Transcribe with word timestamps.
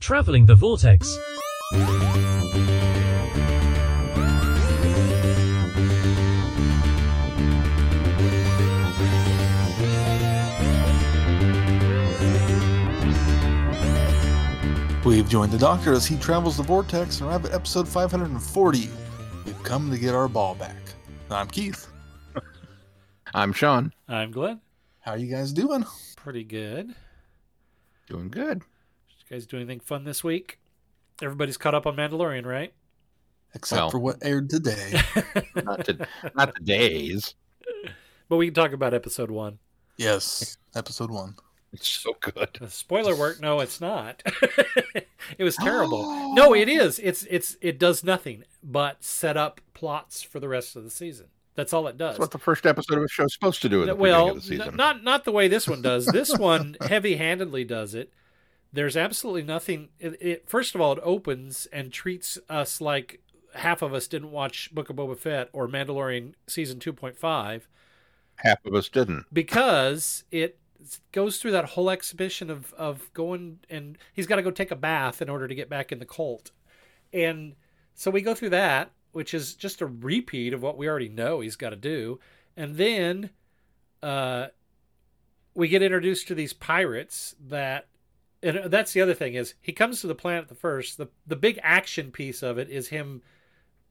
Traveling 0.00 0.46
the 0.46 0.54
Vortex. 0.54 1.06
We've 15.04 15.28
joined 15.28 15.52
the 15.52 15.58
Doctor 15.58 15.92
as 15.92 16.06
he 16.06 16.16
travels 16.16 16.56
the 16.56 16.62
vortex 16.62 17.20
and 17.20 17.28
arrive 17.28 17.44
at 17.44 17.52
episode 17.52 17.86
540. 17.86 18.88
We've 19.44 19.62
come 19.62 19.90
to 19.90 19.98
get 19.98 20.14
our 20.14 20.28
ball 20.28 20.54
back. 20.54 20.76
I'm 21.30 21.46
Keith. 21.46 21.88
I'm 23.34 23.52
Sean. 23.52 23.92
I'm 24.08 24.30
Glenn. 24.30 24.60
How 25.00 25.12
are 25.12 25.18
you 25.18 25.30
guys 25.30 25.52
doing? 25.52 25.84
Pretty 26.16 26.44
good. 26.44 26.94
Doing 28.08 28.28
good. 28.28 28.62
Did 29.30 29.36
you 29.36 29.40
guys 29.42 29.46
do 29.46 29.56
anything 29.58 29.78
fun 29.78 30.02
this 30.02 30.24
week? 30.24 30.58
Everybody's 31.22 31.56
caught 31.56 31.72
up 31.74 31.86
on 31.86 31.94
Mandalorian, 31.94 32.44
right? 32.44 32.72
Except 33.54 33.78
Well. 33.80 33.90
for 33.90 33.98
what 34.00 34.16
aired 34.22 34.50
today. 34.50 35.00
Not 35.64 35.84
to, 35.84 36.06
not 36.34 36.52
the 36.54 36.60
days. 36.64 37.34
But 38.28 38.36
we 38.38 38.46
can 38.46 38.54
talk 38.54 38.72
about 38.72 38.92
episode 38.92 39.30
one. 39.30 39.58
yes, 39.96 40.56
episode 40.74 41.10
one. 41.12 41.36
It's 41.72 41.86
so 41.88 42.16
good. 42.20 42.58
Uh, 42.60 42.66
spoiler 42.66 43.14
work? 43.14 43.40
No, 43.40 43.60
it's 43.60 43.80
not. 43.80 44.20
it 45.38 45.44
was 45.44 45.54
terrible. 45.60 46.34
no, 46.34 46.52
it 46.52 46.68
is. 46.68 46.98
It's 46.98 47.22
it's 47.30 47.56
it 47.60 47.78
does 47.78 48.02
nothing 48.02 48.42
but 48.64 49.04
set 49.04 49.36
up 49.36 49.60
plots 49.74 50.22
for 50.22 50.40
the 50.40 50.48
rest 50.48 50.74
of 50.74 50.82
the 50.82 50.90
season. 50.90 51.26
That's 51.54 51.72
all 51.72 51.86
it 51.86 51.96
does. 51.96 52.14
That's 52.14 52.18
what 52.20 52.30
the 52.32 52.38
first 52.38 52.66
episode 52.66 52.98
of 52.98 53.04
a 53.04 53.08
show 53.08 53.24
is 53.24 53.32
supposed 53.34 53.62
to 53.62 53.68
do 53.68 53.82
at 53.82 53.86
the 53.86 53.94
well, 53.94 54.34
beginning 54.34 54.38
of 54.38 54.46
the 54.48 54.54
n- 54.54 54.60
season. 54.62 54.76
not 54.76 55.04
not 55.04 55.24
the 55.24 55.30
way 55.32 55.46
this 55.46 55.68
one 55.68 55.80
does. 55.82 56.06
This 56.06 56.36
one 56.36 56.76
heavy-handedly 56.82 57.62
does 57.64 57.94
it. 57.94 58.12
There's 58.72 58.96
absolutely 58.96 59.42
nothing. 59.42 59.88
It, 59.98 60.16
it 60.20 60.48
first 60.48 60.74
of 60.74 60.80
all, 60.80 60.92
it 60.92 61.00
opens 61.02 61.66
and 61.72 61.92
treats 61.92 62.38
us 62.48 62.80
like 62.80 63.20
half 63.54 63.82
of 63.82 63.92
us 63.92 64.06
didn't 64.06 64.30
watch 64.30 64.72
Book 64.72 64.90
of 64.90 64.96
Boba 64.96 65.18
Fett 65.18 65.48
or 65.52 65.66
Mandalorian 65.66 66.34
season 66.46 66.78
two 66.78 66.92
point 66.92 67.18
five 67.18 67.68
Half 68.36 68.64
of 68.64 68.74
us 68.74 68.88
didn't. 68.88 69.26
because 69.32 70.22
it 70.30 70.58
goes 71.12 71.38
through 71.38 71.50
that 71.50 71.64
whole 71.70 71.90
exhibition 71.90 72.48
of 72.48 72.72
of 72.74 73.12
going 73.12 73.58
and 73.68 73.98
he's 74.12 74.28
got 74.28 74.36
to 74.36 74.42
go 74.42 74.52
take 74.52 74.70
a 74.70 74.76
bath 74.76 75.20
in 75.20 75.28
order 75.28 75.48
to 75.48 75.54
get 75.54 75.68
back 75.68 75.90
in 75.90 75.98
the 75.98 76.06
cult, 76.06 76.52
and 77.12 77.56
so 77.94 78.10
we 78.10 78.22
go 78.22 78.34
through 78.34 78.50
that, 78.50 78.92
which 79.12 79.34
is 79.34 79.54
just 79.54 79.82
a 79.82 79.86
repeat 79.86 80.54
of 80.54 80.62
what 80.62 80.78
we 80.78 80.88
already 80.88 81.08
know 81.08 81.40
he's 81.40 81.56
got 81.56 81.70
to 81.70 81.76
do, 81.76 82.20
and 82.56 82.76
then 82.76 83.30
uh, 84.02 84.46
we 85.54 85.66
get 85.68 85.82
introduced 85.82 86.28
to 86.28 86.34
these 86.36 86.52
pirates 86.52 87.34
that. 87.48 87.88
And 88.42 88.70
that's 88.70 88.92
the 88.92 89.02
other 89.02 89.14
thing 89.14 89.34
is 89.34 89.54
he 89.60 89.72
comes 89.72 90.00
to 90.00 90.06
the 90.06 90.14
planet 90.14 90.48
the 90.48 90.54
first. 90.54 90.96
The 90.96 91.08
the 91.26 91.36
big 91.36 91.58
action 91.62 92.10
piece 92.10 92.42
of 92.42 92.58
it 92.58 92.70
is 92.70 92.88
him 92.88 93.22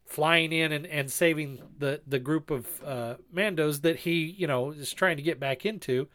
flying 0.10 0.52
in 0.52 0.72
and, 0.72 0.88
and 0.88 1.12
saving 1.12 1.62
the, 1.78 2.02
the 2.08 2.18
group 2.18 2.50
of 2.50 2.68
uh, 2.84 3.16
Mandos 3.34 3.82
that 3.84 3.98
he, 3.98 4.24
you 4.26 4.48
know, 4.48 4.72
is 4.72 4.92
trying 4.92 5.18
to 5.18 5.24
get 5.24 5.40
back 5.40 5.68
into 5.68 6.08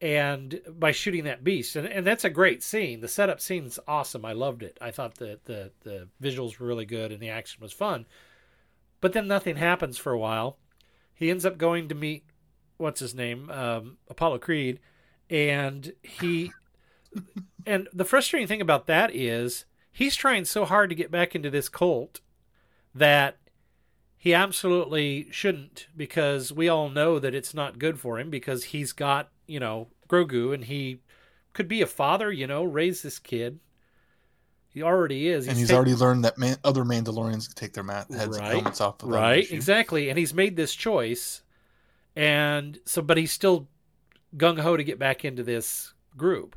and 0.00 0.60
by 0.68 0.92
shooting 0.92 1.24
that 1.24 1.42
beast. 1.42 1.74
And, 1.74 1.88
and 1.88 2.06
that's 2.06 2.24
a 2.24 2.30
great 2.30 2.62
scene. 2.62 3.00
The 3.00 3.08
setup 3.08 3.40
scene's 3.40 3.80
awesome. 3.88 4.24
I 4.24 4.32
loved 4.32 4.62
it. 4.62 4.78
I 4.80 4.92
thought 4.92 5.16
the, 5.16 5.40
the, 5.44 5.72
the 5.82 6.08
visuals 6.22 6.58
were 6.58 6.68
really 6.68 6.84
good 6.84 7.10
and 7.10 7.20
the 7.20 7.30
action 7.30 7.60
was 7.60 7.72
fun. 7.72 8.06
But 9.00 9.12
then 9.12 9.26
nothing 9.26 9.56
happens 9.56 9.98
for 9.98 10.12
a 10.12 10.18
while. 10.18 10.58
He 11.12 11.28
ends 11.28 11.44
up 11.44 11.58
going 11.58 11.88
to 11.88 11.96
meet, 11.96 12.24
what's 12.76 13.00
his 13.00 13.14
name? 13.14 13.50
Um, 13.50 13.96
Apollo 14.08 14.38
Creed. 14.38 14.78
And 15.28 15.92
he, 16.02 16.52
and 17.66 17.88
the 17.92 18.04
frustrating 18.04 18.48
thing 18.48 18.60
about 18.60 18.86
that 18.86 19.14
is 19.14 19.64
he's 19.92 20.16
trying 20.16 20.44
so 20.44 20.64
hard 20.64 20.90
to 20.90 20.96
get 20.96 21.10
back 21.10 21.34
into 21.34 21.50
this 21.50 21.68
cult 21.68 22.20
that 22.94 23.38
he 24.16 24.34
absolutely 24.34 25.28
shouldn't 25.30 25.86
because 25.96 26.52
we 26.52 26.68
all 26.68 26.88
know 26.88 27.18
that 27.18 27.34
it's 27.34 27.54
not 27.54 27.78
good 27.78 28.00
for 28.00 28.18
him 28.18 28.30
because 28.30 28.64
he's 28.64 28.92
got, 28.92 29.30
you 29.46 29.60
know, 29.60 29.88
Grogu 30.08 30.52
and 30.52 30.64
he 30.64 31.00
could 31.52 31.68
be 31.68 31.82
a 31.82 31.86
father, 31.86 32.32
you 32.32 32.46
know, 32.46 32.64
raise 32.64 33.02
this 33.02 33.18
kid. 33.18 33.60
He 34.68 34.82
already 34.82 35.28
is. 35.28 35.48
and 35.48 35.56
he's 35.56 35.70
ta- 35.70 35.76
already 35.76 35.94
learned 35.94 36.24
that 36.24 36.36
man- 36.36 36.58
other 36.64 36.84
Mandalorians 36.84 37.46
can 37.46 37.54
take 37.54 37.72
their 37.72 37.84
mat- 37.84 38.10
heads 38.10 38.36
and 38.36 38.46
helmets 38.46 38.80
off 38.80 38.96
right, 39.02 39.50
exactly. 39.50 40.10
And 40.10 40.18
he's 40.18 40.34
made 40.34 40.56
this 40.56 40.74
choice. 40.74 41.42
And 42.14 42.78
so, 42.84 43.00
but 43.00 43.16
he's 43.16 43.32
still 43.32 43.68
gung 44.36 44.58
ho 44.58 44.76
to 44.76 44.84
get 44.84 44.98
back 44.98 45.24
into 45.24 45.42
this 45.42 45.94
group. 46.16 46.56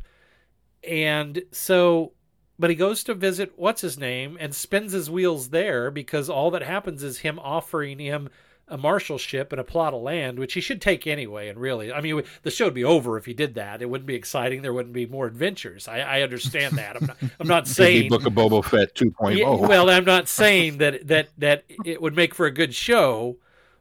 And 0.83 1.43
so, 1.51 2.13
but 2.57 2.69
he 2.69 2.75
goes 2.75 3.03
to 3.05 3.13
visit 3.13 3.53
what's 3.55 3.81
his 3.81 3.97
name 3.97 4.37
and 4.39 4.53
spins 4.53 4.91
his 4.91 5.09
wheels 5.09 5.49
there 5.49 5.91
because 5.91 6.29
all 6.29 6.51
that 6.51 6.63
happens 6.63 7.03
is 7.03 7.19
him 7.19 7.39
offering 7.39 7.99
him 7.99 8.29
a 8.69 8.77
marshalship 8.77 9.51
and 9.51 9.59
a 9.59 9.63
plot 9.63 9.93
of 9.93 10.01
land, 10.01 10.37
which 10.37 10.53
he 10.53 10.61
should 10.61 10.81
take 10.81 11.07
anyway. 11.07 11.49
And 11.49 11.59
really, 11.59 11.91
I 11.91 12.01
mean, 12.01 12.21
the 12.43 12.51
show 12.51 12.65
would 12.65 12.73
be 12.73 12.83
over 12.83 13.17
if 13.17 13.25
he 13.25 13.33
did 13.33 13.55
that. 13.55 13.81
It 13.81 13.89
wouldn't 13.89 14.05
be 14.05 14.15
exciting. 14.15 14.61
There 14.61 14.73
wouldn't 14.73 14.93
be 14.93 15.05
more 15.05 15.25
adventures. 15.25 15.87
I, 15.87 15.99
I 15.99 16.21
understand 16.21 16.77
that. 16.77 16.95
I'm 16.95 17.07
not, 17.07 17.17
I'm 17.39 17.47
not 17.47 17.67
saying 17.79 18.09
Book 18.09 18.25
of 18.25 18.33
Boba 18.33 18.63
Fett 18.63 18.91
oh. 19.01 19.05
2.0. 19.05 19.37
yeah, 19.37 19.49
well, 19.49 19.89
I'm 19.89 20.05
not 20.05 20.27
saying 20.27 20.77
that 20.77 21.07
that 21.07 21.29
that 21.39 21.65
it 21.83 22.01
would 22.01 22.15
make 22.15 22.35
for 22.35 22.45
a 22.45 22.51
good 22.51 22.73
show, 22.75 23.37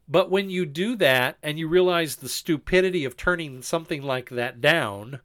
but 0.08 0.30
when 0.30 0.48
you 0.50 0.64
do 0.64 0.96
that 0.96 1.36
and 1.42 1.58
you 1.58 1.68
realize 1.68 2.16
the 2.16 2.28
stupidity 2.28 3.04
of 3.04 3.16
turning 3.16 3.62
something 3.62 4.02
like 4.02 4.30
that 4.30 4.60
down, 4.60 5.20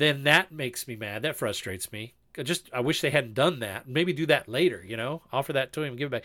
then 0.00 0.24
that 0.24 0.52
makes 0.52 0.86
me 0.86 0.96
mad. 0.96 1.22
That 1.22 1.36
frustrates 1.36 1.92
me. 1.92 2.14
I 2.38 2.42
just 2.42 2.70
I 2.72 2.80
wish 2.80 3.00
they 3.00 3.10
hadn't 3.10 3.34
done 3.34 3.60
that. 3.60 3.88
Maybe 3.88 4.12
do 4.12 4.26
that 4.26 4.48
later. 4.48 4.84
You 4.86 4.96
know, 4.96 5.22
offer 5.32 5.52
that 5.52 5.72
to 5.74 5.82
him, 5.82 5.96
give 5.96 6.08
it 6.08 6.22
back. 6.22 6.24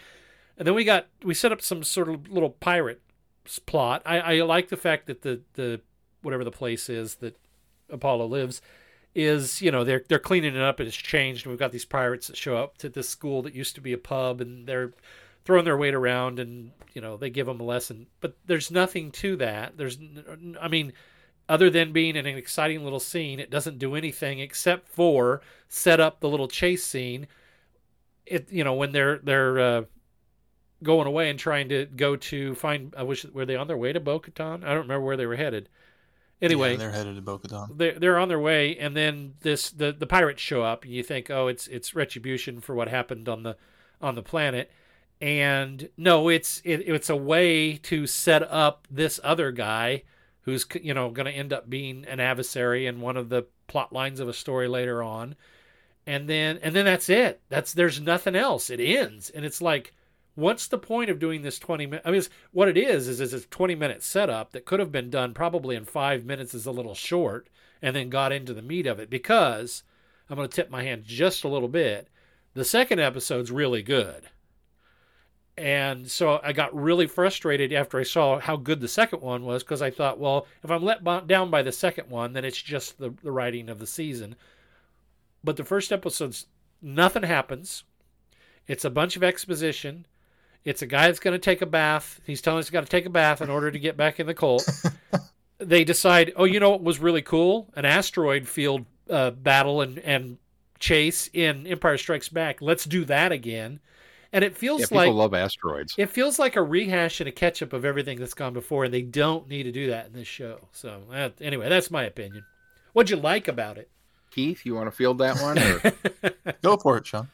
And 0.58 0.68
then 0.68 0.76
we 0.76 0.84
got 0.84 1.08
we 1.24 1.34
set 1.34 1.52
up 1.52 1.62
some 1.62 1.84
sort 1.84 2.10
of 2.10 2.30
little 2.30 2.50
pirate 2.50 3.02
plot. 3.66 4.02
I, 4.06 4.20
I 4.20 4.42
like 4.42 4.70
the 4.70 4.78
fact 4.78 5.08
that 5.08 5.22
the 5.22 5.42
the 5.54 5.82
whatever 6.22 6.44
the 6.44 6.52
place 6.52 6.90
is 6.90 7.16
that 7.16 7.38
Apollo 7.90 8.28
lives 8.28 8.62
is 9.14 9.62
you 9.62 9.72
know 9.72 9.84
they're 9.84 10.04
they're 10.08 10.20
cleaning 10.20 10.56
it 10.56 10.62
up 10.62 10.80
and 10.80 10.88
it's 10.88 10.96
changed 10.96 11.46
and 11.46 11.52
we've 11.52 11.60
got 11.60 11.72
these 11.72 11.86
pirates 11.86 12.28
that 12.28 12.38
show 12.38 12.56
up 12.56 12.78
to 12.78 12.88
this 12.88 13.10
school 13.10 13.42
that 13.42 13.54
used 13.54 13.76
to 13.76 13.82
be 13.82 13.92
a 13.92 13.98
pub 13.98 14.40
and 14.40 14.68
they're 14.68 14.94
throwing 15.44 15.66
their 15.66 15.76
weight 15.76 15.94
around 15.94 16.40
and 16.40 16.72
you 16.94 17.02
know 17.02 17.18
they 17.18 17.30
give 17.30 17.46
them 17.46 17.60
a 17.60 17.64
lesson 17.64 18.08
but 18.22 18.38
there's 18.46 18.72
nothing 18.72 19.12
to 19.12 19.36
that 19.36 19.76
there's 19.76 19.98
i 20.62 20.68
mean 20.70 20.94
other 21.52 21.70
than 21.70 21.92
being 21.92 22.16
an 22.16 22.26
exciting 22.26 22.82
little 22.82 23.00
scene 23.02 23.38
it 23.38 23.50
doesn't 23.50 23.78
do 23.78 23.94
anything 23.94 24.40
except 24.40 24.88
for 24.88 25.42
set 25.68 26.00
up 26.00 26.22
the 26.22 26.30
little 26.30 26.48
chase 26.48 26.86
scene. 26.86 27.28
It 28.26 28.50
you 28.50 28.64
know 28.64 28.74
when 28.74 28.94
they're 28.94 29.18
they're 29.18 29.60
uh, 29.60 29.84
going 30.82 31.08
away 31.08 31.30
and 31.30 31.38
trying 31.38 31.68
to 31.68 31.86
go 31.86 32.16
to 32.16 32.56
find 32.56 32.96
i 32.98 33.04
wish 33.04 33.26
were 33.26 33.46
they 33.46 33.58
on 33.58 33.68
their 33.68 33.76
way 33.76 33.92
to 33.92 34.00
bo-katan? 34.00 34.64
I 34.64 34.70
don't 34.70 34.84
remember 34.88 35.02
where 35.02 35.18
they 35.18 35.26
were 35.26 35.36
headed. 35.36 35.68
Anyway 36.42 36.72
Yeah, 36.72 36.78
they're 36.78 36.92
headed 36.92 37.16
to 37.18 37.22
Bo-Katan. 37.22 37.78
they're 37.78 38.00
they're 38.00 38.18
on 38.18 38.30
their 38.30 38.40
way, 38.40 38.78
and 38.78 38.96
then 38.96 39.34
this 39.42 39.72
the 39.72 39.92
the 39.92 40.08
pirates 40.08 40.42
show 40.42 40.64
up, 40.64 40.86
and 40.86 40.94
you 40.94 41.04
think, 41.04 41.30
oh, 41.30 41.48
it's 41.48 41.68
it's 41.68 41.94
retribution 41.94 42.62
for 42.62 42.74
what 42.76 42.88
happened 42.88 43.28
on 43.28 43.44
the 43.44 43.58
on 44.02 44.16
the 44.16 44.24
planet, 44.24 44.72
and 45.20 45.90
no, 45.98 46.30
it's 46.30 46.62
it, 46.64 46.80
it's 46.88 47.10
a 47.10 47.16
way 47.16 47.76
to 47.78 48.08
set 48.08 48.42
up 48.50 48.88
this 48.90 49.20
other 49.22 49.52
guy 49.52 50.04
who's 50.44 50.66
you 50.82 50.94
know 50.94 51.10
going 51.10 51.26
to 51.26 51.32
end 51.32 51.54
up 51.54 51.70
being 51.70 52.06
an 52.06 52.20
adversary 52.20 52.88
in 52.88 53.02
one 53.02 53.18
of 53.18 53.30
the 53.30 53.46
plot 53.68 53.94
lines 53.94 54.20
of 54.20 54.28
a 54.28 54.34
story 54.34 54.68
later 54.68 55.04
on, 55.04 55.36
and 56.06 56.30
then 56.30 56.60
and 56.62 56.76
then 56.76 56.86
that's 56.86 57.10
it. 57.10 57.42
That's 57.50 57.74
there's 57.74 58.02
nothing 58.02 58.36
else. 58.36 58.70
It 58.70 58.80
ends, 58.80 59.30
and 59.30 59.46
it's 59.46 59.62
like. 59.62 59.94
What's 60.34 60.68
the 60.68 60.78
point 60.78 61.10
of 61.10 61.20
doing 61.20 61.42
this 61.42 61.60
20 61.60 61.88
minutes? 61.88 62.08
I 62.08 62.10
mean, 62.10 62.20
it's, 62.20 62.30
what 62.54 62.70
it 62.70 62.78
is, 62.78 63.10
is, 63.10 63.20
is 63.20 63.34
a 63.34 63.42
20 63.42 63.76
minute 63.76 64.02
setup 64.02 64.54
that 64.54 64.64
could 64.64 64.80
have 64.80 64.92
been 64.92 65.10
done 65.10 65.34
probably 65.34 65.76
in 65.76 65.84
five 65.84 66.24
minutes 66.24 66.54
is 66.54 66.66
a 66.66 66.72
little 66.72 66.96
short 66.96 67.50
and 67.82 67.94
then 67.94 68.10
got 68.10 68.32
into 68.32 68.54
the 68.54 68.62
meat 68.62 68.88
of 68.88 68.98
it 68.98 69.10
because 69.10 69.84
I'm 70.30 70.38
going 70.38 70.48
to 70.48 70.56
tip 70.56 70.70
my 70.70 70.84
hand 70.84 71.04
just 71.04 71.44
a 71.44 71.50
little 71.50 71.68
bit. 71.68 72.08
The 72.54 72.64
second 72.64 73.00
episode's 73.00 73.52
really 73.52 73.84
good. 73.84 74.30
And 75.62 76.10
so 76.10 76.40
I 76.42 76.54
got 76.54 76.76
really 76.76 77.06
frustrated 77.06 77.72
after 77.72 78.00
I 78.00 78.04
saw 78.04 78.40
how 78.40 78.56
good 78.56 78.82
the 78.82 78.88
second 78.88 79.22
one 79.22 79.46
was 79.46 79.62
because 79.62 79.84
I 79.84 79.92
thought, 79.92 80.18
well, 80.18 80.48
if 80.64 80.72
I'm 80.72 80.84
let 80.84 81.04
down 81.28 81.52
by 81.52 81.62
the 81.62 81.72
second 81.72 82.10
one, 82.10 82.34
then 82.34 82.44
it's 82.44 82.60
just 82.60 82.98
the, 82.98 83.14
the 83.22 83.32
writing 83.32 83.70
of 83.70 83.78
the 83.78 83.86
season. 83.86 84.36
But 85.44 85.58
the 85.58 85.64
first 85.64 85.92
episode's 85.92 86.48
nothing 86.82 87.22
happens. 87.22 87.84
It's 88.66 88.86
a 88.86 88.90
bunch 88.90 89.16
of 89.16 89.24
exposition. 89.24 90.08
It's 90.66 90.82
a 90.82 90.88
guy 90.88 91.06
that's 91.06 91.20
going 91.20 91.34
to 91.36 91.40
take 91.40 91.62
a 91.62 91.68
bath. 91.68 92.22
He's 92.26 92.42
telling 92.42 92.58
us 92.58 92.66
he's 92.66 92.72
got 92.72 92.82
to 92.86 92.90
take 92.90 93.06
a 93.06 93.12
bath 93.12 93.40
in 93.40 93.52
order 93.52 93.70
to 93.70 93.78
get 93.78 93.96
back 93.96 94.20
in 94.20 94.26
the 94.26 94.34
cult. 94.34 94.68
they 95.60 95.84
decide, 95.84 96.34
oh, 96.38 96.46
you 96.46 96.60
know 96.60 96.72
what 96.72 96.82
was 96.82 96.98
really 96.98 97.22
cool? 97.22 97.70
An 97.76 97.86
asteroid 97.86 98.48
field 98.48 98.86
uh, 99.12 99.30
battle 99.30 99.82
and, 99.82 100.00
and 100.00 100.40
chase 100.80 101.30
in 101.34 101.68
Empire 101.68 102.00
Strikes 102.00 102.30
Back. 102.30 102.64
Let's 102.64 102.86
do 102.86 103.06
that 103.06 103.32
again. 103.32 103.80
And 104.34 104.46
it 104.46 104.56
feels 104.56 104.82
yeah, 104.82 104.86
people 104.88 104.98
like 104.98 105.14
love 105.14 105.34
asteroids. 105.34 105.94
it 105.98 106.10
feels 106.10 106.40
like 106.40 106.56
a 106.56 106.62
rehash 106.62 107.20
and 107.20 107.28
a 107.28 107.34
catch 107.34 107.62
up 107.62 107.74
of 107.74 107.84
everything 107.84 108.18
that's 108.18 108.34
gone 108.34 108.54
before, 108.54 108.86
and 108.86 108.94
they 108.94 109.02
don't 109.02 109.48
need 109.50 109.64
to 109.64 109.72
do 109.72 109.90
that 109.90 110.08
in 110.08 110.14
this 110.14 110.28
show. 110.28 110.60
So 110.72 111.02
uh, 111.14 111.30
anyway, 111.42 111.68
that's 111.68 111.92
my 111.92 112.04
opinion. 112.04 112.46
What'd 112.94 113.10
you 113.10 113.18
like 113.18 113.48
about 113.48 113.78
it? 113.78 113.90
Keith, 114.32 114.66
you 114.66 114.76
want 114.76 114.88
to 114.88 114.92
field 114.92 115.18
that 115.18 115.42
one? 115.42 115.60
Or? 115.60 116.54
Go 116.62 116.78
for 116.78 116.98
it, 116.98 117.08
Sean. 117.08 117.28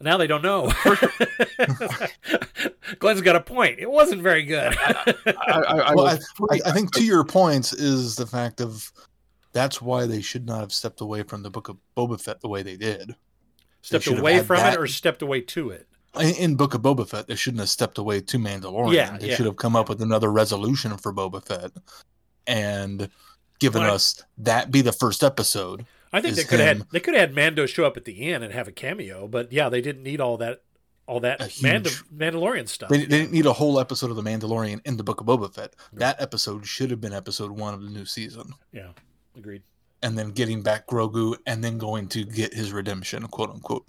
Now 0.00 0.16
they 0.16 0.26
don't 0.26 0.42
know. 0.42 0.72
Glenn's 2.98 3.20
got 3.20 3.36
a 3.36 3.40
point. 3.40 3.78
It 3.78 3.90
wasn't 3.90 4.22
very 4.22 4.44
good. 4.44 4.74
I, 4.78 5.14
I, 5.26 5.78
I, 5.78 5.94
Well, 5.94 6.06
I, 6.06 6.18
I, 6.50 6.60
I 6.66 6.72
think 6.72 6.92
to 6.94 7.04
your 7.04 7.24
points 7.24 7.74
is 7.74 8.16
the 8.16 8.26
fact 8.26 8.62
of 8.62 8.90
that's 9.52 9.82
why 9.82 10.06
they 10.06 10.22
should 10.22 10.46
not 10.46 10.60
have 10.60 10.72
stepped 10.72 11.02
away 11.02 11.22
from 11.22 11.42
the 11.42 11.50
book 11.50 11.68
of 11.68 11.76
Boba 11.96 12.18
Fett 12.18 12.40
the 12.40 12.48
way 12.48 12.62
they 12.62 12.76
did. 12.76 13.14
stepped 13.82 14.04
should 14.04 14.14
have 14.14 14.22
away 14.22 14.42
from 14.42 14.56
that. 14.56 14.74
it 14.74 14.80
or 14.80 14.86
stepped 14.86 15.20
away 15.20 15.42
to 15.42 15.68
it. 15.70 15.86
In, 16.18 16.34
in 16.34 16.54
Book 16.56 16.74
of 16.74 16.82
Boba 16.82 17.08
Fett, 17.08 17.28
they 17.28 17.36
shouldn't 17.36 17.60
have 17.60 17.68
stepped 17.68 17.98
away 17.98 18.20
to 18.20 18.38
Mandalorian. 18.38 18.94
Yeah, 18.94 19.16
they 19.16 19.28
yeah. 19.28 19.34
should 19.36 19.46
have 19.46 19.56
come 19.56 19.76
up 19.76 19.88
with 19.88 20.02
another 20.02 20.30
resolution 20.30 20.96
for 20.96 21.12
Boba 21.12 21.44
Fett 21.44 21.72
and 22.46 23.08
given 23.58 23.82
us 23.82 24.22
that 24.38 24.70
be 24.70 24.82
the 24.82 24.92
first 24.92 25.22
episode. 25.22 25.86
I 26.12 26.20
think 26.20 26.34
they 26.34 26.44
could 26.44 26.58
have 26.58 26.78
had 26.78 26.86
they 26.90 27.00
could 27.00 27.14
have 27.14 27.28
had 27.30 27.34
Mando 27.36 27.66
show 27.66 27.84
up 27.84 27.96
at 27.96 28.04
the 28.04 28.32
end 28.32 28.42
and 28.42 28.52
have 28.52 28.66
a 28.66 28.72
cameo, 28.72 29.28
but 29.28 29.52
yeah, 29.52 29.68
they 29.68 29.80
didn't 29.80 30.02
need 30.02 30.20
all 30.20 30.36
that 30.38 30.62
all 31.06 31.20
that 31.20 31.42
huge- 31.42 32.04
Mandalorian 32.08 32.68
stuff. 32.68 32.88
They, 32.88 32.98
they 32.98 33.06
didn't 33.06 33.32
need 33.32 33.46
a 33.46 33.52
whole 33.52 33.78
episode 33.78 34.10
of 34.10 34.16
the 34.16 34.22
Mandalorian 34.22 34.80
in 34.84 34.96
the 34.96 35.04
Book 35.04 35.20
of 35.20 35.26
Boba 35.26 35.52
Fett. 35.52 35.74
That 35.92 36.20
episode 36.20 36.66
should 36.66 36.90
have 36.90 37.00
been 37.00 37.12
episode 37.12 37.52
one 37.52 37.74
of 37.74 37.82
the 37.82 37.90
new 37.90 38.04
season. 38.04 38.54
yeah, 38.72 38.88
agreed. 39.36 39.62
And 40.02 40.18
then 40.18 40.30
getting 40.30 40.62
back 40.62 40.86
Grogu 40.86 41.36
and 41.46 41.62
then 41.62 41.76
going 41.76 42.08
to 42.08 42.24
get 42.24 42.54
his 42.54 42.72
redemption, 42.72 43.26
quote 43.28 43.50
unquote. 43.50 43.84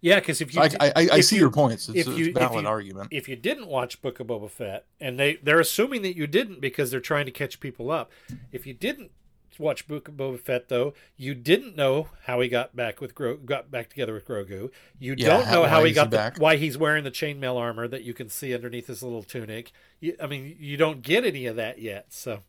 Yeah, 0.00 0.20
because 0.20 0.40
if 0.40 0.54
you 0.54 0.60
I, 0.60 0.70
I, 0.80 0.92
I, 0.94 1.18
if 1.18 1.24
see 1.24 1.36
you- 1.36 1.42
your 1.42 1.50
points. 1.50 1.88
It's, 1.88 1.98
if 1.98 2.06
it's 2.08 2.16
you- 2.18 2.26
a 2.26 2.28
if 2.28 2.34
valid 2.34 2.62
you- 2.62 2.68
argument. 2.68 3.08
if 3.10 3.28
you 3.28 3.36
didn't 3.36 3.66
watch 3.66 4.00
Book 4.00 4.20
of 4.20 4.28
Boba 4.28 4.48
Fett, 4.50 4.84
and 5.00 5.18
they 5.18 5.36
they're 5.36 5.60
assuming 5.60 6.02
that 6.02 6.16
you 6.16 6.26
didn't 6.26 6.60
because 6.60 6.90
they're 6.90 7.00
trying 7.00 7.26
to 7.26 7.32
catch 7.32 7.58
people 7.60 7.90
up. 7.90 8.10
If 8.52 8.66
you 8.66 8.74
didn't 8.74 9.10
watch 9.58 9.88
Book 9.88 10.06
of 10.06 10.14
Boba 10.14 10.38
Fett, 10.38 10.68
though, 10.68 10.94
you 11.16 11.34
didn't 11.34 11.74
know 11.74 12.08
how 12.26 12.40
he 12.40 12.48
got 12.48 12.76
back 12.76 13.00
with 13.00 13.12
Gro- 13.16 13.38
got 13.38 13.72
back 13.72 13.88
together 13.90 14.14
with 14.14 14.24
Grogu. 14.24 14.70
You 15.00 15.16
Yeah, 15.18 15.26
don't 15.26 15.50
know 15.50 15.64
how 15.64 15.80
why 15.80 15.88
he 15.88 15.92
got 15.94 16.06
he 16.06 16.10
the, 16.16 16.34
why 16.38 16.56
he's 16.56 16.78
wearing 16.78 17.02
the 17.02 17.10
chainmail 17.10 17.56
armor 17.56 17.88
that 17.88 18.04
you 18.04 18.14
can 18.14 18.28
see 18.28 18.54
underneath 18.54 18.86
his 18.86 19.02
little 19.02 19.24
tunic. 19.24 19.72
You, 19.98 20.14
I 20.22 20.28
mean, 20.28 20.56
you 20.60 20.76
don't 20.76 21.02
get 21.02 21.24
any 21.24 21.46
of 21.46 21.56
that 21.56 21.80
yet. 21.80 22.06
So 22.10 22.42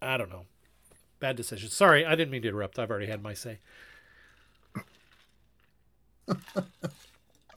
I 0.00 0.16
don't 0.16 0.30
know. 0.30 0.46
Bad 1.20 1.36
decision. 1.36 1.68
Sorry, 1.68 2.06
I 2.06 2.14
didn't 2.14 2.30
mean 2.30 2.40
to 2.42 2.48
interrupt. 2.48 2.78
I've 2.78 2.90
already 2.90 3.06
had 3.08 3.22
my 3.22 3.34
say. 3.34 3.58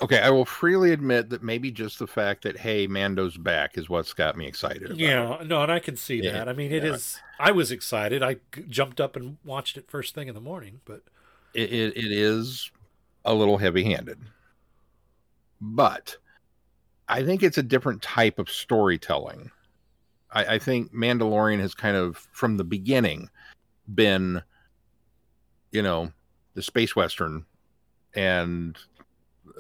Okay, 0.02 0.20
I 0.20 0.30
will 0.30 0.46
freely 0.46 0.92
admit 0.92 1.30
that 1.30 1.44
maybe 1.44 1.72
just 1.72 2.00
the 2.00 2.08
fact 2.08 2.44
that 2.44 2.58
hey, 2.58 2.88
Mando's 2.88 3.38
back 3.38 3.78
is 3.78 3.90
what's 3.90 4.14
got 4.14 4.36
me 4.38 4.48
excited. 4.48 4.86
About. 4.86 4.98
Yeah, 4.98 5.38
no, 5.46 5.64
and 5.64 5.72
I 5.72 5.80
can 5.80 5.96
see 5.96 6.22
Yeah, 6.22 6.34
that. 6.34 6.50
I 6.50 6.54
mean, 6.54 6.72
it 6.72 6.84
is. 6.84 7.20
yeah. 7.40 7.48
I 7.48 7.52
was 7.52 7.72
excited. 7.72 8.24
I 8.24 8.38
jumped 8.68 9.00
up 9.00 9.16
and 9.16 9.38
watched 9.46 9.78
it 9.78 9.90
first 9.90 10.16
thing 10.16 10.28
in 10.28 10.36
the 10.36 10.42
morning. 10.42 10.82
But 10.86 11.04
it, 11.54 11.72
it, 11.72 11.98
it 11.98 12.12
is 12.12 12.72
a 13.26 13.34
little 13.34 13.58
heavy 13.58 13.84
handed. 13.84 14.20
But 15.60 16.18
I 17.08 17.24
think 17.24 17.44
it's 17.44 17.58
a 17.58 17.64
different 17.64 18.02
type 18.02 18.40
of 18.40 18.50
storytelling. 18.50 19.52
I, 20.32 20.56
I 20.56 20.60
think 20.60 20.94
Mandalorian 20.94 21.60
has 21.60 21.76
kind 21.76 21.96
of, 21.96 22.18
from 22.32 22.58
the 22.58 22.64
beginning, 22.64 23.30
been, 23.94 24.42
you 25.72 25.82
know, 25.82 26.12
the 26.54 26.64
space 26.64 26.96
western 26.96 27.46
and 28.16 28.78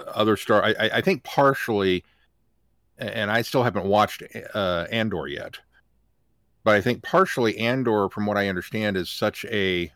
other 0.07 0.37
star. 0.37 0.63
I, 0.63 0.73
I 0.93 1.01
think 1.01 1.23
partially, 1.23 2.03
and 2.97 3.31
I 3.31 3.41
still 3.41 3.63
haven't 3.63 3.85
watched 3.85 4.23
uh, 4.53 4.87
Andor 4.91 5.27
yet, 5.27 5.57
but 6.63 6.75
I 6.75 6.81
think 6.81 7.03
partially 7.03 7.57
Andor, 7.57 8.09
from 8.09 8.25
what 8.25 8.37
I 8.37 8.47
understand, 8.47 8.97
is 8.97 9.09
such 9.09 9.45
a, 9.45 9.91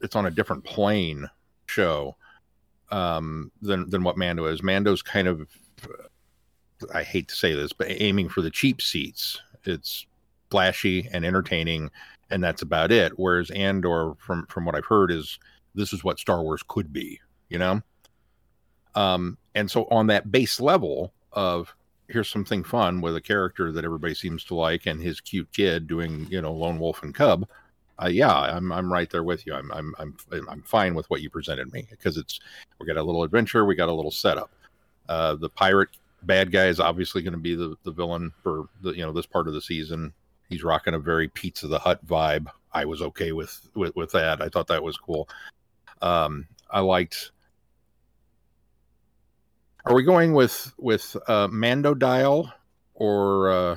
it's 0.00 0.16
on 0.16 0.26
a 0.26 0.30
different 0.30 0.64
plane 0.64 1.28
show 1.66 2.16
um, 2.90 3.50
than 3.62 3.88
than 3.88 4.02
what 4.04 4.18
Mando 4.18 4.44
is. 4.46 4.62
Mando's 4.62 5.02
kind 5.02 5.26
of, 5.26 5.48
I 6.92 7.02
hate 7.02 7.28
to 7.28 7.34
say 7.34 7.54
this, 7.54 7.72
but 7.72 7.86
aiming 7.90 8.28
for 8.28 8.42
the 8.42 8.50
cheap 8.50 8.82
seats. 8.82 9.40
It's 9.64 10.06
flashy 10.50 11.08
and 11.12 11.24
entertaining, 11.24 11.90
and 12.30 12.42
that's 12.42 12.62
about 12.62 12.92
it. 12.92 13.12
Whereas 13.16 13.50
Andor, 13.52 14.14
from 14.18 14.46
from 14.46 14.64
what 14.64 14.74
I've 14.74 14.84
heard, 14.84 15.10
is 15.10 15.38
this 15.74 15.92
is 15.92 16.04
what 16.04 16.18
Star 16.18 16.42
Wars 16.42 16.62
could 16.66 16.92
be. 16.92 17.20
You 17.48 17.58
know, 17.58 17.80
um, 18.94 19.36
and 19.54 19.70
so 19.70 19.86
on 19.90 20.06
that 20.08 20.30
base 20.30 20.60
level 20.60 21.12
of 21.32 21.74
here's 22.08 22.28
something 22.28 22.62
fun 22.62 23.00
with 23.00 23.16
a 23.16 23.20
character 23.20 23.72
that 23.72 23.84
everybody 23.84 24.14
seems 24.14 24.44
to 24.44 24.54
like 24.54 24.86
and 24.86 25.00
his 25.00 25.20
cute 25.20 25.50
kid 25.52 25.86
doing 25.86 26.26
you 26.30 26.40
know 26.42 26.52
lone 26.52 26.78
wolf 26.78 27.02
and 27.02 27.14
cub 27.14 27.46
uh, 28.02 28.08
yeah, 28.08 28.32
I'm 28.32 28.72
I'm 28.72 28.92
right 28.92 29.08
there 29.10 29.22
with 29.22 29.46
you. 29.46 29.54
I'm 29.54 29.70
I'm 29.72 29.94
I'm 29.98 30.16
I'm 30.48 30.62
fine 30.62 30.94
with 30.94 31.08
what 31.10 31.20
you 31.20 31.30
presented 31.30 31.72
me 31.72 31.86
because 31.90 32.16
it's 32.16 32.40
we 32.80 32.86
got 32.86 32.96
a 32.96 33.02
little 33.02 33.22
adventure, 33.22 33.64
we 33.64 33.74
got 33.74 33.88
a 33.88 33.92
little 33.92 34.10
setup. 34.10 34.50
Uh, 35.08 35.34
the 35.34 35.48
pirate 35.48 35.90
bad 36.22 36.50
guy 36.50 36.66
is 36.66 36.80
obviously 36.80 37.22
going 37.22 37.32
to 37.32 37.38
be 37.38 37.54
the 37.54 37.76
the 37.84 37.92
villain 37.92 38.32
for 38.42 38.68
the 38.82 38.92
you 38.92 39.04
know 39.04 39.12
this 39.12 39.26
part 39.26 39.46
of 39.46 39.54
the 39.54 39.60
season. 39.60 40.12
He's 40.48 40.64
rocking 40.64 40.94
a 40.94 40.98
very 40.98 41.28
Pizza 41.28 41.68
the 41.68 41.78
Hut 41.78 42.04
vibe. 42.06 42.46
I 42.72 42.84
was 42.84 43.02
okay 43.02 43.32
with 43.32 43.68
with 43.74 43.94
with 43.94 44.10
that. 44.12 44.40
I 44.40 44.48
thought 44.48 44.68
that 44.68 44.82
was 44.82 44.96
cool. 44.96 45.28
Um, 46.00 46.46
I 46.70 46.80
liked. 46.80 47.30
Are 49.84 49.94
we 49.94 50.02
going 50.02 50.32
with 50.32 50.72
with 50.78 51.16
uh, 51.28 51.48
Mando 51.50 51.94
Dial 51.94 52.52
or 52.94 53.50
uh, 53.50 53.76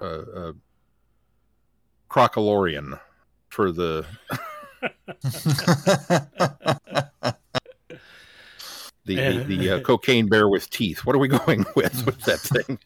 uh, 0.00 0.04
uh, 0.04 0.52
Crocalorian? 2.10 2.98
for 3.54 3.70
the 3.70 4.04
the 9.04 9.14
the, 9.14 9.44
the 9.46 9.70
uh, 9.70 9.80
cocaine 9.80 10.28
bear 10.28 10.48
with 10.48 10.68
teeth. 10.70 11.06
What 11.06 11.14
are 11.14 11.20
we 11.20 11.28
going 11.44 11.64
with 11.76 12.04
with 12.04 12.20
that 12.22 12.40
thing? 12.40 12.78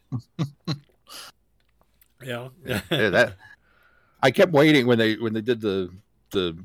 yeah, 2.22 2.48
Yeah, 2.66 2.80
that 3.08 3.36
I 4.22 4.30
kept 4.30 4.52
waiting 4.52 4.86
when 4.86 4.98
they 4.98 5.14
when 5.14 5.32
they 5.32 5.40
did 5.40 5.62
the 5.62 5.90
the 6.32 6.62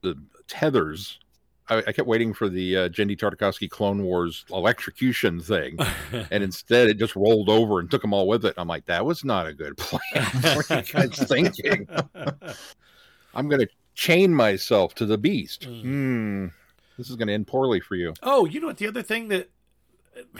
the 0.00 0.16
tethers. 0.48 1.18
I, 1.72 1.78
I 1.78 1.92
kept 1.92 2.06
waiting 2.06 2.34
for 2.34 2.48
the 2.48 2.76
uh, 2.76 2.88
Genndy 2.88 3.16
Tartakovsky 3.16 3.68
Clone 3.68 4.02
Wars 4.02 4.44
electrocution 4.50 5.40
thing, 5.40 5.78
and 6.30 6.44
instead 6.44 6.88
it 6.88 6.98
just 6.98 7.16
rolled 7.16 7.48
over 7.48 7.80
and 7.80 7.90
took 7.90 8.02
them 8.02 8.12
all 8.12 8.28
with 8.28 8.44
it. 8.44 8.54
I'm 8.56 8.68
like, 8.68 8.86
that 8.86 9.04
was 9.04 9.24
not 9.24 9.46
a 9.46 9.54
good 9.54 9.76
plan. 9.76 10.26
what 10.56 10.70
are 10.70 10.78
you 10.78 10.82
guys 10.82 11.18
thinking? 11.28 11.88
I'm 13.34 13.48
going 13.48 13.60
to 13.60 13.68
chain 13.94 14.34
myself 14.34 14.94
to 14.96 15.06
the 15.06 15.18
beast. 15.18 15.62
Mm. 15.62 15.82
Hmm. 15.82 16.46
This 16.98 17.08
is 17.08 17.16
going 17.16 17.28
to 17.28 17.34
end 17.34 17.46
poorly 17.46 17.80
for 17.80 17.96
you. 17.96 18.14
Oh, 18.22 18.44
you 18.44 18.60
know 18.60 18.66
what? 18.66 18.76
The 18.76 18.86
other 18.86 19.02
thing 19.02 19.28
that 19.28 19.50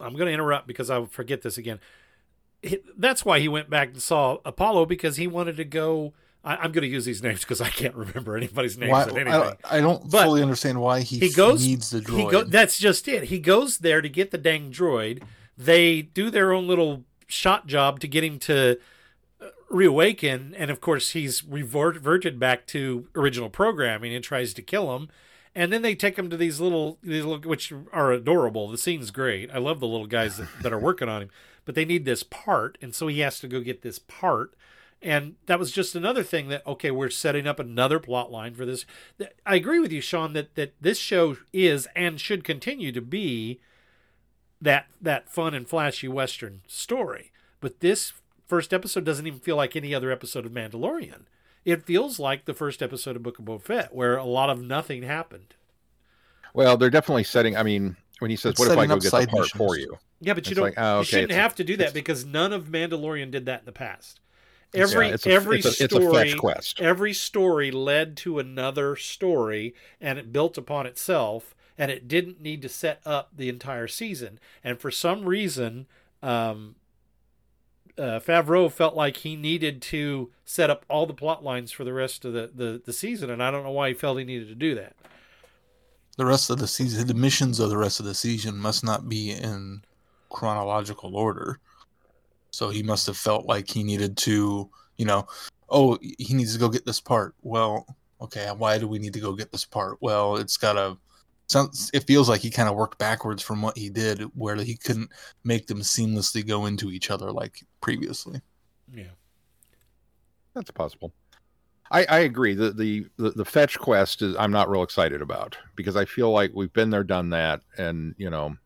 I'm 0.00 0.12
going 0.12 0.26
to 0.26 0.32
interrupt 0.32 0.66
because 0.66 0.90
I'll 0.90 1.06
forget 1.06 1.42
this 1.42 1.58
again. 1.58 1.80
That's 2.96 3.24
why 3.24 3.40
he 3.40 3.48
went 3.48 3.68
back 3.70 3.88
and 3.88 4.02
saw 4.02 4.38
Apollo 4.44 4.86
because 4.86 5.16
he 5.16 5.26
wanted 5.26 5.56
to 5.56 5.64
go. 5.64 6.14
I, 6.46 6.56
I'm 6.56 6.72
going 6.72 6.82
to 6.82 6.88
use 6.88 7.04
these 7.04 7.22
names 7.22 7.40
because 7.40 7.60
I 7.60 7.68
can't 7.68 7.94
remember 7.94 8.36
anybody's 8.36 8.78
names 8.78 8.92
why, 8.92 9.02
at 9.02 9.08
anything. 9.16 9.32
I, 9.32 9.56
I 9.78 9.80
don't 9.80 10.08
But 10.10 10.24
fully 10.24 10.42
understand 10.42 10.80
why 10.80 11.00
he, 11.00 11.18
he 11.18 11.30
goes- 11.30 11.66
needs 11.66 11.90
the 11.90 12.00
droid. 12.00 12.18
He 12.18 12.30
go, 12.30 12.44
that's 12.44 12.78
just 12.78 13.08
it. 13.08 13.24
He 13.24 13.40
goes 13.40 13.78
there 13.78 14.00
to 14.00 14.08
get 14.08 14.30
the 14.30 14.38
dang 14.38 14.70
droid. 14.70 15.22
They 15.58 16.02
do 16.02 16.30
their 16.30 16.52
own 16.52 16.66
little 16.68 17.04
shot 17.26 17.66
job 17.66 17.98
to 18.00 18.08
get 18.08 18.22
him 18.22 18.38
to 18.40 18.78
uh, 19.40 19.46
reawaken, 19.68 20.54
and 20.56 20.70
of 20.70 20.80
course 20.80 21.10
he's 21.10 21.42
reverted 21.42 22.38
back 22.38 22.66
to 22.68 23.08
original 23.16 23.50
programming 23.50 24.14
and 24.14 24.22
tries 24.22 24.54
to 24.54 24.62
kill 24.62 24.94
him. 24.96 25.08
And 25.54 25.72
then 25.72 25.80
they 25.80 25.94
take 25.94 26.18
him 26.18 26.28
to 26.28 26.36
these 26.36 26.60
little, 26.60 26.98
these 27.02 27.24
little, 27.24 27.48
which 27.48 27.72
are 27.92 28.12
adorable. 28.12 28.68
The 28.68 28.76
scene's 28.78 29.10
great. 29.10 29.50
I 29.50 29.58
love 29.58 29.80
the 29.80 29.88
little 29.88 30.06
guys 30.06 30.36
that, 30.36 30.48
that 30.62 30.72
are 30.72 30.78
working 30.78 31.08
on 31.08 31.22
him, 31.22 31.30
but 31.64 31.74
they 31.74 31.86
need 31.86 32.04
this 32.04 32.22
part, 32.22 32.76
and 32.82 32.94
so 32.94 33.06
he 33.06 33.20
has 33.20 33.40
to 33.40 33.48
go 33.48 33.60
get 33.60 33.80
this 33.82 33.98
part. 33.98 34.52
And 35.02 35.36
that 35.46 35.58
was 35.58 35.70
just 35.72 35.94
another 35.94 36.22
thing 36.22 36.48
that 36.48 36.66
okay, 36.66 36.90
we're 36.90 37.10
setting 37.10 37.46
up 37.46 37.60
another 37.60 37.98
plot 38.00 38.32
line 38.32 38.54
for 38.54 38.64
this. 38.64 38.86
I 39.44 39.56
agree 39.56 39.78
with 39.78 39.92
you, 39.92 40.00
Sean, 40.00 40.32
that 40.32 40.54
that 40.54 40.74
this 40.80 40.98
show 40.98 41.36
is 41.52 41.86
and 41.94 42.20
should 42.20 42.44
continue 42.44 42.92
to 42.92 43.00
be 43.02 43.60
that 44.60 44.86
that 45.00 45.28
fun 45.30 45.54
and 45.54 45.68
flashy 45.68 46.08
western 46.08 46.62
story. 46.66 47.30
But 47.60 47.80
this 47.80 48.14
first 48.46 48.72
episode 48.72 49.04
doesn't 49.04 49.26
even 49.26 49.40
feel 49.40 49.56
like 49.56 49.76
any 49.76 49.94
other 49.94 50.10
episode 50.10 50.46
of 50.46 50.52
Mandalorian. 50.52 51.22
It 51.64 51.84
feels 51.84 52.18
like 52.18 52.44
the 52.44 52.54
first 52.54 52.80
episode 52.80 53.16
of 53.16 53.22
Book 53.22 53.38
of 53.38 53.44
Boba 53.44 53.60
Fett, 53.62 53.94
where 53.94 54.16
a 54.16 54.24
lot 54.24 54.50
of 54.50 54.62
nothing 54.62 55.02
happened. 55.02 55.54
Well, 56.54 56.76
they're 56.76 56.90
definitely 56.90 57.24
setting. 57.24 57.56
I 57.56 57.62
mean, 57.64 57.96
when 58.20 58.30
he 58.30 58.36
says, 58.36 58.52
It's 58.52 58.60
"What 58.60 58.66
if 58.68 58.78
I 58.78 58.86
setting 58.86 58.88
go 58.88 58.94
get 58.96 59.02
the 59.02 59.10
side 59.10 59.28
part 59.28 59.42
missions. 59.42 59.58
for 59.58 59.76
you?" 59.78 59.98
Yeah, 60.20 60.32
but 60.34 60.46
you 60.46 60.50
It's 60.52 60.56
don't. 60.56 60.64
like, 60.64 60.74
oh, 60.78 61.00
You 61.00 61.04
shouldn't 61.04 61.32
have 61.32 61.54
to 61.56 61.64
do 61.64 61.76
that 61.78 61.92
because 61.92 62.24
none 62.24 62.52
of 62.52 62.64
Mandalorian 62.66 63.30
did 63.30 63.46
that 63.46 63.60
in 63.60 63.66
the 63.66 63.72
past. 63.72 64.20
Yeah, 64.76 64.82
Every 64.82 65.08
it's 65.08 65.26
a, 65.26 65.30
every 65.30 65.58
it's 65.58 65.80
a, 65.80 65.84
it's 65.84 65.94
a 65.94 66.00
story 66.00 66.30
fetch 66.30 66.38
quest. 66.38 66.80
every 66.80 67.12
story 67.12 67.70
led 67.70 68.16
to 68.18 68.38
another 68.38 68.96
story 68.96 69.74
and 70.00 70.18
it 70.18 70.32
built 70.32 70.58
upon 70.58 70.86
itself 70.86 71.54
and 71.78 71.90
it 71.90 72.08
didn't 72.08 72.40
need 72.40 72.62
to 72.62 72.68
set 72.68 73.00
up 73.06 73.30
the 73.36 73.48
entire 73.48 73.88
season 73.88 74.38
and 74.62 74.78
for 74.80 74.90
some 74.90 75.24
reason 75.24 75.86
um 76.22 76.76
uh, 77.98 78.20
Favreau 78.20 78.70
felt 78.70 78.94
like 78.94 79.18
he 79.18 79.36
needed 79.36 79.80
to 79.82 80.30
set 80.44 80.68
up 80.68 80.84
all 80.90 81.06
the 81.06 81.14
plot 81.14 81.42
lines 81.42 81.72
for 81.72 81.84
the 81.84 81.94
rest 81.94 82.24
of 82.26 82.34
the, 82.34 82.50
the, 82.54 82.82
the 82.84 82.92
season, 82.92 83.30
and 83.30 83.42
I 83.42 83.50
don't 83.50 83.64
know 83.64 83.70
why 83.70 83.88
he 83.88 83.94
felt 83.94 84.18
he 84.18 84.24
needed 84.24 84.48
to 84.48 84.54
do 84.54 84.74
that. 84.74 84.94
The 86.18 86.26
rest 86.26 86.50
of 86.50 86.58
the 86.58 86.66
season, 86.68 87.06
the 87.06 87.14
missions 87.14 87.58
of 87.60 87.70
the 87.70 87.78
rest 87.78 88.00
of 88.00 88.06
the 88.06 88.14
season 88.14 88.56
must 88.58 88.84
not 88.84 89.08
be 89.08 89.30
in 89.30 89.82
chronological 90.28 91.16
order. 91.16 91.58
So 92.56 92.70
he 92.70 92.82
must 92.82 93.06
have 93.06 93.18
felt 93.18 93.44
like 93.44 93.68
he 93.68 93.82
needed 93.82 94.16
to, 94.18 94.70
you 94.96 95.04
know, 95.04 95.26
oh, 95.68 95.98
he 96.00 96.32
needs 96.32 96.54
to 96.54 96.58
go 96.58 96.70
get 96.70 96.86
this 96.86 97.00
part. 97.00 97.34
Well, 97.42 97.84
okay, 98.18 98.50
why 98.56 98.78
do 98.78 98.88
we 98.88 98.98
need 98.98 99.12
to 99.12 99.20
go 99.20 99.34
get 99.34 99.52
this 99.52 99.66
part? 99.66 99.98
Well, 100.00 100.36
it's 100.36 100.56
got 100.56 100.72
to. 100.72 100.96
Sounds, 101.48 101.90
it 101.92 102.06
feels 102.06 102.30
like 102.30 102.40
he 102.40 102.50
kind 102.50 102.66
of 102.66 102.74
worked 102.74 102.96
backwards 102.96 103.42
from 103.42 103.60
what 103.60 103.76
he 103.76 103.90
did, 103.90 104.22
where 104.34 104.56
he 104.56 104.74
couldn't 104.74 105.10
make 105.44 105.66
them 105.66 105.80
seamlessly 105.80 106.46
go 106.46 106.64
into 106.64 106.90
each 106.90 107.10
other 107.10 107.30
like 107.30 107.62
previously. 107.82 108.40
Yeah, 108.90 109.12
that's 110.54 110.70
possible. 110.70 111.12
I, 111.90 112.06
I 112.08 112.18
agree. 112.20 112.54
The, 112.54 112.70
the 112.72 113.06
the 113.18 113.30
the 113.32 113.44
fetch 113.44 113.78
quest 113.78 114.22
is 114.22 114.34
I'm 114.34 114.50
not 114.50 114.70
real 114.70 114.82
excited 114.82 115.20
about 115.20 115.58
because 115.76 115.94
I 115.94 116.06
feel 116.06 116.30
like 116.30 116.52
we've 116.54 116.72
been 116.72 116.88
there, 116.88 117.04
done 117.04 117.28
that, 117.30 117.60
and 117.76 118.14
you 118.16 118.30
know, 118.30 118.56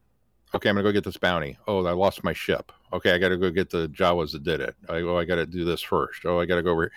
okay, 0.55 0.69
I'm 0.69 0.77
gonna 0.77 0.89
go 0.89 0.93
get 0.93 1.05
this 1.05 1.17
bounty. 1.17 1.57
Oh, 1.67 1.85
I 1.87 1.93
lost 1.93 2.25
my 2.25 2.33
ship. 2.33 2.73
Okay, 2.93 3.13
I 3.13 3.19
got 3.19 3.29
to 3.29 3.37
go 3.37 3.51
get 3.51 3.71
the 3.71 3.89
Jawas 3.89 4.33
that 4.33 4.43
did 4.43 4.61
it. 4.61 4.75
I, 4.89 4.97
oh, 5.03 5.17
I 5.17 5.25
got 5.25 5.37
to 5.37 5.47
do 5.47 5.65
this 5.65 5.81
first. 5.81 6.25
Oh, 6.25 6.41
I 6.41 6.47
got 6.47 6.57
to 6.57 6.63
go 6.63 6.73
over. 6.73 6.91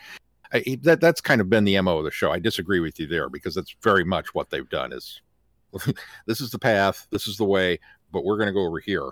I, 0.52 0.80
that 0.84 1.02
that's 1.02 1.22
kind 1.22 1.42
of 1.42 1.50
been 1.50 1.64
the 1.64 1.80
mo 1.82 2.00
of 2.00 2.06
the 2.06 2.12
show. 2.12 2.32
I 2.32 2.40
disagree 2.40 2.80
with 2.80 3.00
you 3.00 3.08
there 3.08 3.30
because 3.30 3.56
that's 3.56 3.76
very 3.82 4.04
much 4.04 4.34
what 4.34 4.50
they've 4.50 4.70
done. 4.70 4.92
Is 4.92 5.22
this 6.26 6.42
is 6.42 6.52
the 6.52 6.60
path, 6.60 7.08
this 7.12 7.28
is 7.28 7.38
the 7.38 7.46
way, 7.46 7.80
but 8.12 8.24
we're 8.24 8.38
going 8.38 8.48
to 8.48 8.54
go 8.54 8.66
over 8.66 8.80
here, 8.80 9.12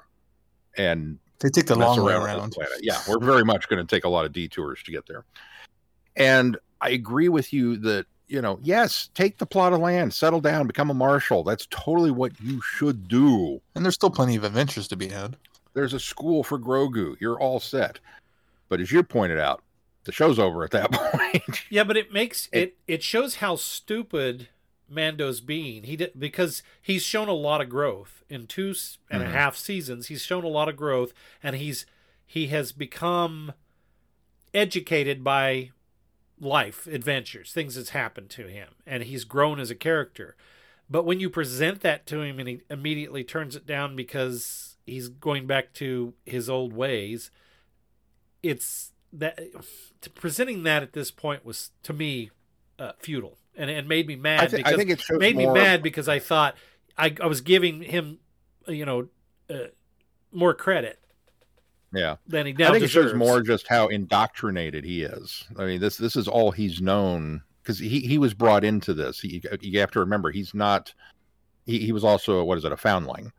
and 0.78 1.20
they 1.40 1.50
take 1.50 1.66
the 1.66 1.76
long 1.76 2.02
way 2.04 2.14
around. 2.14 2.56
Yeah, 2.82 3.00
we're 3.08 3.20
very 3.20 3.44
much 3.44 3.68
going 3.68 3.86
to 3.86 3.96
take 3.96 4.06
a 4.06 4.10
lot 4.10 4.26
of 4.26 4.34
detours 4.34 4.84
to 4.84 4.92
get 4.92 5.08
there. 5.08 5.26
And 6.16 6.58
I 6.82 6.90
agree 6.90 7.30
with 7.30 7.54
you 7.54 7.78
that 7.78 8.06
you 8.32 8.42
know, 8.42 8.60
yes, 8.64 9.10
take 9.14 9.38
the 9.38 9.46
plot 9.46 9.74
of 9.74 9.82
land, 9.82 10.14
settle 10.14 10.40
down, 10.40 10.66
become 10.66 10.90
a 10.90 10.94
marshal. 10.94 11.44
That's 11.44 11.68
totally 11.70 12.12
what 12.12 12.32
you 12.40 12.62
should 12.62 13.10
do. 13.10 13.62
And 13.76 13.84
there's 13.84 13.96
still 13.96 14.10
plenty 14.10 14.38
of 14.38 14.46
adventures 14.46 14.88
to 14.88 14.96
be 14.96 15.10
had. 15.10 15.36
There's 15.74 15.94
a 15.94 16.00
school 16.00 16.44
for 16.44 16.58
Grogu. 16.58 17.16
You're 17.20 17.40
all 17.40 17.60
set. 17.60 18.00
But 18.70 18.80
as 18.80 18.92
you 18.92 19.04
pointed 19.04 19.38
out, 19.38 19.62
the 20.06 20.14
show's 20.14 20.40
over 20.40 20.64
at 20.64 20.72
that 20.72 20.92
point. 20.94 21.64
yeah, 21.70 21.84
but 21.84 21.98
it 21.98 22.14
makes 22.14 22.48
it 22.54 22.78
it 22.88 23.04
shows 23.04 23.36
how 23.36 23.58
stupid 23.58 24.48
Mando's 24.90 25.42
being. 25.42 25.84
He 25.84 25.98
did 25.98 26.14
because 26.18 26.64
he's 26.82 27.04
shown 27.04 27.28
a 27.28 27.34
lot 27.34 27.60
of 27.60 27.70
growth 27.70 28.24
in 28.30 28.48
two 28.48 28.74
and 29.10 29.22
mm-hmm. 29.22 29.24
a 29.24 29.34
half 29.34 29.58
seasons. 29.58 30.08
He's 30.08 30.22
shown 30.22 30.46
a 30.46 30.50
lot 30.50 30.70
of 30.70 30.78
growth, 30.78 31.14
and 31.44 31.58
he's 31.58 31.86
he 32.26 32.48
has 32.48 32.72
become 32.72 33.52
educated 34.54 35.22
by 35.24 35.72
life 36.42 36.88
adventures, 36.88 37.54
things 37.54 37.76
that's 37.76 37.92
happened 37.92 38.30
to 38.32 38.48
him, 38.48 38.70
and 38.86 39.04
he's 39.04 39.24
grown 39.24 39.60
as 39.60 39.70
a 39.70 39.76
character. 39.76 40.36
But 40.90 41.06
when 41.06 41.22
you 41.22 41.30
present 41.30 41.82
that 41.82 42.06
to 42.08 42.22
him 42.22 42.40
and 42.40 42.50
he 42.50 42.62
immediately 42.70 43.24
turns 43.24 43.56
it 43.56 43.66
down 43.66 43.96
because 43.96 44.76
he's 44.86 45.08
going 45.08 45.48
back 45.48 45.72
to 45.76 46.14
his 46.26 46.50
old 46.50 46.74
ways, 46.74 47.32
it's 48.44 48.92
that 49.14 49.40
presenting 50.16 50.64
that 50.64 50.84
at 50.84 50.94
this 50.94 51.12
point 51.12 51.46
was 51.46 51.72
to 51.84 51.94
me 51.94 52.32
uh, 52.80 52.94
futile 52.98 53.38
and 53.56 53.70
it 53.70 53.88
made 53.88 54.08
me 54.08 54.16
mad. 54.16 54.42
I, 54.42 54.48
th- 54.48 54.64
because, 54.64 54.74
I 54.74 54.78
think 54.78 54.90
it 54.90 55.20
made 55.20 55.36
more... 55.36 55.54
me 55.54 55.60
mad 55.60 55.84
because 55.84 56.08
I 56.08 56.20
thought 56.20 56.56
I, 56.98 57.16
I 57.22 57.28
was 57.28 57.42
giving 57.42 57.82
him, 57.84 58.20
you 58.68 58.86
know, 58.86 59.08
uh, 59.50 59.68
more 60.32 60.54
credit. 60.54 61.00
Yeah, 61.94 62.16
than 62.28 62.46
he 62.46 62.54
now 62.54 62.70
I 62.70 62.72
think 62.72 62.84
deserves. 62.84 63.08
it 63.08 63.10
shows 63.12 63.18
more 63.18 63.42
just 63.42 63.68
how 63.68 63.88
indoctrinated 63.88 64.86
he 64.86 65.04
is. 65.04 65.46
I 65.58 65.66
mean, 65.66 65.82
this 65.82 65.98
this 65.98 66.16
is 66.16 66.28
all 66.28 66.52
he's 66.52 66.82
known 66.82 67.42
because 67.62 67.80
he 67.80 68.00
he 68.00 68.18
was 68.18 68.34
brought 68.34 68.64
into 68.64 68.94
this. 68.94 69.20
He, 69.20 69.44
you 69.62 69.80
have 69.80 69.92
to 69.92 70.00
remember 70.00 70.32
he's 70.32 70.54
not. 70.54 70.94
He, 71.66 71.80
he 71.80 71.92
was 71.92 72.04
also 72.04 72.44
what 72.44 72.58
is 72.58 72.66
it 72.66 72.72
a 72.72 72.78
foundling 72.78 73.32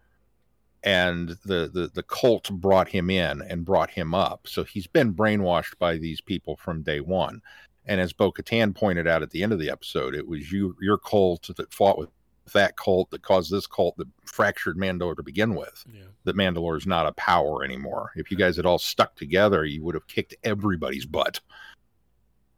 and 0.85 1.31
the, 1.45 1.71
the 1.73 1.91
the 1.95 2.03
cult 2.03 2.51
brought 2.51 2.89
him 2.89 3.11
in 3.11 3.43
and 3.43 3.65
brought 3.65 3.91
him 3.91 4.15
up. 4.15 4.47
So 4.49 4.65
he's 4.65 4.87
been 4.87 5.15
brainwashed 5.15 5.79
by 5.79 5.97
these 5.97 6.21
people 6.21 6.57
from 6.57 6.83
day 6.83 7.01
one. 7.01 7.41
And 7.87 8.01
as 8.01 8.13
Bo 8.13 8.31
Katan 8.33 8.75
pointed 8.75 9.09
out 9.09 9.23
at 9.23 9.31
the 9.31 9.43
end 9.43 9.53
of 9.53 9.59
the 9.59 9.71
episode, 9.71 10.15
it 10.15 10.27
was 10.27 10.51
you 10.53 10.77
your 10.81 10.99
cult 10.99 11.51
that 11.57 11.73
fought 11.73 11.99
with 11.99 12.11
that 12.53 12.77
cult 12.77 13.11
that 13.11 13.23
caused 13.23 13.51
this 13.51 13.67
cult 13.67 13.97
that 13.97 14.09
fractured 14.25 14.77
Mandalore 14.77 15.17
to 15.17 15.23
begin 15.23 15.55
with. 15.55 15.85
Yeah. 15.93 16.05
That 16.25 16.37
Mandalore 16.37 16.77
is 16.77 16.87
not 16.87 17.07
a 17.07 17.13
power 17.13 17.65
anymore. 17.65 18.13
If 18.17 18.31
you 18.31 18.37
guys 18.37 18.57
had 18.57 18.67
all 18.67 18.79
stuck 18.79 19.15
together, 19.17 19.65
you 19.65 19.83
would 19.85 19.95
have 19.95 20.07
kicked 20.09 20.35
everybody's 20.45 21.07
butt. 21.07 21.41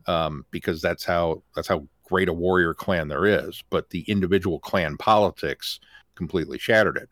Um, 0.06 0.44
because 0.50 0.82
that's 0.82 1.04
how 1.04 1.42
that's 1.56 1.68
how 1.68 1.86
great 2.02 2.28
a 2.28 2.32
warrior 2.32 2.74
clan 2.74 3.08
there 3.08 3.24
is. 3.24 3.64
But 3.70 3.88
the 3.88 4.02
individual 4.02 4.58
clan 4.58 4.98
politics 4.98 5.80
completely 6.14 6.58
shattered 6.58 6.98
it 6.98 7.08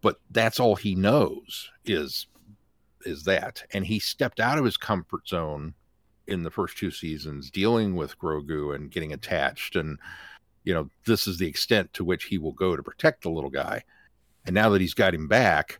but 0.00 0.20
that's 0.30 0.60
all 0.60 0.76
he 0.76 0.94
knows 0.94 1.70
is 1.84 2.26
is 3.04 3.24
that 3.24 3.62
and 3.72 3.86
he 3.86 3.98
stepped 3.98 4.40
out 4.40 4.58
of 4.58 4.64
his 4.64 4.76
comfort 4.76 5.26
zone 5.26 5.74
in 6.26 6.42
the 6.42 6.50
first 6.50 6.76
two 6.76 6.90
seasons 6.90 7.50
dealing 7.50 7.94
with 7.94 8.18
Grogu 8.18 8.74
and 8.74 8.90
getting 8.90 9.12
attached 9.12 9.76
and 9.76 9.98
you 10.64 10.74
know 10.74 10.88
this 11.06 11.26
is 11.26 11.38
the 11.38 11.46
extent 11.46 11.92
to 11.92 12.04
which 12.04 12.24
he 12.24 12.38
will 12.38 12.52
go 12.52 12.76
to 12.76 12.82
protect 12.82 13.22
the 13.22 13.30
little 13.30 13.50
guy 13.50 13.82
and 14.46 14.54
now 14.54 14.68
that 14.68 14.80
he's 14.80 14.94
got 14.94 15.14
him 15.14 15.28
back 15.28 15.78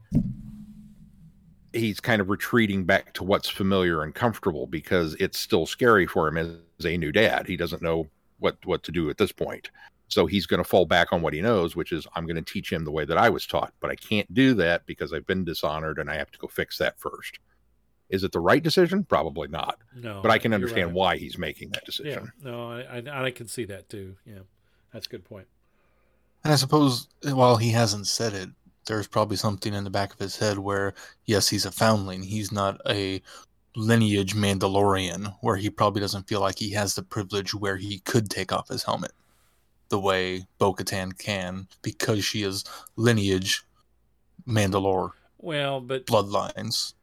he's 1.73 2.01
kind 2.01 2.21
of 2.21 2.31
retreating 2.31 2.85
back 2.85 3.13
to 3.15 3.25
what's 3.25 3.49
familiar 3.49 4.03
and 4.03 4.15
comfortable 4.15 4.67
because 4.67 5.15
it's 5.21 5.39
still 5.39 5.67
scary 5.67 6.07
for 6.07 6.29
him 6.29 6.37
as 6.39 6.85
a 6.85 6.97
new 6.97 7.13
dad 7.13 7.47
he 7.47 7.57
doesn't 7.57 7.83
know 7.83 8.07
what 8.39 8.57
what 8.65 8.83
to 8.83 8.93
do 8.93 9.11
at 9.11 9.19
this 9.19 9.33
point 9.33 9.71
so 10.09 10.27
he's 10.27 10.47
going 10.47 10.63
to 10.63 10.69
fall 10.69 10.87
back 10.87 11.13
on 11.13 11.23
what 11.23 11.35
he 11.35 11.43
knows, 11.43 11.77
which 11.77 11.93
is 11.93 12.07
I'm 12.15 12.27
going 12.27 12.43
to 12.43 12.53
teach 12.53 12.73
him 12.73 12.85
the 12.85 12.91
way 12.91 13.05
that 13.05 13.19
I 13.19 13.29
was 13.29 13.47
taught. 13.47 13.73
But 13.81 13.91
I 13.91 13.95
can't 13.95 14.33
do 14.35 14.55
that 14.55 14.87
because 14.87 15.13
I've 15.13 15.27
been 15.27 15.45
dishonored 15.45 15.99
and 15.99 16.11
I 16.11 16.17
have 16.17 16.31
to 16.31 16.39
go 16.39 16.49
fix 16.49 16.79
that 16.79 16.99
first. 16.99 17.39
Is 18.09 18.25
it 18.25 18.33
the 18.33 18.41
right 18.41 18.63
decision? 18.63 19.05
Probably 19.05 19.49
not. 19.49 19.79
No, 19.95 20.23
but 20.23 20.31
I 20.31 20.39
can 20.39 20.55
understand 20.55 20.89
right. 20.89 20.95
why 20.95 21.17
he's 21.19 21.37
making 21.37 21.71
that 21.73 21.85
decision. 21.85 22.33
Yeah, 22.43 22.51
no, 22.51 22.73
I, 22.73 23.03
I, 23.07 23.25
I 23.27 23.31
can 23.31 23.47
see 23.49 23.67
that 23.67 23.91
too. 23.91 24.17
Yeah, 24.25 24.41
that's 24.99 25.07
a 25.07 25.11
good 25.11 25.25
point. 25.25 25.47
And 26.43 26.52
I 26.52 26.57
suppose 26.57 27.09
eh, 27.25 27.33
while 27.33 27.57
he 27.57 27.71
hasn't 27.71 28.09
said 28.09 28.35
it, 28.35 28.50
there's 28.87 29.07
probably 29.07 29.37
something 29.37 29.73
in 29.73 29.85
the 29.85 29.90
back 29.90 30.12
of 30.12 30.19
his 30.19 30.37
head 30.37 30.59
where 30.59 30.95
yes, 31.25 31.49
he's 31.49 31.64
a 31.64 31.71
foundling. 31.71 32.25
He's 32.25 32.50
not 32.50 32.81
a 32.88 33.23
lineage 33.76 34.35
Mandalorian, 34.35 35.37
where 35.40 35.55
he 35.55 35.71
probably 35.71 36.00
doesn't 36.00 36.26
feel 36.26 36.40
like 36.40 36.59
he 36.59 36.71
has 36.73 36.95
the 36.95 37.02
privilege 37.02 37.55
where 37.55 37.76
he 37.76 38.00
could 38.00 38.28
take 38.28 38.52
off 38.52 38.69
his 38.69 38.83
helmet 38.83 39.12
the 39.88 40.00
way 40.00 40.47
Bo 40.59 40.75
Katan 40.75 41.17
can 41.17 41.69
because 41.83 42.25
she 42.25 42.43
is 42.43 42.64
lineage 42.97 43.62
Mandalore. 44.47 45.12
Well, 45.38 45.81
but 45.81 46.07
bloodlines. 46.07 46.95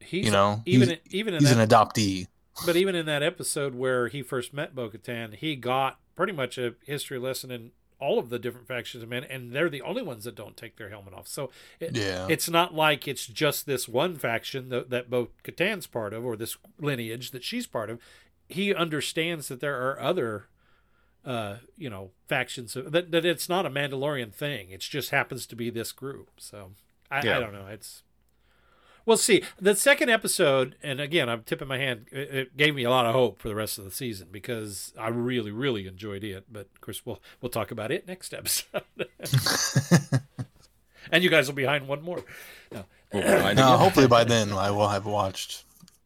He's 0.00 0.26
you 0.26 0.30
know 0.30 0.62
even 0.66 0.90
he's, 0.90 0.98
even 1.14 1.34
he's 1.34 1.54
that, 1.54 1.58
an 1.58 1.68
adoptee. 1.68 2.26
But 2.66 2.76
even 2.76 2.94
in 2.94 3.06
that 3.06 3.22
episode 3.22 3.74
where 3.74 4.08
he 4.08 4.22
first 4.22 4.52
met 4.52 4.74
Bo 4.74 4.90
Katan, 4.90 5.34
he 5.34 5.56
got 5.56 5.98
pretty 6.18 6.32
much 6.32 6.58
a 6.58 6.74
history 6.84 7.16
lesson 7.16 7.48
in 7.52 7.70
all 8.00 8.18
of 8.18 8.28
the 8.28 8.40
different 8.40 8.66
factions 8.66 9.04
of 9.04 9.08
men, 9.08 9.22
and 9.22 9.52
they're 9.52 9.70
the 9.70 9.82
only 9.82 10.02
ones 10.02 10.24
that 10.24 10.34
don't 10.34 10.56
take 10.56 10.76
their 10.76 10.88
helmet 10.88 11.14
off. 11.14 11.28
So 11.28 11.50
it, 11.78 11.96
yeah. 11.96 12.26
it's 12.28 12.50
not 12.50 12.74
like 12.74 13.06
it's 13.06 13.24
just 13.24 13.66
this 13.66 13.88
one 13.88 14.16
faction 14.16 14.68
that, 14.70 14.90
that 14.90 15.08
Bo 15.08 15.28
Katan's 15.44 15.86
part 15.86 16.12
of, 16.12 16.24
or 16.24 16.34
this 16.34 16.56
lineage 16.80 17.30
that 17.30 17.44
she's 17.44 17.68
part 17.68 17.88
of. 17.88 18.00
He 18.48 18.74
understands 18.74 19.46
that 19.46 19.60
there 19.60 19.80
are 19.80 20.00
other 20.00 20.48
uh, 21.24 21.58
you 21.76 21.88
know, 21.88 22.10
factions. 22.26 22.74
That, 22.74 23.12
that 23.12 23.24
it's 23.24 23.48
not 23.48 23.64
a 23.64 23.70
Mandalorian 23.70 24.32
thing. 24.32 24.70
It 24.70 24.80
just 24.80 25.10
happens 25.10 25.46
to 25.46 25.54
be 25.54 25.70
this 25.70 25.92
group. 25.92 26.30
So 26.38 26.72
I, 27.12 27.24
yeah. 27.24 27.36
I 27.36 27.40
don't 27.40 27.52
know. 27.52 27.68
It's 27.68 28.02
we'll 29.08 29.16
see. 29.16 29.42
The 29.58 29.74
second 29.74 30.10
episode, 30.10 30.76
and 30.82 31.00
again, 31.00 31.28
I'm 31.28 31.42
tipping 31.42 31.66
my 31.66 31.78
hand. 31.78 32.06
It, 32.12 32.34
it, 32.34 32.56
gave 32.56 32.74
me 32.74 32.84
a 32.84 32.90
lot 32.90 33.06
of 33.06 33.14
hope 33.14 33.40
for 33.40 33.48
the 33.48 33.54
rest 33.54 33.78
of 33.78 33.84
the 33.84 33.90
season 33.90 34.28
because 34.30 34.92
I 34.96 35.08
really, 35.08 35.50
really 35.50 35.88
enjoyed 35.88 36.22
it. 36.22 36.44
But 36.52 36.68
of 36.74 36.80
course, 36.80 37.04
we'll 37.04 37.20
we'll 37.40 37.50
talk 37.50 37.72
about 37.72 37.90
it 37.90 38.06
next 38.06 38.34
episode. 38.34 38.82
and 41.10 41.24
you 41.24 41.30
guys 41.30 41.48
will 41.48 41.54
be 41.54 41.62
behind 41.62 41.88
one 41.88 42.02
more. 42.02 42.22
No, 42.70 42.84
no 43.12 43.76
hopefully 43.78 44.06
by 44.06 44.22
then 44.24 44.52
I 44.52 44.70
will 44.70 44.88
have 44.88 45.06
watched. 45.06 45.64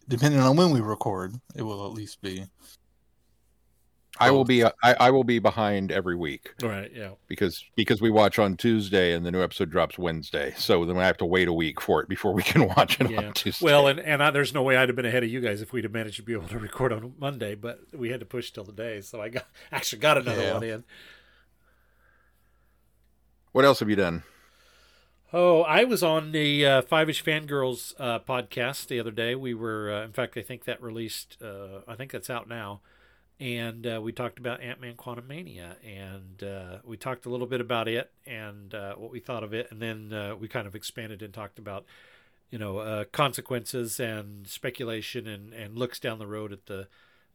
Depending 0.09 0.41
on 0.41 0.57
when 0.57 0.71
we 0.71 0.81
record, 0.81 1.35
it 1.55 1.63
will 1.63 1.85
at 1.87 1.93
least 1.93 2.23
be. 2.23 2.47
I 4.23 4.31
will 4.31 4.45
be 4.45 4.65
I, 4.65 4.71
I, 4.83 5.11
will 5.11 5.25
be 5.25 5.39
behind 5.39 5.91
every 5.91 6.17
week. 6.17 6.55
All 6.63 6.69
right, 6.69 6.91
yeah. 6.95 7.11
Because 7.29 7.65
because 7.77 8.01
we 8.01 8.11
watch 8.11 8.39
on 8.39 8.57
Tuesday 8.57 9.15
and 9.15 9.27
the 9.27 9.31
new 9.31 9.43
episode 9.43 9.71
drops 9.71 9.99
Wednesday, 9.99 10.55
so 10.57 10.85
then 10.85 10.97
I 10.97 11.07
have 11.07 11.17
to 11.19 11.25
wait 11.25 11.49
a 11.49 11.53
week 11.53 11.81
for 11.81 12.01
it 12.01 12.09
before 12.09 12.33
we 12.33 12.43
can 12.53 12.69
watch 12.69 13.01
it 13.01 13.11
yeah. 13.11 13.19
on 13.19 13.33
Tuesday. 13.33 13.65
Well, 13.65 13.87
and 13.87 14.01
and 14.01 14.23
I, 14.23 14.31
there's 14.31 14.55
no 14.55 14.63
way 14.63 14.77
I'd 14.77 14.89
have 14.89 14.97
been 14.97 15.07
ahead 15.07 15.25
of 15.25 15.31
you 15.31 15.41
guys 15.41 15.63
if 15.63 15.73
we'd 15.73 15.85
have 15.85 15.93
managed 15.93 16.17
to 16.17 16.23
be 16.23 16.33
able 16.33 16.49
to 16.49 16.59
record 16.61 16.93
on 16.93 17.15
Monday, 17.19 17.55
but 17.55 17.81
we 17.93 18.11
had 18.11 18.21
to 18.21 18.27
push 18.27 18.51
till 18.51 18.65
the 18.65 18.73
day, 18.73 19.01
so 19.01 19.21
I 19.21 19.29
got 19.29 19.47
actually 19.73 20.01
got 20.01 20.19
another 20.19 20.43
yeah. 20.43 20.55
one 20.55 20.63
in. 20.63 20.85
What 23.53 23.65
else 23.65 23.81
have 23.81 23.91
you 23.91 23.97
done? 23.97 24.23
Oh, 25.35 25.63
I 25.63 25.85
was 25.85 26.03
on 26.03 26.33
the 26.33 26.67
uh, 26.67 26.83
Five 26.83 27.09
Ish 27.09 27.25
Fangirls 27.25 27.95
uh, 27.99 28.19
podcast 28.19 28.89
the 28.89 29.01
other 29.01 29.11
day. 29.11 29.35
We 29.35 29.55
were, 29.55 29.91
uh, 29.91 30.05
in 30.05 30.13
fact, 30.13 30.37
I 30.37 30.43
think 30.43 30.65
that 30.65 30.83
released. 30.83 31.39
Uh, 31.43 31.81
I 31.89 31.95
think 31.95 32.13
that's 32.13 32.29
out 32.29 32.49
now, 32.49 32.81
and 33.43 33.85
uh, 33.89 34.01
we 34.01 34.13
talked 34.13 34.39
about 34.39 34.61
Ant 34.61 34.81
Man 34.81 34.95
Quantumania, 34.95 35.75
and 35.85 36.45
uh, 36.45 36.79
we 36.85 36.97
talked 36.97 37.27
a 37.27 37.29
little 37.29 37.49
bit 37.49 37.61
about 37.61 37.89
it 37.89 38.13
and 38.25 38.73
uh, 38.73 38.95
what 38.95 39.11
we 39.11 39.19
thought 39.19 39.43
of 39.43 39.53
it, 39.53 39.67
and 39.73 39.83
then 39.83 40.13
uh, 40.13 40.37
we 40.37 40.47
kind 40.47 40.65
of 40.65 40.77
expanded 40.77 41.23
and 41.23 41.35
talked 41.35 41.59
about, 41.59 41.85
you 42.51 42.59
know, 42.59 42.79
uh, 42.79 43.05
consequences 43.11 43.99
and 43.99 44.47
speculation 44.47 45.27
and 45.27 45.53
and 45.53 45.77
looks 45.77 45.99
down 45.99 46.21
the 46.21 46.27
road 46.29 46.53
at 46.53 46.67
the 46.67 46.87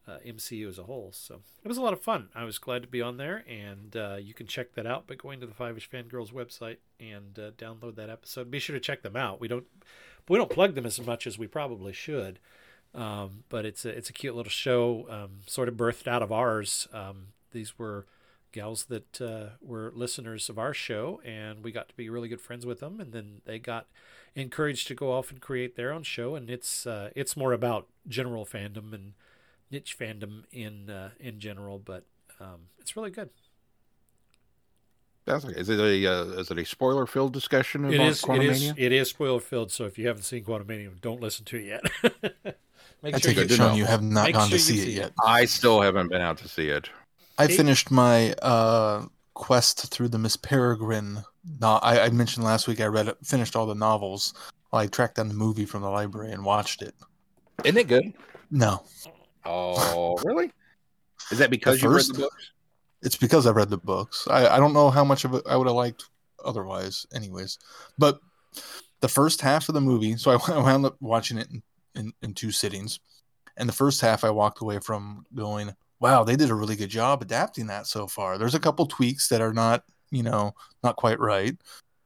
uh, 0.08 0.20
MCU 0.26 0.70
as 0.70 0.80
a 0.80 0.84
whole. 0.84 1.12
So 1.12 1.42
it 1.62 1.68
was 1.68 1.78
a 1.78 1.82
lot 1.82 1.92
of 1.92 2.02
fun. 2.02 2.30
I 2.34 2.46
was 2.46 2.58
glad 2.58 2.84
to 2.84 2.88
be 2.88 3.02
on 3.02 3.18
there, 3.18 3.44
and 3.46 3.94
you 4.26 4.34
can 4.34 4.48
check 4.48 4.76
that 4.76 4.86
out 4.86 5.08
by 5.08 5.16
going 5.16 5.42
to 5.42 5.46
the 5.46 5.54
Five 5.54 5.76
Ish 5.76 5.90
Fangirls 5.90 6.32
website 6.32 6.78
and 7.02 7.34
download 7.58 7.98
that 7.98 8.10
episode. 8.10 8.50
Be 8.50 8.60
sure 8.60 8.76
to 8.76 8.80
check 8.80 9.02
them 9.02 9.18
out. 9.18 9.42
We 9.42 9.50
don't 9.50 9.66
we 10.30 10.38
don't 10.38 10.50
plug 10.50 10.76
them 10.76 10.86
as 10.86 11.06
much 11.06 11.28
as 11.28 11.38
we 11.38 11.48
probably 11.48 11.92
should, 11.92 12.40
um, 12.94 13.44
but 13.50 13.66
it's 13.66 13.86
a 13.86 13.90
it's 13.90 14.10
a 14.10 14.14
cute 14.14 14.36
little 14.36 14.50
show, 14.50 15.06
um, 15.10 15.42
sort 15.46 15.68
of 15.68 15.76
birthed 15.76 16.08
out 16.08 16.22
of 16.22 16.32
ours. 16.32 16.88
Um, 16.94 17.28
these 17.52 17.78
were 17.78 18.06
gals 18.52 18.86
that 18.86 19.22
uh, 19.22 19.56
were 19.62 19.92
listeners 19.94 20.50
of 20.50 20.58
our 20.58 20.74
show, 20.74 21.22
and 21.24 21.64
we 21.64 21.72
got 21.72 21.90
to 21.90 21.96
be 21.96 22.10
really 22.10 22.28
good 22.28 22.42
friends 22.42 22.66
with 22.66 22.80
them, 22.80 23.00
and 23.00 23.14
then 23.14 23.42
they 23.46 23.60
got 23.60 23.88
encouraged 24.36 24.88
to 24.88 24.96
go 24.96 25.12
off 25.12 25.32
and 25.32 25.42
create 25.42 25.76
their 25.76 25.92
own 25.92 26.04
show, 26.04 26.36
and 26.36 26.50
it's 26.50 26.88
uh, 26.88 27.10
it's 27.16 27.36
more 27.38 27.54
about 27.54 27.88
general 28.08 28.46
fandom 28.46 28.94
and 28.94 29.14
niche 29.72 29.98
fandom 29.98 30.44
in 30.52 30.90
uh, 30.90 31.10
in 31.20 31.40
general, 31.40 31.80
but 31.80 32.04
um, 32.40 32.68
it's 32.80 32.96
really 32.96 33.12
good. 33.12 33.30
Sounds 35.28 35.44
like 35.44 35.58
is 35.58 35.68
it 35.68 35.80
a 35.80 36.08
uh, 36.08 36.24
is 36.40 36.50
it 36.50 36.58
a 36.58 36.66
spoiler 36.66 37.06
filled 37.06 37.34
discussion 37.34 37.84
about 37.84 37.96
It 37.96 38.02
is 38.02 38.08
it 38.08 38.10
is 38.10 38.22
Quantumania? 38.24 38.74
it 38.78 38.92
is 38.94 39.10
spoiler 39.10 39.40
filled. 39.42 39.72
So 39.72 39.86
if 39.86 39.98
you 39.98 40.08
haven't 40.08 40.24
seen 40.24 40.46
Quantumania, 40.46 41.00
don't 41.02 41.22
listen 41.22 41.44
to 41.46 41.58
it 41.58 41.66
yet. 41.66 42.56
Make 43.04 43.16
I 43.16 43.20
sure 43.20 43.30
take 43.34 43.38
you 43.38 43.44
it, 43.44 43.52
Sean, 43.52 43.78
you 43.78 43.86
have 43.86 44.02
not 44.02 44.24
Make 44.26 44.36
gone 44.36 44.50
sure 44.50 44.58
to 44.58 44.64
you 44.74 44.80
see 44.80 44.80
it 44.80 44.84
see 44.86 44.92
it. 44.94 44.98
yet. 44.98 45.12
I 45.24 45.46
still 45.46 45.82
haven't 45.82 46.10
been 46.10 46.22
out 46.22 46.38
to 46.40 46.48
see 46.48 46.70
it. 46.70 46.90
I 47.38 47.48
finished 47.48 47.92
my 47.92 48.34
uh, 48.42 49.06
quest 49.36 49.92
through 49.94 50.08
the 50.10 50.18
Miss 50.18 50.36
Peregrine. 50.36 51.24
No, 51.62 51.74
I, 51.84 52.00
I 52.06 52.10
mentioned 52.10 52.44
last 52.46 52.68
week 52.68 52.82
I 52.82 52.86
read 52.88 53.08
it, 53.08 53.18
finished 53.24 53.56
all 53.56 53.68
the 53.68 53.76
novels. 53.76 54.34
Well, 54.72 54.82
I 54.82 54.88
tracked 54.88 55.16
down 55.18 55.28
the 55.28 55.34
movie 55.36 55.66
from 55.66 55.84
the 55.84 55.90
library 55.90 56.32
and 56.32 56.44
watched 56.44 56.82
it. 56.82 56.96
Isn't 57.64 57.78
it 57.78 57.88
good? 57.88 58.14
No, 58.50 58.84
Oh, 59.46 60.18
really? 60.26 60.52
Is 61.32 61.38
that 61.40 61.50
because 61.52 61.82
you 61.82 61.90
first- 61.90 62.10
read 62.12 62.16
the 62.18 62.22
books? 62.24 62.52
it's 63.04 63.16
because 63.16 63.46
I've 63.46 63.56
read 63.56 63.70
the 63.70 63.78
books. 63.78 64.28
I, 64.30 64.48
I 64.48 64.58
don't 64.58 64.74
know 64.74 64.90
how 64.90 65.04
much 65.04 65.24
of 65.24 65.34
it 65.36 65.44
I 65.48 65.56
would 65.56 65.68
have 65.68 65.76
liked 65.76 66.06
otherwise, 66.44 67.06
anyways. 67.14 67.60
But 67.98 68.20
the 69.02 69.08
first 69.08 69.42
half 69.42 69.70
of 69.70 69.76
the 69.76 69.82
movie, 69.82 70.18
so 70.18 70.32
I, 70.32 70.52
I 70.54 70.58
wound 70.64 70.86
up 70.86 70.96
watching 71.00 71.38
it 71.38 71.48
in, 71.52 71.62
in, 71.98 72.14
in 72.22 72.34
two 72.34 72.52
sittings. 72.52 73.00
And 73.58 73.68
the 73.68 73.74
first 73.74 74.02
half, 74.02 74.24
I 74.24 74.30
walked 74.30 74.62
away 74.62 74.80
from 74.80 75.26
going, 75.34 75.76
wow, 76.00 76.24
they 76.24 76.36
did 76.36 76.52
a 76.52 76.56
really 76.56 76.76
good 76.76 76.90
job 76.90 77.22
adapting 77.22 77.68
that 77.68 77.88
so 77.88 78.08
far. 78.08 78.38
There's 78.38 78.56
a 78.56 78.60
couple 78.60 78.86
tweaks 78.86 79.30
that 79.30 79.42
are 79.42 79.54
not, 79.54 79.84
you 80.12 80.24
know, 80.24 80.54
not 80.84 80.96
quite 80.96 81.20
right. 81.20 81.56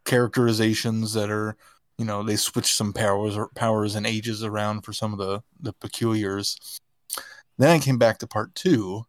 Characterizations 0.06 1.14
that 1.14 1.30
are, 1.30 1.58
you 1.98 2.06
know, 2.06 2.24
they 2.24 2.38
switch 2.38 2.74
some 2.74 2.94
powers 2.94 3.38
or 3.38 3.50
powers 3.50 3.96
and 3.96 4.08
ages 4.08 4.44
around 4.44 4.82
for 4.82 4.94
some 4.94 5.14
of 5.14 5.20
the 5.20 5.44
the 5.60 5.74
peculiars. 5.74 6.80
Then 7.58 7.70
I 7.70 7.80
came 7.80 8.00
back 8.00 8.18
to 8.20 8.28
part 8.28 8.56
two, 8.56 9.06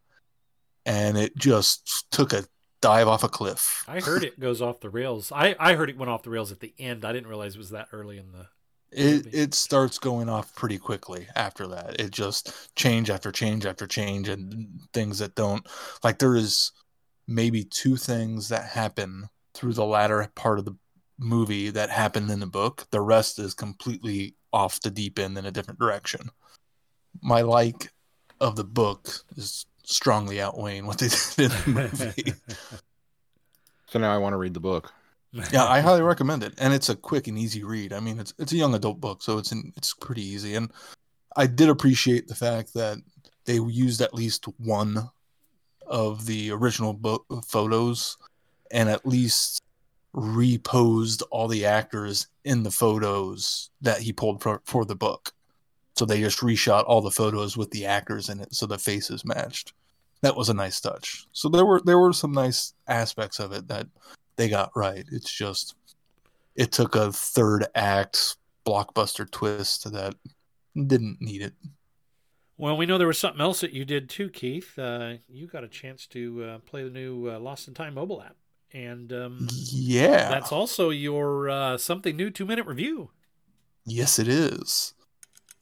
and 0.85 1.17
it 1.17 1.37
just 1.37 2.11
took 2.11 2.33
a 2.33 2.45
dive 2.83 3.09
off 3.09 3.23
a 3.23 3.29
cliff. 3.29 3.85
I 3.89 4.01
heard 4.01 4.25
it 4.25 4.39
goes 4.39 4.61
off 4.61 4.81
the 4.81 4.91
rails. 4.91 5.33
I, 5.33 5.55
I 5.59 5.75
heard 5.75 5.89
it 5.89 5.97
went 5.97 6.11
off 6.11 6.25
the 6.25 6.31
rails 6.31 6.53
at 6.53 6.61
the 6.61 6.75
end. 6.79 7.05
I 7.05 7.13
didn't 7.13 7.29
realize 7.29 7.55
it 7.55 7.59
was 7.59 7.71
that 7.71 7.89
early 7.93 8.19
in 8.19 8.33
the. 8.33 8.49
It 8.93 9.33
it 9.33 9.55
starts 9.55 9.99
going 9.99 10.29
off 10.29 10.55
pretty 10.55 10.79
quickly 10.79 11.27
after 11.35 11.67
that. 11.69 12.01
It 12.01 12.11
just 12.11 12.75
change 12.77 13.11
after 13.11 13.33
change 13.33 13.65
after 13.65 13.87
change 13.87 14.29
and 14.29 14.81
things 14.93 15.19
that 15.19 15.35
don't 15.35 15.67
like 16.05 16.19
there 16.19 16.37
is 16.37 16.73
maybe 17.27 17.65
two 17.65 17.97
things 17.97 18.49
that 18.49 18.65
happen 18.65 19.29
through 19.55 19.73
the 19.73 19.85
latter 19.85 20.31
part 20.35 20.59
of 20.59 20.65
the 20.65 20.77
movie 21.19 21.71
that 21.71 21.91
happened 21.91 22.31
in 22.31 22.41
the 22.41 22.47
book. 22.47 22.87
The 22.91 23.01
rest 23.01 23.39
is 23.39 23.55
completely 23.55 24.35
off 24.53 24.81
the 24.81 24.91
deep 24.91 25.19
end 25.19 25.39
in 25.39 25.47
a 25.47 25.51
different 25.51 25.81
direction. 25.81 26.31
My 27.23 27.43
like 27.43 27.93
of 28.41 28.57
the 28.57 28.65
book 28.65 29.09
is 29.37 29.67
strongly 29.85 30.41
outweighing 30.41 30.87
what 30.87 30.99
they 30.99 31.09
did 31.37 31.53
in 31.53 31.75
the 31.75 31.81
movie. 31.93 32.35
So 33.89 33.99
now 33.99 34.15
I 34.15 34.17
want 34.17 34.33
to 34.33 34.39
read 34.39 34.55
the 34.55 34.61
book. 34.61 34.91
Yeah, 35.33 35.65
I 35.65 35.81
highly 35.83 36.03
recommend 36.03 36.43
it, 36.43 36.55
and 36.59 36.73
it's 36.73 36.89
a 36.89 36.97
quick 36.97 37.27
and 37.29 37.39
easy 37.39 37.65
read. 37.65 37.93
I 37.93 38.01
mean, 38.01 38.19
it's 38.19 38.35
it's 38.39 38.53
a 38.53 38.57
young 38.57 38.75
adult 38.75 39.01
book, 39.01 39.23
so 39.23 39.39
it's 39.39 39.53
in, 39.53 39.73
it's 39.77 39.95
pretty 39.95 40.23
easy. 40.23 40.55
And 40.55 40.71
I 41.37 41.47
did 41.47 41.69
appreciate 41.69 42.29
the 42.29 42.35
fact 42.35 42.75
that 42.75 42.99
they 43.45 43.55
used 43.55 44.01
at 44.01 44.15
least 44.15 44.47
one 44.59 45.11
of 45.87 46.27
the 46.27 46.51
original 46.51 46.93
book 46.93 47.27
photos, 47.47 48.17
and 48.71 48.89
at 48.89 49.07
least 49.07 49.63
reposed 50.13 51.23
all 51.31 51.49
the 51.49 51.65
actors 51.65 52.29
in 52.45 52.63
the 52.63 52.71
photos 52.71 53.71
that 53.81 54.01
he 54.01 54.13
pulled 54.13 54.43
for, 54.43 54.61
for 54.65 54.85
the 54.85 54.95
book. 54.95 55.33
So 55.95 56.05
they 56.05 56.21
just 56.21 56.41
reshot 56.41 56.85
all 56.87 57.01
the 57.01 57.11
photos 57.11 57.57
with 57.57 57.71
the 57.71 57.87
actors 57.87 58.29
in 58.29 58.41
it, 58.41 58.55
so 58.55 58.67
the 58.67 58.79
faces 58.79 59.25
matched. 59.25 59.73
That 60.23 60.37
was 60.37 60.49
a 60.49 60.55
nice 60.55 60.81
touch. 60.81 61.27
So 61.33 61.49
there 61.49 61.67
were 61.67 61.83
there 61.85 61.99
were 61.99 62.13
some 62.13 62.33
nice 62.33 62.75
aspects 62.87 63.41
of 63.41 63.53
it 63.53 63.69
that 63.69 63.89
they 64.37 64.49
got 64.49 64.71
right. 64.75 65.05
It's 65.13 65.31
just 65.33 65.75
it 66.57 66.73
took 66.73 66.95
a 66.97 67.13
third 67.13 67.67
act 67.75 68.37
blockbuster 68.67 69.31
twist 69.31 69.91
that 69.93 70.15
didn't 70.75 71.21
need 71.21 71.43
it. 71.43 71.55
Well, 72.59 72.77
we 72.77 72.87
know 72.87 72.99
there 72.99 73.07
was 73.07 73.19
something 73.19 73.41
else 73.41 73.61
that 73.63 73.73
you 73.73 73.85
did 73.85 74.09
too, 74.09 74.29
Keith. 74.29 74.79
Uh, 74.79 75.15
you 75.29 75.47
got 75.47 75.65
a 75.65 75.69
chance 75.69 76.07
to 76.09 76.45
uh, 76.45 76.59
play 76.59 76.85
the 76.85 76.91
new 76.91 77.29
uh, 77.31 77.39
Lost 77.41 77.67
in 77.67 77.75
Time 77.75 77.95
mobile 77.95 78.23
app, 78.23 78.37
and 78.73 79.13
um, 79.13 79.49
Yeah. 79.51 80.29
that's 80.29 80.53
also 80.53 80.91
your 80.91 81.51
uh, 81.51 81.79
something 81.79 82.17
new 82.17 82.31
two 82.31 82.45
minute 82.45 82.67
review. 82.67 83.11
Yes, 83.85 84.19
it 84.19 84.29
is. 84.29 84.95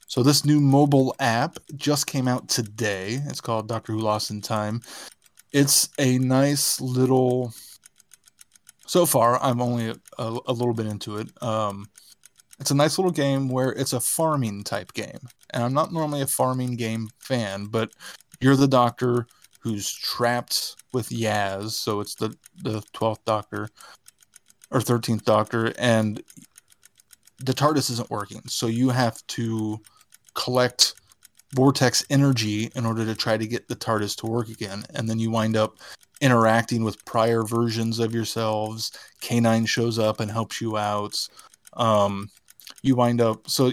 So 0.08 0.22
this 0.22 0.44
new 0.44 0.60
mobile 0.60 1.14
app 1.20 1.58
just 1.76 2.06
came 2.06 2.26
out 2.28 2.48
today. 2.48 3.20
It's 3.26 3.40
called 3.40 3.68
Doctor 3.68 3.92
Who 3.92 4.00
Lost 4.00 4.30
in 4.30 4.40
Time. 4.42 4.82
It's 5.52 5.88
a 5.98 6.18
nice 6.18 6.80
little. 6.80 7.54
So 8.90 9.06
far, 9.06 9.40
I'm 9.40 9.62
only 9.62 9.90
a, 9.90 9.94
a 10.18 10.52
little 10.52 10.74
bit 10.74 10.86
into 10.86 11.18
it. 11.18 11.30
Um, 11.40 11.86
it's 12.58 12.72
a 12.72 12.74
nice 12.74 12.98
little 12.98 13.12
game 13.12 13.48
where 13.48 13.70
it's 13.70 13.92
a 13.92 14.00
farming 14.00 14.64
type 14.64 14.94
game, 14.94 15.28
and 15.50 15.62
I'm 15.62 15.72
not 15.72 15.92
normally 15.92 16.22
a 16.22 16.26
farming 16.26 16.74
game 16.74 17.08
fan, 17.20 17.66
but 17.66 17.92
you're 18.40 18.56
the 18.56 18.66
Doctor 18.66 19.28
who's 19.60 19.92
trapped 19.92 20.74
with 20.92 21.10
Yaz, 21.10 21.70
so 21.70 22.00
it's 22.00 22.16
the 22.16 22.34
the 22.64 22.82
twelfth 22.92 23.24
Doctor 23.24 23.68
or 24.72 24.80
thirteenth 24.80 25.24
Doctor, 25.24 25.72
and 25.78 26.20
the 27.38 27.54
TARDIS 27.54 27.92
isn't 27.92 28.10
working, 28.10 28.42
so 28.48 28.66
you 28.66 28.88
have 28.88 29.24
to 29.28 29.78
collect 30.34 30.94
vortex 31.54 32.04
energy 32.10 32.72
in 32.74 32.84
order 32.84 33.04
to 33.04 33.14
try 33.14 33.36
to 33.36 33.46
get 33.46 33.68
the 33.68 33.76
TARDIS 33.76 34.16
to 34.16 34.26
work 34.26 34.48
again, 34.48 34.82
and 34.96 35.08
then 35.08 35.20
you 35.20 35.30
wind 35.30 35.56
up 35.56 35.76
interacting 36.20 36.84
with 36.84 37.04
prior 37.04 37.42
versions 37.42 37.98
of 37.98 38.14
yourselves. 38.14 38.92
K9 39.22 39.66
shows 39.66 39.98
up 39.98 40.20
and 40.20 40.30
helps 40.30 40.60
you 40.60 40.76
out. 40.76 41.28
Um, 41.74 42.30
you 42.82 42.96
wind 42.96 43.20
up 43.20 43.48
so 43.48 43.70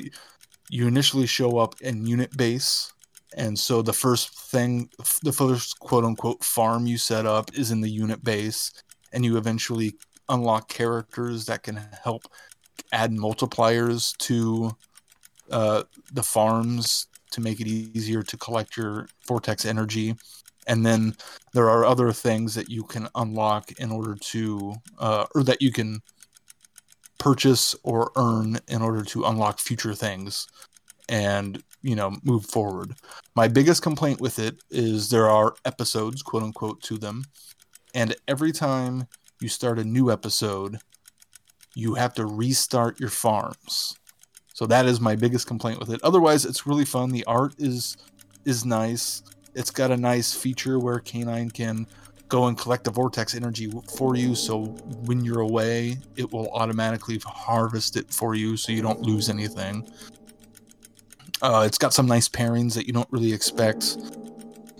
you 0.70 0.88
initially 0.88 1.28
show 1.28 1.58
up 1.58 1.80
in 1.82 2.06
unit 2.06 2.36
base, 2.36 2.92
and 3.36 3.58
so 3.58 3.82
the 3.82 3.94
first 3.94 4.38
thing, 4.52 4.90
the 5.24 5.32
first 5.32 5.80
quote 5.80 6.04
unquote 6.04 6.44
farm 6.44 6.86
you 6.86 6.98
set 6.98 7.26
up 7.26 7.52
is 7.54 7.72
in 7.72 7.82
the 7.82 7.90
unit 7.90 8.24
base, 8.24 8.72
and 9.14 9.24
you 9.24 9.38
eventually 9.38 9.96
unlock 10.30 10.68
characters 10.68 11.46
that 11.46 11.64
can 11.64 11.80
help 12.04 12.24
add 12.92 13.12
multipliers 13.12 14.16
to 14.18 14.72
uh, 15.52 15.84
the 16.12 16.24
farms 16.24 17.08
to 17.32 17.42
make 17.42 17.60
it 17.60 17.68
easier 17.68 18.24
to 18.24 18.38
collect 18.38 18.78
your 18.78 19.08
vortex 19.28 19.66
energy. 19.66 20.16
And 20.68 20.86
then 20.86 21.16
there 21.54 21.70
are 21.70 21.86
other 21.86 22.12
things 22.12 22.56
that 22.56 22.70
you 22.70 22.84
can 22.84 23.08
unlock 23.16 23.72
in 23.80 23.92
order 23.92 24.16
to, 24.16 24.76
uh, 25.00 25.26
or 25.34 25.44
that 25.44 25.62
you 25.62 25.72
can 25.72 26.02
purchase 27.20 27.76
or 27.84 28.12
earn 28.16 28.60
in 28.68 28.82
order 28.82 29.04
to 29.04 29.24
unlock 29.26 29.60
future 29.60 29.94
things 29.94 30.48
and, 31.10 31.64
you 31.82 31.96
know, 31.96 32.16
move 32.24 32.46
forward. 32.46 32.94
My 33.36 33.48
biggest 33.48 33.82
complaint 33.82 34.20
with 34.20 34.40
it 34.40 34.62
is 34.70 35.10
there 35.10 35.30
are 35.30 35.56
episodes, 35.66 36.22
quote 36.22 36.44
unquote, 36.44 36.82
to 36.84 36.98
them. 36.98 37.24
And 37.94 38.16
every 38.28 38.52
time 38.52 39.08
you 39.40 39.48
start 39.48 39.80
a 39.80 39.84
new 39.84 40.12
episode, 40.12 40.80
you 41.76 41.96
have 41.96 42.14
to 42.16 42.26
restart 42.26 43.00
your 43.00 43.10
farms. 43.10 43.96
So 44.54 44.66
that 44.66 44.88
is 44.88 45.00
my 45.00 45.16
biggest 45.16 45.46
complaint 45.46 45.80
with 45.80 45.92
it. 45.92 46.02
Otherwise, 46.04 46.44
it's 46.44 46.66
really 46.66 46.86
fun. 46.86 47.12
The 47.12 47.24
art 47.26 47.54
is 47.60 47.96
is 48.46 48.66
nice. 48.66 49.22
It's 49.58 49.72
got 49.72 49.90
a 49.92 49.98
nice 49.98 50.34
feature 50.34 50.78
where 50.80 51.00
K9 51.00 51.52
can 51.52 51.88
go 52.30 52.46
and 52.46 52.58
collect 52.58 52.84
the 52.84 52.92
vortex 52.92 53.34
energy 53.34 53.72
for 53.98 54.16
you. 54.16 54.36
So 54.36 54.66
when 55.06 55.24
you're 55.26 55.40
away, 55.40 55.98
it 56.16 56.32
will 56.32 56.50
automatically 56.52 57.20
harvest 57.26 57.96
it 57.98 58.14
for 58.14 58.36
you, 58.36 58.56
so 58.56 58.72
you 58.72 58.82
don't 58.82 59.02
lose 59.02 59.30
anything. 59.30 59.90
Uh, 61.42 61.64
it's 61.66 61.78
got 61.78 61.94
some 61.94 62.06
nice 62.08 62.30
pairings 62.30 62.74
that 62.76 62.88
you 62.88 62.94
don't 62.94 63.08
really 63.12 63.34
expect. 63.34 63.98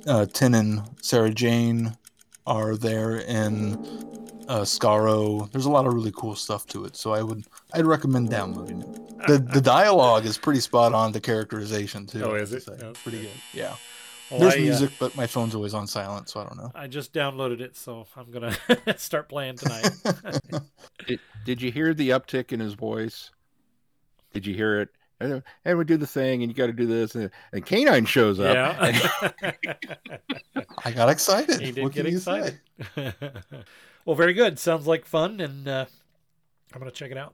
Uh, 0.08 0.26
Ten 0.26 0.54
and 0.54 0.82
Sarah 1.02 1.32
Jane 1.32 1.98
are 2.46 2.76
there, 2.76 3.24
and 3.28 3.76
uh, 4.48 4.62
Skaro. 4.62 5.52
There's 5.52 5.66
a 5.66 5.70
lot 5.72 5.86
of 5.86 5.94
really 5.94 6.14
cool 6.16 6.36
stuff 6.36 6.66
to 6.68 6.86
it, 6.86 6.96
so 6.96 7.14
I 7.14 7.22
would 7.22 7.46
I'd 7.74 7.86
recommend 7.86 8.30
downloading 8.30 8.82
it. 8.82 9.28
The 9.28 9.38
the 9.40 9.62
dialogue 9.62 10.26
is 10.26 10.38
pretty 10.38 10.60
spot 10.62 10.94
on. 10.94 11.12
The 11.12 11.20
characterization 11.22 12.06
too. 12.08 12.24
Oh, 12.24 12.36
is 12.36 12.54
it? 12.54 12.64
So, 12.64 12.78
Oh. 12.82 12.94
Pretty 13.04 13.22
good. 13.22 13.32
Yeah. 13.54 13.76
Well, 14.30 14.42
There's 14.42 14.56
I, 14.56 14.58
uh, 14.58 14.62
music, 14.62 14.92
but 15.00 15.16
my 15.16 15.26
phone's 15.26 15.56
always 15.56 15.74
on 15.74 15.88
silent, 15.88 16.30
so 16.30 16.42
I 16.42 16.44
don't 16.44 16.58
know. 16.58 16.72
I 16.76 16.88
just 16.88 17.14
downloaded 17.14 17.62
it, 17.62 17.78
so 17.78 18.06
I'm 18.16 18.30
gonna 18.32 18.56
start 18.98 19.30
playing 19.30 19.56
tonight. 19.58 19.90
Did, 21.08 21.20
did 21.46 21.62
you 21.62 21.72
hear 21.72 21.94
the 21.94 22.10
uptick 22.10 22.52
in 22.52 22.60
his 22.60 22.74
voice? 22.74 23.32
Did 24.34 24.46
you 24.46 24.54
hear 24.54 24.82
it? 24.82 24.90
And 25.22 25.42
and 25.64 25.78
we 25.78 25.86
do 25.86 25.96
the 25.98 26.06
thing, 26.06 26.44
and 26.44 26.52
you 26.52 26.56
got 26.56 26.68
to 26.68 26.74
do 26.74 26.86
this, 26.86 27.16
and, 27.16 27.32
and 27.54 27.66
K9 27.66 28.06
shows 28.06 28.40
up. 28.40 28.54
yeah. 28.54 29.32
I 30.86 30.92
got 30.92 31.10
excited. 31.10 31.62
He 31.62 31.72
did 31.72 31.84
What 31.84 31.94
get 31.94 32.06
can 32.06 32.14
excited. 32.16 32.60
well, 34.06 34.16
very 34.16 34.34
good. 34.34 34.60
Sounds 34.60 34.86
like 34.86 35.06
fun, 35.06 35.40
and 35.40 35.68
uh, 35.68 35.86
I'm 36.74 36.80
gonna 36.80 36.92
check 36.92 37.12
it 37.12 37.18
out. 37.18 37.34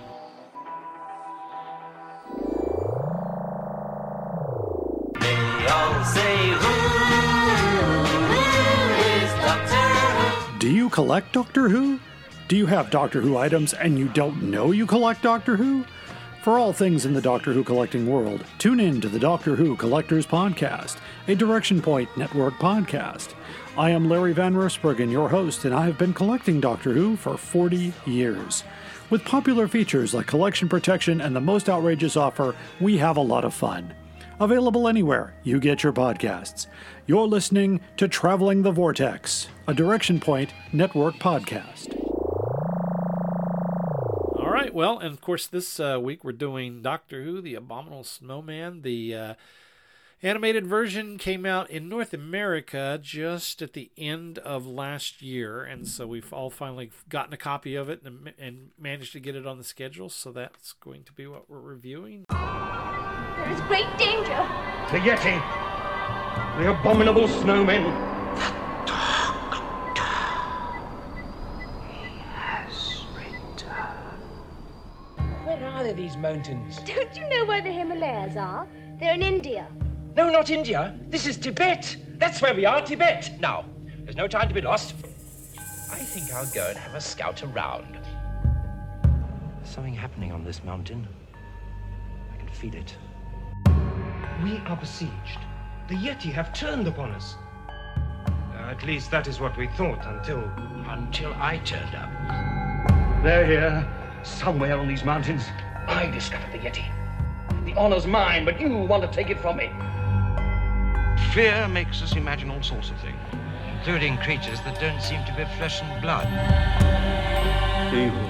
Do 10.61 10.69
you 10.69 10.91
collect 10.91 11.33
Doctor 11.33 11.69
Who? 11.69 11.99
Do 12.47 12.55
you 12.55 12.67
have 12.67 12.91
Doctor 12.91 13.19
Who 13.19 13.35
items 13.35 13.73
and 13.73 13.97
you 13.97 14.07
don't 14.09 14.43
know 14.43 14.71
you 14.71 14.85
collect 14.85 15.23
Doctor 15.23 15.55
Who? 15.55 15.83
For 16.43 16.59
all 16.59 16.71
things 16.71 17.03
in 17.03 17.15
the 17.15 17.19
Doctor 17.21 17.51
Who 17.51 17.63
collecting 17.63 18.05
world, 18.05 18.45
tune 18.59 18.79
in 18.79 19.01
to 19.01 19.09
the 19.09 19.17
Doctor 19.17 19.55
Who 19.55 19.75
Collectors 19.75 20.27
Podcast, 20.27 20.97
a 21.27 21.33
Direction 21.33 21.81
Point 21.81 22.15
Network 22.15 22.53
podcast. 22.59 23.33
I 23.75 23.89
am 23.89 24.07
Larry 24.07 24.33
Van 24.33 24.53
Rosbergen, 24.53 25.11
your 25.11 25.29
host, 25.29 25.65
and 25.65 25.73
I 25.73 25.87
have 25.87 25.97
been 25.97 26.13
collecting 26.13 26.61
Doctor 26.61 26.93
Who 26.93 27.15
for 27.15 27.37
40 27.37 27.91
years. 28.05 28.63
With 29.09 29.25
popular 29.25 29.67
features 29.67 30.13
like 30.13 30.27
collection 30.27 30.69
protection 30.69 31.21
and 31.21 31.35
the 31.35 31.41
most 31.41 31.69
outrageous 31.69 32.15
offer, 32.15 32.55
we 32.79 32.99
have 32.99 33.17
a 33.17 33.21
lot 33.21 33.45
of 33.45 33.55
fun. 33.55 33.95
Available 34.41 34.87
anywhere 34.87 35.35
you 35.43 35.59
get 35.59 35.83
your 35.83 35.93
podcasts. 35.93 36.65
You're 37.05 37.27
listening 37.27 37.79
to 37.97 38.07
Traveling 38.07 38.63
the 38.63 38.71
Vortex, 38.71 39.47
a 39.67 39.73
Direction 39.75 40.19
Point 40.19 40.51
Network 40.73 41.13
podcast. 41.17 41.95
All 44.39 44.49
right. 44.49 44.73
Well, 44.73 44.97
and 44.97 45.13
of 45.13 45.21
course, 45.21 45.45
this 45.45 45.79
uh, 45.79 45.99
week 46.01 46.23
we're 46.23 46.31
doing 46.31 46.81
Doctor 46.81 47.21
Who: 47.21 47.39
The 47.39 47.53
Abominable 47.53 48.03
Snowman. 48.03 48.81
The 48.81 49.13
uh, 49.13 49.33
animated 50.23 50.65
version 50.65 51.19
came 51.19 51.45
out 51.45 51.69
in 51.69 51.87
North 51.87 52.11
America 52.11 52.99
just 52.99 53.61
at 53.61 53.73
the 53.73 53.91
end 53.95 54.39
of 54.39 54.65
last 54.65 55.21
year, 55.21 55.61
and 55.63 55.87
so 55.87 56.07
we've 56.07 56.33
all 56.33 56.49
finally 56.49 56.89
gotten 57.09 57.31
a 57.31 57.37
copy 57.37 57.75
of 57.75 57.89
it 57.89 58.01
and, 58.03 58.33
and 58.39 58.71
managed 58.79 59.13
to 59.13 59.19
get 59.19 59.35
it 59.35 59.45
on 59.45 59.59
the 59.59 59.63
schedule. 59.63 60.09
So 60.09 60.31
that's 60.31 60.73
going 60.73 61.03
to 61.03 61.13
be 61.13 61.27
what 61.27 61.47
we're 61.47 61.59
reviewing. 61.59 62.25
There 63.41 63.53
is 63.53 63.61
great 63.61 63.97
danger. 63.97 64.37
The 64.91 64.99
Yeti! 64.99 65.41
The 66.57 66.69
abominable 66.69 67.27
snowmen! 67.27 67.83
Where 75.43 75.67
are 75.67 75.83
they, 75.83 75.93
these 75.93 76.15
mountains? 76.17 76.77
Don't 76.85 77.15
you 77.17 77.27
know 77.29 77.45
where 77.45 77.61
the 77.61 77.71
Himalayas 77.71 78.37
are? 78.37 78.67
They're 78.99 79.15
in 79.15 79.23
India. 79.23 79.67
No, 80.15 80.29
not 80.29 80.49
India. 80.49 80.95
This 81.09 81.25
is 81.25 81.35
Tibet. 81.35 81.97
That's 82.19 82.41
where 82.41 82.53
we 82.53 82.65
are, 82.65 82.81
Tibet. 82.81 83.31
Now, 83.39 83.65
there's 84.03 84.15
no 84.15 84.27
time 84.27 84.47
to 84.47 84.53
be 84.53 84.61
lost. 84.61 84.93
I 85.91 85.97
think 85.97 86.31
I'll 86.31 86.45
go 86.53 86.67
and 86.67 86.77
have 86.77 86.93
a 86.93 87.01
scout 87.01 87.41
around. 87.43 87.97
There's 89.03 89.73
something 89.73 89.95
happening 89.95 90.31
on 90.31 90.43
this 90.43 90.63
mountain. 90.63 91.07
I 92.31 92.37
can 92.37 92.47
feel 92.49 92.75
it. 92.75 92.95
We 94.43 94.57
are 94.65 94.75
besieged. 94.75 95.37
The 95.87 95.95
Yeti 95.95 96.31
have 96.31 96.51
turned 96.51 96.87
upon 96.87 97.11
us. 97.11 97.35
At 98.57 98.83
least 98.83 99.11
that 99.11 99.27
is 99.27 99.39
what 99.39 99.55
we 99.55 99.67
thought 99.67 100.03
until. 100.05 100.39
Until 100.89 101.33
I 101.35 101.57
turned 101.59 101.93
up. 101.93 102.09
They're 103.23 103.45
here, 103.45 103.87
somewhere 104.23 104.79
on 104.79 104.87
these 104.87 105.03
mountains. 105.03 105.43
I 105.87 106.07
discovered 106.07 106.51
the 106.51 106.57
Yeti. 106.57 106.85
The 107.65 107.73
honor's 107.75 108.07
mine, 108.07 108.43
but 108.43 108.59
you 108.59 108.75
want 108.77 109.03
to 109.03 109.09
take 109.09 109.29
it 109.29 109.39
from 109.39 109.57
me. 109.57 109.69
Fear 111.33 111.67
makes 111.67 112.01
us 112.01 112.15
imagine 112.15 112.49
all 112.49 112.63
sorts 112.63 112.89
of 112.89 112.97
things, 112.99 113.19
including 113.77 114.17
creatures 114.17 114.59
that 114.61 114.79
don't 114.79 115.01
seem 115.01 115.23
to 115.25 115.33
be 115.33 115.45
flesh 115.57 115.81
and 115.83 116.01
blood. 116.01 116.25
Evil. 117.93 118.27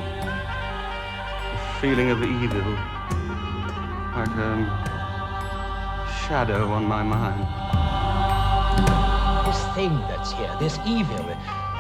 A 1.54 1.78
feeling 1.80 2.10
of 2.10 2.22
evil. 2.22 2.72
Like 4.14 4.28
a 4.28 5.01
shadow 6.32 6.72
on 6.72 6.86
my 6.86 7.04
mind. 7.04 7.44
This 9.46 9.62
thing 9.76 9.92
that's 10.08 10.32
here, 10.32 10.56
this 10.62 10.80
evil, 10.88 11.28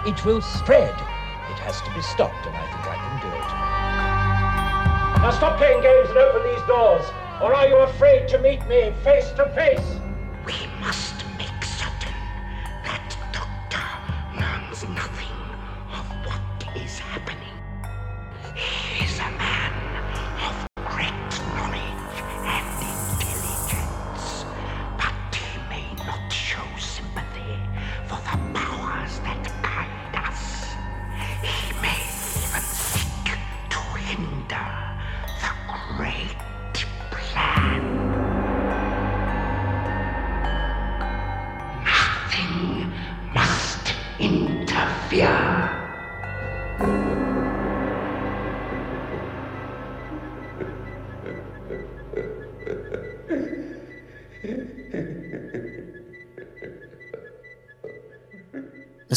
it 0.05 0.25
will 0.25 0.41
spread. 0.41 0.91
It 0.91 1.59
has 1.63 1.79
to 1.83 1.93
be 1.95 2.01
stopped, 2.01 2.45
and 2.45 2.53
I 2.53 2.65
think 2.67 2.85
I 2.85 2.97
can 2.99 3.15
do 3.23 3.29
it. 3.31 3.49
Now 5.21 5.31
stop 5.31 5.57
playing 5.57 5.81
games 5.81 6.09
and 6.09 6.17
open 6.17 6.43
these 6.43 6.67
doors, 6.67 7.05
or 7.41 7.53
are 7.53 7.65
you 7.65 7.77
afraid 7.77 8.27
to 8.27 8.39
meet 8.39 8.59
me 8.67 8.91
face 9.05 9.31
to 9.37 9.45
face? 9.55 10.00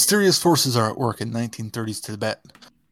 Mysterious 0.05 0.39
forces 0.39 0.77
are 0.77 0.91
at 0.91 0.99
work 0.99 1.23
in 1.23 1.31
1930s 1.31 2.03
Tibet. 2.03 2.45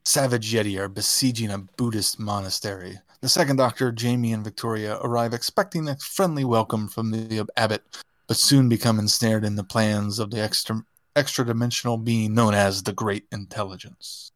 Savage 0.03 0.51
Yeti 0.51 0.79
are 0.79 0.89
besieging 0.89 1.51
a 1.51 1.59
Buddhist 1.59 2.19
monastery. 2.19 3.01
The 3.21 3.29
second 3.29 3.57
Doctor, 3.57 3.93
Jamie 3.93 4.33
and 4.33 4.43
Victoria, 4.43 4.97
arrive 5.03 5.35
expecting 5.35 5.87
a 5.91 5.97
friendly 5.97 6.43
welcome 6.43 6.89
from 6.89 7.11
the 7.11 7.47
abbot, 7.55 7.83
but 8.29 8.39
soon 8.39 8.71
become 8.71 8.99
ensnared 8.99 9.45
in 9.45 9.57
the 9.57 9.63
plans 9.63 10.19
of 10.19 10.31
the 10.31 10.41
extra 10.41 10.87
extra 11.15 11.45
dimensional 11.45 11.99
being 11.99 12.33
known 12.33 12.55
as 12.55 12.85
the 12.85 12.95
Great 12.95 13.27
Intelligence. 13.31 14.33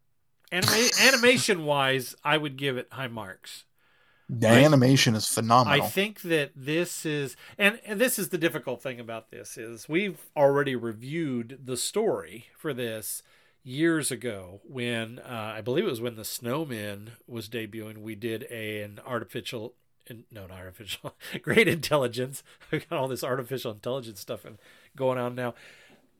Anima- 0.53 0.91
animation 1.01 1.65
wise, 1.65 2.15
I 2.23 2.37
would 2.37 2.59
give 2.59 2.77
it 2.77 2.89
high 2.91 3.09
marks. 3.09 3.65
The 4.29 4.49
animation 4.49 5.15
is 5.15 5.29
phenomenal. 5.29 5.85
I 5.85 5.87
think 5.87 6.23
that 6.23 6.51
this 6.57 7.07
is 7.07 7.37
and, 7.57 7.79
and 7.87 8.01
this 8.01 8.19
is 8.19 8.31
the 8.31 8.39
difficult 8.39 8.83
thing 8.83 8.99
about 8.99 9.31
this 9.31 9.57
is 9.57 9.89
we've 9.89 10.19
already 10.37 10.75
reviewed 10.75 11.61
the 11.65 11.77
story 11.77 12.47
for 12.57 12.75
this 12.75 13.23
years 13.63 14.11
ago 14.11 14.61
when 14.65 15.21
uh, 15.21 15.55
I 15.57 15.61
believe 15.61 15.85
it 15.85 15.91
was 15.91 16.01
when 16.01 16.17
the 16.17 16.25
Snowman 16.25 17.13
was 17.27 17.49
debuting. 17.49 17.99
We 17.99 18.15
did 18.17 18.47
a, 18.51 18.83
an 18.83 19.01
artificial 19.07 19.75
no, 20.31 20.47
not 20.47 20.53
artificial, 20.53 21.15
great 21.43 21.69
intelligence. 21.69 22.43
We 22.71 22.81
got 22.81 22.99
all 22.99 23.09
this 23.09 23.25
artificial 23.25 23.73
intelligence 23.73 24.21
stuff 24.21 24.45
and 24.45 24.59
going 24.97 25.19
on 25.19 25.35
now. 25.35 25.55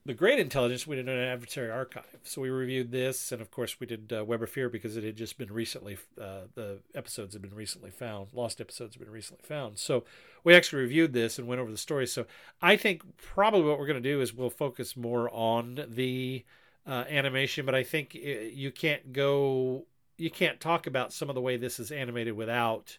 The 0.07 0.15
Great 0.15 0.39
Intelligence, 0.39 0.87
we 0.87 0.95
did 0.95 1.09
an 1.09 1.19
adversary 1.19 1.69
archive. 1.69 2.05
So 2.23 2.41
we 2.41 2.49
reviewed 2.49 2.93
this, 2.93 3.33
and 3.33 3.43
of 3.43 3.51
course, 3.51 3.81
we 3.81 3.89
did 3.89 4.13
uh, 4.17 4.25
Web 4.25 4.41
of 4.41 4.49
Fear 4.49 4.69
because 4.69 4.97
it 4.97 5.03
had 5.03 5.17
just 5.17 5.37
been 5.37 5.53
recently, 5.53 5.99
uh, 6.21 6.43
the 6.55 6.79
episodes 6.95 7.33
had 7.33 7.43
been 7.43 7.57
recently 7.57 7.91
found, 7.91 8.29
lost 8.33 8.61
episodes 8.61 8.95
have 8.95 9.03
been 9.03 9.13
recently 9.13 9.43
found. 9.45 9.81
So 9.81 10.05
we 10.45 10.55
actually 10.55 10.83
reviewed 10.83 11.13
this 11.13 11.41
and 11.41 11.49
went 11.49 11.61
over 11.61 11.73
the 11.73 11.77
story. 11.77 12.07
So 12.07 12.25
I 12.63 12.77
think 12.77 13.03
probably 13.17 13.63
what 13.63 13.81
we're 13.81 13.89
going 13.89 14.01
to 14.01 14.09
do 14.09 14.21
is 14.21 14.33
we'll 14.33 14.49
focus 14.49 14.97
more 14.97 15.29
on 15.35 15.85
the 15.89 16.45
uh, 16.87 17.03
animation, 17.11 17.67
but 17.67 17.75
I 17.75 17.83
think 17.83 18.15
uh, 18.15 18.29
you 18.29 18.71
can't 18.71 19.13
go, 19.13 19.87
you 20.19 20.31
can't 20.31 20.61
talk 20.61 20.87
about 20.87 21.13
some 21.13 21.29
of 21.29 21.35
the 21.35 21.41
way 21.41 21.57
this 21.57 21.81
is 21.81 21.91
animated 21.91 22.37
without 22.37 22.99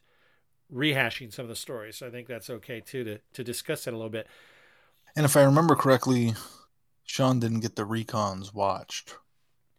rehashing 0.73 1.31
some 1.31 1.43
of 1.43 1.49
the 1.49 1.55
stories. 1.55 1.95
So 1.95 2.07
I 2.07 2.09
think 2.09 2.27
that's 2.27 2.49
okay 2.49 2.81
too 2.81 3.05
to, 3.05 3.19
to 3.31 3.45
discuss 3.45 3.85
that 3.85 3.93
a 3.93 3.95
little 3.95 4.09
bit. 4.09 4.27
and 5.15 5.23
if 5.23 5.37
I 5.37 5.43
remember 5.43 5.73
correctly, 5.73 6.33
Sean 7.07 7.39
didn't 7.39 7.61
get 7.61 7.75
the 7.75 7.83
recons 7.87 8.53
watched 8.53 9.15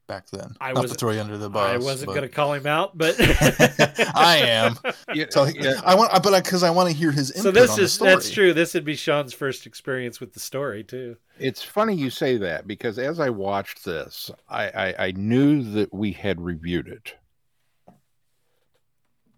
back 0.09 0.29
then. 0.31 0.57
I 0.61 0.69
Not 0.69 0.75
to 0.77 0.81
wasn't- 0.83 1.01
throw 1.01 1.11
you 1.13 1.21
under 1.21 1.37
the 1.39 1.51
bus. 1.51 1.69
I 1.71 1.77
wasn't 1.77 2.07
but- 2.07 2.15
going 2.15 2.29
to 2.29 2.35
call 2.35 2.55
him 2.55 2.67
out, 2.67 2.97
but 2.99 3.15
I 3.21 4.39
am. 4.45 4.77
So, 5.31 5.47
I 5.85 5.95
want, 5.95 6.11
but 6.23 6.43
because 6.45 6.63
I 6.63 6.71
want 6.71 6.91
to 6.91 6.95
hear 6.97 7.11
his 7.13 7.31
input 7.31 7.43
So 7.43 7.51
this 7.51 7.71
on 7.71 7.77
the 7.77 7.83
is 7.83 7.93
story. 7.93 8.11
that's 8.11 8.31
true. 8.31 8.53
This 8.55 8.73
would 8.75 8.85
be 8.85 8.95
Sean's 8.95 9.33
first 9.35 9.67
experience 9.67 10.21
with 10.21 10.33
the 10.33 10.41
story 10.41 10.85
too. 10.85 11.17
It's 11.39 11.63
funny 11.63 11.95
you 11.95 12.09
say 12.11 12.37
that 12.39 12.67
because 12.67 12.99
as 12.99 13.19
I 13.21 13.31
watched 13.31 13.85
this, 13.85 14.31
I, 14.49 14.69
I, 14.69 14.95
I 15.07 15.13
knew 15.13 15.63
that 15.73 15.93
we 15.93 16.13
had 16.13 16.41
reviewed 16.41 16.89
it. 16.89 17.15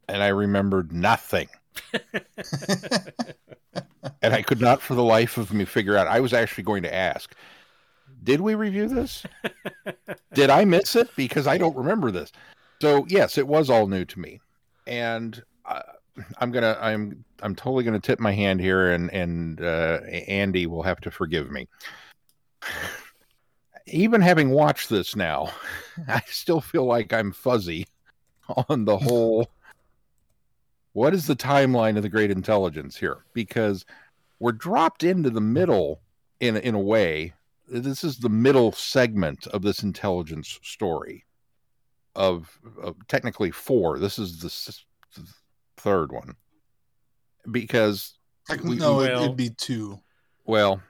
And 0.08 0.22
I 0.22 0.28
remembered 0.28 0.92
nothing. 0.92 1.48
and 4.22 4.34
I 4.34 4.42
could 4.42 4.60
not 4.60 4.80
for 4.82 4.94
the 4.94 5.04
life 5.04 5.38
of 5.38 5.52
me 5.52 5.64
figure 5.64 5.96
out. 5.96 6.08
I 6.08 6.20
was 6.20 6.32
actually 6.32 6.64
going 6.64 6.82
to 6.82 6.94
ask, 6.94 7.34
did 8.22 8.40
we 8.40 8.54
review 8.54 8.88
this? 8.88 9.24
did 10.34 10.50
I 10.50 10.64
miss 10.64 10.96
it? 10.96 11.08
Because 11.16 11.46
I 11.46 11.58
don't 11.58 11.76
remember 11.76 12.10
this. 12.10 12.32
So 12.80 13.06
yes, 13.08 13.38
it 13.38 13.46
was 13.46 13.70
all 13.70 13.86
new 13.86 14.04
to 14.04 14.20
me. 14.20 14.40
And 14.86 15.42
uh, 15.64 15.82
I'm 16.38 16.50
gonna 16.50 16.76
I'm 16.80 17.24
I'm 17.42 17.54
totally 17.54 17.84
gonna 17.84 18.00
tip 18.00 18.20
my 18.20 18.32
hand 18.32 18.60
here 18.60 18.92
and 18.92 19.12
and 19.12 19.60
uh, 19.60 20.00
Andy 20.28 20.66
will 20.66 20.82
have 20.82 21.00
to 21.00 21.10
forgive 21.10 21.50
me. 21.50 21.68
Even 23.86 24.20
having 24.20 24.50
watched 24.50 24.88
this 24.88 25.16
now, 25.16 25.50
I 26.08 26.22
still 26.26 26.60
feel 26.60 26.84
like 26.84 27.12
I'm 27.12 27.32
fuzzy 27.32 27.86
on 28.68 28.84
the 28.84 28.98
whole 28.98 29.48
what 30.92 31.14
is 31.14 31.26
the 31.26 31.36
timeline 31.36 31.96
of 31.96 32.02
the 32.02 32.08
great 32.08 32.30
intelligence 32.30 32.96
here? 32.96 33.24
Because 33.32 33.84
we're 34.38 34.52
dropped 34.52 35.04
into 35.04 35.30
the 35.30 35.40
middle 35.40 36.00
in 36.40 36.56
in 36.56 36.74
a 36.74 36.80
way. 36.80 37.34
This 37.70 38.02
is 38.04 38.18
the 38.18 38.28
middle 38.28 38.72
segment 38.72 39.46
of 39.48 39.62
this 39.62 39.82
intelligence 39.82 40.58
story 40.62 41.24
of, 42.16 42.58
of 42.82 42.96
technically 43.06 43.50
four. 43.52 43.98
This 43.98 44.18
is 44.18 44.40
the 44.40 44.46
s- 44.48 44.84
third 45.76 46.12
one 46.12 46.34
because 47.50 48.14
Technically, 48.46 48.76
we- 48.76 48.80
no, 48.80 48.96
we- 48.96 49.04
it, 49.06 49.12
well- 49.14 49.24
it'd 49.24 49.36
be 49.36 49.50
two. 49.50 49.98
well, 50.44 50.82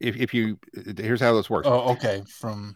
if 0.00 0.16
if 0.16 0.34
you 0.34 0.58
here's 0.98 1.20
how 1.20 1.34
this 1.34 1.48
works. 1.48 1.66
Oh, 1.68 1.92
okay. 1.92 2.22
From 2.28 2.74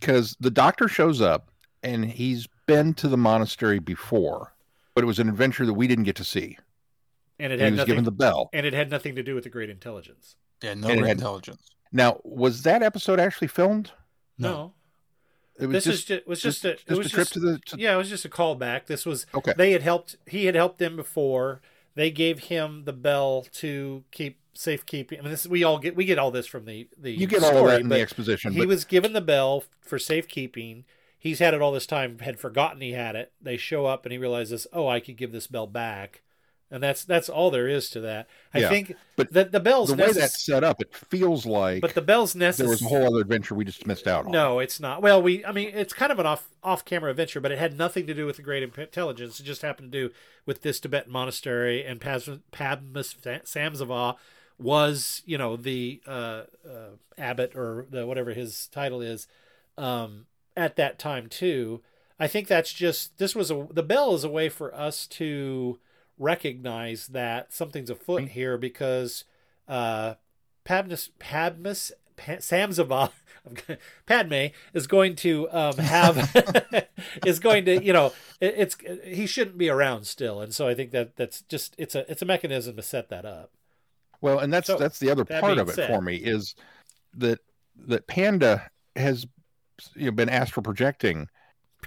because 0.00 0.36
the 0.40 0.50
doctor 0.50 0.88
shows 0.88 1.20
up 1.20 1.50
and 1.82 2.04
he's 2.04 2.46
been 2.66 2.94
to 2.94 3.08
the 3.08 3.16
monastery 3.16 3.78
before, 3.80 4.54
but 4.94 5.02
it 5.04 5.06
was 5.06 5.18
an 5.18 5.28
adventure 5.28 5.66
that 5.66 5.74
we 5.74 5.86
didn't 5.88 6.04
get 6.04 6.16
to 6.16 6.24
see. 6.24 6.56
And 7.38 7.52
it 7.52 7.54
And 7.54 7.60
had 7.60 7.66
he 7.66 7.70
was 7.72 7.76
nothing, 7.78 7.86
given 7.92 8.04
the 8.04 8.12
bell. 8.12 8.48
and 8.52 8.64
it 8.64 8.72
had 8.74 8.90
nothing 8.90 9.14
to 9.16 9.22
do 9.22 9.34
with 9.34 9.44
the 9.44 9.50
great 9.50 9.70
intelligence. 9.70 10.36
yeah, 10.62 10.74
no 10.74 10.88
And 10.88 10.98
it 10.98 11.00
great 11.00 11.08
had- 11.08 11.16
intelligence. 11.18 11.62
Now, 11.92 12.20
was 12.24 12.62
that 12.62 12.82
episode 12.82 13.18
actually 13.20 13.48
filmed? 13.48 13.90
No, 14.38 14.72
It 15.58 15.66
was 15.66 15.84
this 15.84 15.84
just 15.84 15.98
is 15.98 16.04
just 16.04 16.26
was 16.26 16.40
just, 16.40 16.62
just, 16.62 16.88
a, 16.88 16.92
it 16.92 16.96
was 16.96 17.06
a 17.06 17.10
trip 17.10 17.24
just, 17.26 17.32
to 17.34 17.40
the. 17.40 17.58
To, 17.66 17.78
yeah, 17.78 17.94
it 17.94 17.98
was 17.98 18.08
just 18.08 18.24
a 18.24 18.28
callback. 18.30 18.86
This 18.86 19.04
was 19.04 19.26
Okay. 19.34 19.52
They 19.56 19.72
had 19.72 19.82
helped. 19.82 20.16
He 20.26 20.46
had 20.46 20.54
helped 20.54 20.78
them 20.78 20.96
before. 20.96 21.60
They 21.94 22.10
gave 22.10 22.44
him 22.44 22.84
the 22.84 22.92
bell 22.92 23.46
to 23.54 24.04
keep 24.10 24.38
safekeeping. 24.54 25.18
I 25.18 25.22
mean, 25.22 25.30
this 25.30 25.46
we 25.46 25.62
all 25.64 25.78
get 25.78 25.94
we 25.94 26.04
get 26.06 26.18
all 26.18 26.30
this 26.30 26.46
from 26.46 26.64
the 26.64 26.88
the 26.96 27.10
You 27.10 27.26
get 27.26 27.42
all 27.42 27.58
of 27.58 27.66
that 27.66 27.80
in 27.80 27.88
the 27.88 28.00
exposition, 28.00 28.52
He 28.52 28.60
but- 28.60 28.68
was 28.68 28.84
given 28.84 29.12
the 29.12 29.20
bell 29.20 29.64
for 29.80 29.98
safekeeping. 29.98 30.84
He's 31.18 31.38
had 31.38 31.52
it 31.52 31.60
all 31.60 31.72
this 31.72 31.86
time. 31.86 32.20
Had 32.20 32.40
forgotten 32.40 32.80
he 32.80 32.92
had 32.92 33.14
it. 33.14 33.32
They 33.42 33.58
show 33.58 33.84
up 33.84 34.06
and 34.06 34.12
he 34.12 34.16
realizes, 34.18 34.66
oh, 34.72 34.88
I 34.88 35.00
could 35.00 35.18
give 35.18 35.32
this 35.32 35.46
bell 35.46 35.66
back, 35.66 36.22
and 36.70 36.82
that's 36.82 37.04
that's 37.04 37.28
all 37.28 37.50
there 37.50 37.66
is 37.68 37.90
to 37.90 38.00
that. 38.00 38.28
I 38.54 38.60
Yeah, 38.60 38.68
think 38.68 38.96
but 39.16 39.32
the 39.32 39.44
the 39.44 39.60
bell's 39.60 39.88
the 39.88 39.96
way 39.96 40.08
necess- 40.10 40.14
that's 40.14 40.42
set 40.44 40.62
up, 40.64 40.80
it 40.80 40.94
feels 40.94 41.46
like. 41.46 41.80
but 41.82 41.94
the 41.94 42.00
bell's 42.02 42.32
there 42.32 42.52
was 42.68 42.80
a 42.82 42.84
whole 42.86 43.06
other 43.06 43.20
adventure 43.20 43.54
we 43.54 43.64
just 43.64 43.86
missed 43.86 44.06
out 44.06 44.26
on. 44.26 44.32
No, 44.32 44.58
it's 44.60 44.78
not. 44.80 45.02
Well, 45.02 45.20
we 45.22 45.44
I 45.44 45.52
mean 45.52 45.70
it's 45.74 45.92
kind 45.92 46.12
of 46.12 46.18
an 46.18 46.26
off 46.26 46.48
off 46.62 46.84
camera 46.84 47.10
adventure, 47.10 47.40
but 47.40 47.50
it 47.52 47.58
had 47.58 47.76
nothing 47.76 48.06
to 48.06 48.14
do 48.14 48.26
with 48.26 48.36
the 48.36 48.42
great 48.42 48.62
intelligence. 48.62 49.40
It 49.40 49.44
just 49.44 49.62
happened 49.62 49.90
to 49.92 50.08
do 50.08 50.14
with 50.46 50.62
this 50.62 50.80
Tibetan 50.80 51.12
monastery 51.12 51.84
and 51.84 52.00
Pas- 52.00 52.28
Padmas 52.52 53.16
Samsava 53.44 54.16
was, 54.58 55.22
you 55.24 55.38
know, 55.38 55.56
the 55.56 56.02
uh, 56.06 56.42
uh, 56.68 56.90
abbot 57.16 57.52
or 57.56 57.86
the 57.90 58.06
whatever 58.06 58.32
his 58.32 58.66
title 58.68 59.00
is 59.00 59.26
um, 59.78 60.26
at 60.56 60.76
that 60.76 60.98
time 60.98 61.28
too. 61.28 61.80
I 62.18 62.26
think 62.26 62.46
that's 62.48 62.72
just 62.74 63.16
this 63.16 63.34
was 63.34 63.50
a 63.50 63.66
the 63.70 63.82
bell 63.82 64.14
is 64.14 64.24
a 64.24 64.28
way 64.28 64.50
for 64.50 64.74
us 64.74 65.06
to 65.06 65.78
recognize 66.20 67.08
that 67.08 67.52
something's 67.52 67.90
afoot 67.90 68.28
here 68.28 68.56
because 68.58 69.24
uh, 69.66 70.14
Padmas 70.64 71.08
Padmas 71.18 71.90
pa- 72.16 72.34
Samsava 72.36 73.10
Padme 74.06 74.46
is 74.74 74.86
going 74.86 75.16
to 75.16 75.50
um, 75.50 75.76
have 75.78 76.86
is 77.26 77.40
going 77.40 77.64
to 77.64 77.82
you 77.82 77.92
know 77.92 78.12
it, 78.40 78.54
it's 78.56 78.76
he 79.04 79.26
shouldn't 79.26 79.58
be 79.58 79.68
around 79.68 80.04
still, 80.06 80.40
and 80.40 80.54
so 80.54 80.68
I 80.68 80.74
think 80.74 80.90
that 80.92 81.16
that's 81.16 81.42
just 81.42 81.74
it's 81.78 81.94
a 81.94 82.08
it's 82.10 82.22
a 82.22 82.26
mechanism 82.26 82.76
to 82.76 82.82
set 82.82 83.08
that 83.08 83.24
up. 83.24 83.50
Well, 84.20 84.38
and 84.38 84.52
that's 84.52 84.66
So, 84.66 84.76
that's 84.76 84.98
the 84.98 85.10
other 85.10 85.24
that 85.24 85.40
part 85.40 85.56
of 85.58 85.68
it 85.70 85.74
said- 85.74 85.88
for 85.88 86.02
me 86.02 86.16
is 86.16 86.54
that 87.14 87.40
that 87.86 88.06
Panda 88.06 88.70
has 88.94 89.26
you 89.96 90.04
know 90.06 90.10
been 90.12 90.28
astral 90.28 90.62
projecting 90.62 91.28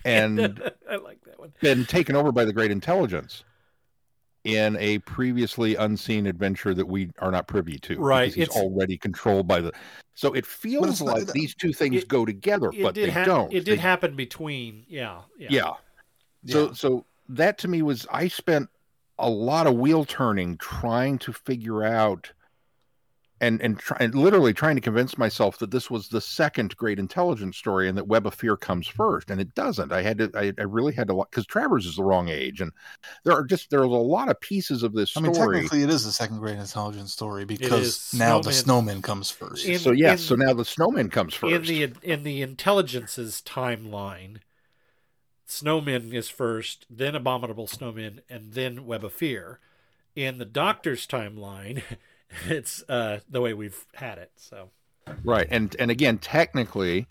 and 0.04 0.40
I 0.90 0.96
like 0.96 1.22
that 1.26 1.40
one. 1.40 1.54
been 1.62 1.86
taken 1.86 2.16
over 2.16 2.32
by 2.32 2.44
the 2.46 2.54
great 2.54 2.72
intelligence 2.72 3.44
in 4.44 4.76
a 4.78 5.00
previously 5.00 5.76
unseen 5.76 6.26
adventure 6.28 6.74
that 6.74 6.86
we 6.86 7.10
are 7.20 7.32
not 7.32 7.48
privy 7.48 7.78
to. 7.80 7.98
Right, 7.98 8.26
He's 8.34 8.44
it's- 8.50 8.58
already 8.58 8.98
controlled 8.98 9.48
by 9.48 9.62
the. 9.62 9.72
So 10.16 10.34
it 10.34 10.46
feels 10.46 10.88
it's 10.90 11.02
not- 11.02 11.16
like 11.20 11.28
these 11.28 11.56
two 11.56 11.72
things 11.74 12.04
go 12.04 12.26
together, 12.26 12.70
It 12.74 12.84
but 12.84 12.94
did 12.96 13.08
they 13.08 13.12
hap- 13.12 13.26
don't. 13.26 13.54
It 13.54 13.64
did 13.66 13.78
They- 13.78 13.82
happen 13.82 14.16
between 14.16 14.86
yeah 14.88 15.22
yeah. 15.40 15.48
yeah. 15.50 15.74
So 16.46 16.74
so 16.74 17.06
that 17.30 17.58
to 17.60 17.68
me 17.68 17.82
was 17.82 18.06
I 18.12 18.28
spent 18.28 18.70
a 19.18 19.30
lot 19.30 19.66
of 19.66 19.76
wheel 19.76 20.04
turning 20.06 20.58
trying 20.58 21.18
to 21.20 21.32
figure 21.34 21.84
out 21.84 22.32
and 23.44 23.62
and, 23.62 23.78
try, 23.78 23.98
and 24.00 24.16
literally 24.16 24.54
trying 24.54 24.76
to 24.76 24.82
convince 24.82 25.18
myself 25.18 25.58
that 25.60 25.72
this 25.72 25.90
was 25.92 26.08
the 26.08 26.22
second 26.22 26.76
great 26.78 26.98
intelligence 27.00 27.58
story 27.58 27.88
and 27.90 27.98
that 27.98 28.08
Web 28.08 28.26
of 28.26 28.34
Fear 28.34 28.58
comes 28.58 28.88
first 28.88 29.30
and 29.30 29.40
it 29.42 29.54
doesn't. 29.54 29.92
I 29.92 30.02
had 30.02 30.18
to 30.20 30.32
I, 30.36 30.54
I 30.58 30.64
really 30.64 30.94
had 30.94 31.08
to 31.10 31.26
because 31.30 31.46
Travers 31.46 31.86
is 31.86 31.96
the 31.98 32.04
wrong 32.04 32.30
age 32.30 32.62
and 32.62 32.72
there 33.24 33.34
are 33.34 33.44
just 33.44 33.70
there's 33.70 33.84
a 33.84 33.88
lot 33.88 34.30
of 34.30 34.40
pieces 34.40 34.82
of 34.84 34.94
this 34.94 35.16
I 35.18 35.22
story. 35.22 35.32
mean, 35.34 35.64
technically, 35.64 35.84
it 35.84 35.90
is 35.90 36.06
the 36.06 36.12
second 36.12 36.40
great 36.40 36.58
intelligence 36.58 37.12
story 37.14 37.46
because 37.46 38.14
is. 38.14 38.20
now 38.20 38.40
the 38.40 38.52
Snowman- 38.54 38.64
snowman 38.64 39.02
comes 39.02 39.30
first. 39.32 39.66
In- 39.66 39.80
so 39.80 39.92
yes, 39.92 40.22
in- 40.22 40.28
so 40.28 40.36
now 40.36 40.54
the 40.54 40.66
snowman 40.66 41.10
comes 41.10 41.34
first. 41.34 41.54
in 41.54 41.62
the 41.64 41.94
in 42.02 42.24
the 42.24 42.42
intelligences 42.42 43.42
timeline 43.46 44.38
snowman 45.46 46.14
is 46.14 46.30
first 46.30 46.86
then 46.90 47.16
abominable 47.16 47.68
snowman 47.68 48.22
and 48.30 48.54
then 48.54 48.86
web 48.86 49.04
of 49.04 49.14
fear 49.14 49.60
in 50.16 50.38
the 50.38 50.46
doctor's 50.46 51.06
timeline 51.06 51.84
it's 52.48 52.84
uh 52.90 53.20
the 53.30 53.42
way 53.42 53.54
we've 53.54 53.86
had 53.94 54.18
it 54.18 54.32
so 54.36 54.70
Right. 55.24 55.48
And 55.50 55.76
and 55.80 55.92
again, 55.92 56.18
technically, 56.18 57.08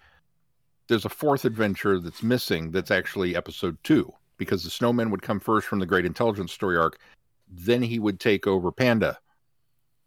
there's 0.89 1.05
a 1.05 1.11
fourth 1.11 1.45
adventure 1.45 1.99
that's 1.99 2.23
missing 2.23 2.71
that's 2.71 2.91
actually 2.91 3.37
episode 3.37 3.77
two. 3.83 4.13
because 4.39 4.65
the 4.65 4.71
snowmen 4.71 5.11
would 5.11 5.23
come 5.23 5.39
first 5.39 5.69
from 5.69 5.79
the 5.79 5.87
Great 5.87 6.05
Intelligence 6.05 6.53
story 6.53 6.77
arc. 6.77 6.99
Then 7.49 7.83
he 7.83 8.01
would 8.01 8.19
take 8.19 8.47
over 8.47 8.73
Panda. 8.73 9.19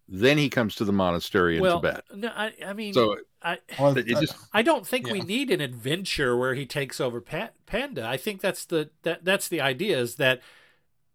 Then 0.09 0.37
he 0.37 0.49
comes 0.49 0.75
to 0.75 0.83
the 0.85 0.91
monastery 0.91 1.55
in 1.55 1.61
well, 1.61 1.79
Tibet. 1.79 2.03
no, 2.13 2.27
I, 2.35 2.53
I 2.65 2.73
mean, 2.73 2.93
So 2.93 3.15
I, 3.41 3.59
Well, 3.79 3.97
it 3.97 4.07
just 4.07 4.35
I 4.51 4.61
don't 4.61 4.85
think 4.85 5.07
we 5.09 5.21
need 5.21 5.51
an 5.51 5.61
adventure 5.61 6.35
where 6.35 6.53
he 6.53 6.65
takes 6.65 6.99
over 6.99 7.21
pa- 7.21 7.51
Panda. 7.65 8.05
I 8.05 8.17
think 8.17 8.41
that's 8.41 8.65
the 8.65 8.89
that 9.03 9.23
that's 9.23 9.47
the 9.47 9.61
idea 9.61 9.97
is 9.97 10.15
that 10.15 10.41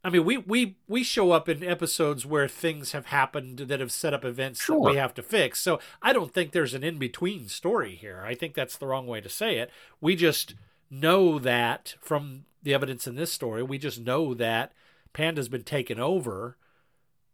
I 0.03 0.11
mean 0.11 0.25
we 0.25 0.39
we 0.39 0.77
we 0.89 1.03
show 1.03 1.33
up 1.33 1.49
in 1.49 1.63
episodes 1.63 2.25
where 2.25 2.49
things 2.49 2.93
have 2.93 3.07
happened 3.07 3.59
that 3.59 3.81
have 3.81 3.93
set 3.93 4.15
up 4.15 4.25
events 4.25 4.67
that 4.67 4.79
we 4.79 4.97
have 4.97 5.15
to 5.15 5.23
fix. 5.23 5.61
So 5.61 5.79
I 6.01 6.13
don't 6.13 6.33
think 6.33 6.53
there's 6.53 6.75
an 6.75 6.83
in 6.83 6.99
between 6.99 7.49
story 7.49 7.97
here. 7.97 8.23
I 8.25 8.35
think 8.35 8.55
that's 8.55 8.77
the 8.77 8.87
wrong 8.87 9.07
way 9.07 9.21
to 9.21 9.29
say 9.29 9.59
it. 9.59 9.71
We 10.01 10.17
just 10.17 10.55
know 10.91 11.39
that 11.39 11.95
from 12.01 12.45
the 12.63 12.75
evidence 12.75 13.07
in 13.07 13.17
this 13.17 13.33
story, 13.33 13.63
we 13.63 13.79
just 13.79 14.01
know 14.01 14.35
that 14.35 14.73
Panda's 15.13 15.49
been 15.49 15.65
taken 15.65 15.99
over 15.99 16.57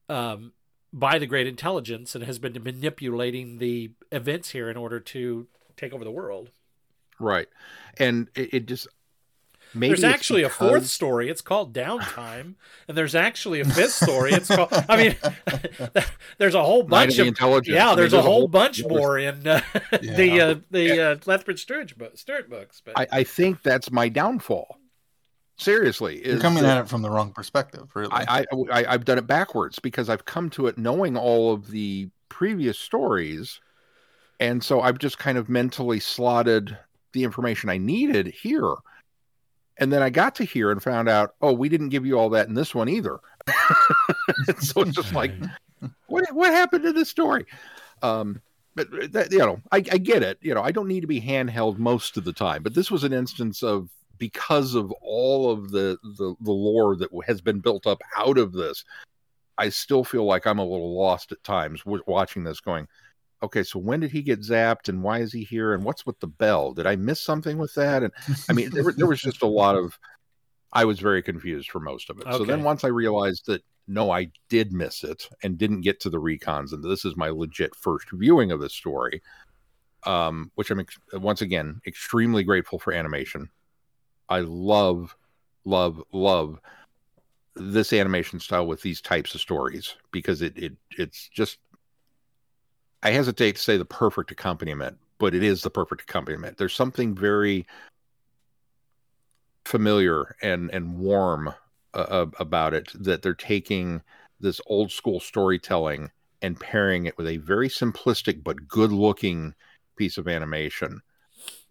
um, 0.09 0.53
by 0.93 1.19
the 1.19 1.27
great 1.27 1.47
intelligence 1.47 2.15
and 2.15 2.25
has 2.25 2.39
been 2.39 2.61
manipulating 2.63 3.59
the 3.59 3.91
events 4.13 4.51
here 4.51 4.71
in 4.71 4.77
order 4.77 5.01
to 5.01 5.47
take 5.77 5.93
over 5.93 6.05
the 6.05 6.11
world. 6.11 6.51
right, 7.19 7.49
and 7.99 8.29
it, 8.35 8.55
it 8.55 8.67
just 8.67 8.89
maybe 9.75 9.89
there's 9.91 10.05
it's 10.05 10.15
actually 10.15 10.43
a 10.43 10.49
fourth 10.49 10.87
story. 10.87 11.29
It's 11.29 11.41
called 11.41 11.73
Downtime, 11.75 12.55
and 12.89 12.97
there's 12.97 13.15
actually 13.15 13.61
a 13.61 13.65
fifth 13.65 13.93
story. 13.93 14.33
It's 14.33 14.49
called. 14.49 14.69
I 14.89 14.97
mean, 14.97 15.17
there's 16.39 16.55
a 16.55 16.63
whole 16.63 16.83
Night 16.83 16.89
bunch 16.91 17.11
of 17.13 17.17
the 17.17 17.23
of 17.23 17.29
Intelligence. 17.29 17.75
yeah. 17.75 17.87
I 17.87 17.89
mean, 17.91 17.97
There's, 17.97 18.13
a 18.13 18.23
whole 18.23 18.49
bunch 18.49 18.81
yeah, 18.81 18.89
more 18.89 19.19
in 19.19 19.47
uh, 19.47 19.61
the 19.91 20.27
Yeah. 20.27 20.45
uh, 20.45 20.55
the 20.71 21.01
uh, 21.01 21.17
Lethbridge 21.27 21.63
Stewart, 21.63 21.97
book, 21.97 22.17
Stewart 22.17 22.49
books. 22.51 22.83
But 22.85 22.99
I, 22.99 23.07
I 23.13 23.25
think 23.25 23.63
that's 23.63 23.91
my 23.91 24.09
downfall. 24.09 24.79
Seriously, 25.59 26.27
You're 26.27 26.39
coming 26.39 26.63
that 26.65 26.77
at 26.77 26.85
it 26.85 26.89
from 26.89 27.01
the 27.01 27.09
wrong 27.09 27.33
perspective, 27.33 27.89
really. 27.95 28.13
I, 28.13 28.41
I, 28.41 28.45
I 28.71 28.93
I've 28.93 29.07
done 29.07 29.17
it 29.17 29.27
backwards 29.27 29.79
because 29.79 30.11
I've 30.11 30.27
come 30.27 30.51
to 30.51 30.67
it 30.67 30.77
knowing 30.77 31.17
all 31.17 31.53
of 31.55 31.71
the 31.71 32.11
previous 32.29 32.79
stories, 32.79 33.59
and 34.39 34.63
so 34.63 34.83
I've 34.83 34.99
just 34.99 35.19
kind 35.19 35.39
of 35.39 35.49
mentally 35.49 35.99
slotted 35.99 36.77
the 37.15 37.25
information 37.25 37.71
I 37.71 37.79
needed 37.79 38.27
here, 38.27 38.75
and 39.79 39.93
then 39.93 40.03
I 40.03 40.11
got 40.11 40.35
to 40.37 40.45
here 40.45 40.71
and 40.71 40.83
found 40.83 41.09
out, 41.09 41.35
oh, 41.43 41.53
we 41.53 41.69
didn't 41.69 41.91
give 41.91 42.07
you 42.07 42.19
all 42.19 42.31
that 42.31 42.49
in 42.49 42.55
this 42.55 42.75
one 42.75 42.89
either. 42.89 43.19
So 44.61 44.83
it's 44.83 44.97
just 44.97 45.13
like, 45.13 45.33
what 46.07 46.25
what 46.33 46.53
happened 46.53 46.85
to 46.85 46.93
this 46.93 47.09
story? 47.09 47.47
Um, 48.03 48.41
but 48.75 48.89
that, 49.13 49.33
you 49.33 49.39
know, 49.39 49.61
I, 49.73 49.79
I 49.79 49.99
get 49.99 50.23
it. 50.23 50.39
You 50.41 50.55
know, 50.55 50.63
I 50.63 50.71
don't 50.71 50.89
need 50.89 51.01
to 51.01 51.07
be 51.07 51.21
handheld 51.21 51.79
most 51.79 52.17
of 52.17 52.25
the 52.25 52.33
time, 52.33 52.63
but 52.63 52.75
this 52.75 52.91
was 52.91 53.05
an 53.05 53.13
instance 53.13 53.63
of 53.63 53.89
because 54.19 54.75
of 54.75 54.93
all 55.01 55.51
of 55.51 55.71
the, 55.71 55.99
the 56.19 56.35
the 56.41 56.53
lore 56.53 56.97
that 56.97 57.11
has 57.27 57.41
been 57.41 57.61
built 57.61 57.87
up 57.87 58.01
out 58.17 58.39
of 58.39 58.53
this. 58.53 58.85
I 59.59 59.71
still 59.71 60.05
feel 60.05 60.25
like 60.25 60.47
I'm 60.47 60.59
a 60.59 60.65
little 60.65 60.97
lost 60.97 61.33
at 61.33 61.43
times 61.43 61.83
watching 61.87 62.45
this, 62.45 62.61
going, 62.61 62.87
okay, 63.43 63.63
so 63.63 63.79
when 63.79 64.01
did 64.01 64.11
he 64.11 64.23
get 64.23 64.41
zapped, 64.41 64.89
and 64.89 65.03
why 65.03 65.21
is 65.21 65.33
he 65.33 65.45
here, 65.45 65.75
and 65.75 65.85
what's 65.85 66.07
with 66.07 66.19
the 66.21 66.27
bell? 66.27 66.73
Did 66.73 66.87
I 66.87 66.97
miss 66.97 67.21
something 67.21 67.59
with 67.59 67.75
that? 67.75 68.03
And 68.03 68.13
I 68.49 68.53
mean, 68.53 68.71
there, 68.71 68.93
there 68.97 69.07
was 69.07 69.21
just 69.21 69.43
a 69.43 69.47
lot 69.47 69.77
of. 69.77 69.99
I 70.73 70.85
was 70.85 71.01
very 71.01 71.23
confused 71.23 71.71
for 71.71 71.81
most 71.81 72.11
of 72.11 72.19
it. 72.19 72.25
So 72.25 72.45
then 72.45 72.63
once 72.63 72.85
I 72.85 72.89
realized 72.89 73.47
that 73.47 73.63
no, 73.89 74.11
I 74.11 74.31
did 74.49 74.73
miss 74.73 75.05
it 75.05 75.29
and 75.43 75.57
didn't 75.57 75.83
get 75.83 76.01
to 76.01 76.11
the 76.11 76.21
recons, 76.21 76.73
and 76.73 76.83
this 76.83 77.05
is 77.05 77.17
my 77.17 77.29
legit 77.29 77.75
first 77.75 78.09
viewing 78.13 78.51
of 78.51 78.61
this 78.61 78.75
story, 78.75 79.23
um, 80.05 80.51
which 80.57 80.71
I'm 80.71 80.81
ex- 80.81 80.99
once 81.13 81.41
again 81.41 81.81
extremely 81.87 82.43
grateful 82.43 82.79
for 82.79 82.93
animation. 82.93 83.49
I 84.29 84.41
love, 84.41 85.17
love, 85.65 86.03
love 86.13 86.59
this 87.57 87.93
animation 87.93 88.39
style 88.39 88.67
with 88.67 88.83
these 88.83 89.01
types 89.01 89.35
of 89.35 89.41
stories 89.41 89.97
because 90.13 90.43
it 90.43 90.57
it 90.57 90.75
it's 90.99 91.29
just 91.29 91.59
I 93.03 93.11
hesitate 93.11 93.57
to 93.57 93.63
say 93.63 93.77
the 93.77 93.85
perfect 93.85 94.31
accompaniment, 94.31 94.99
but 95.19 95.35
it 95.35 95.43
is 95.43 95.63
the 95.63 95.71
perfect 95.71 96.03
accompaniment. 96.03 96.59
There's 96.59 96.75
something 96.75 97.15
very 97.15 97.67
familiar 99.65 100.37
and 100.43 100.71
and 100.71 100.99
warm 100.99 101.53
uh, 101.93 102.27
about 102.39 102.73
it 102.73 102.91
that 102.95 103.23
they're 103.23 103.35
taking 103.35 104.03
this 104.39 104.61
old 104.67 104.93
school 104.93 105.19
storytelling 105.19 106.11
and 106.43 106.61
pairing 106.61 107.07
it 107.07 107.17
with 107.19 107.27
a 107.27 107.39
very 107.39 107.69
simplistic 107.69 108.45
but 108.45 108.69
good 108.69 108.93
looking 108.93 109.55
piece 109.97 110.19
of 110.19 110.29
animation 110.29 111.01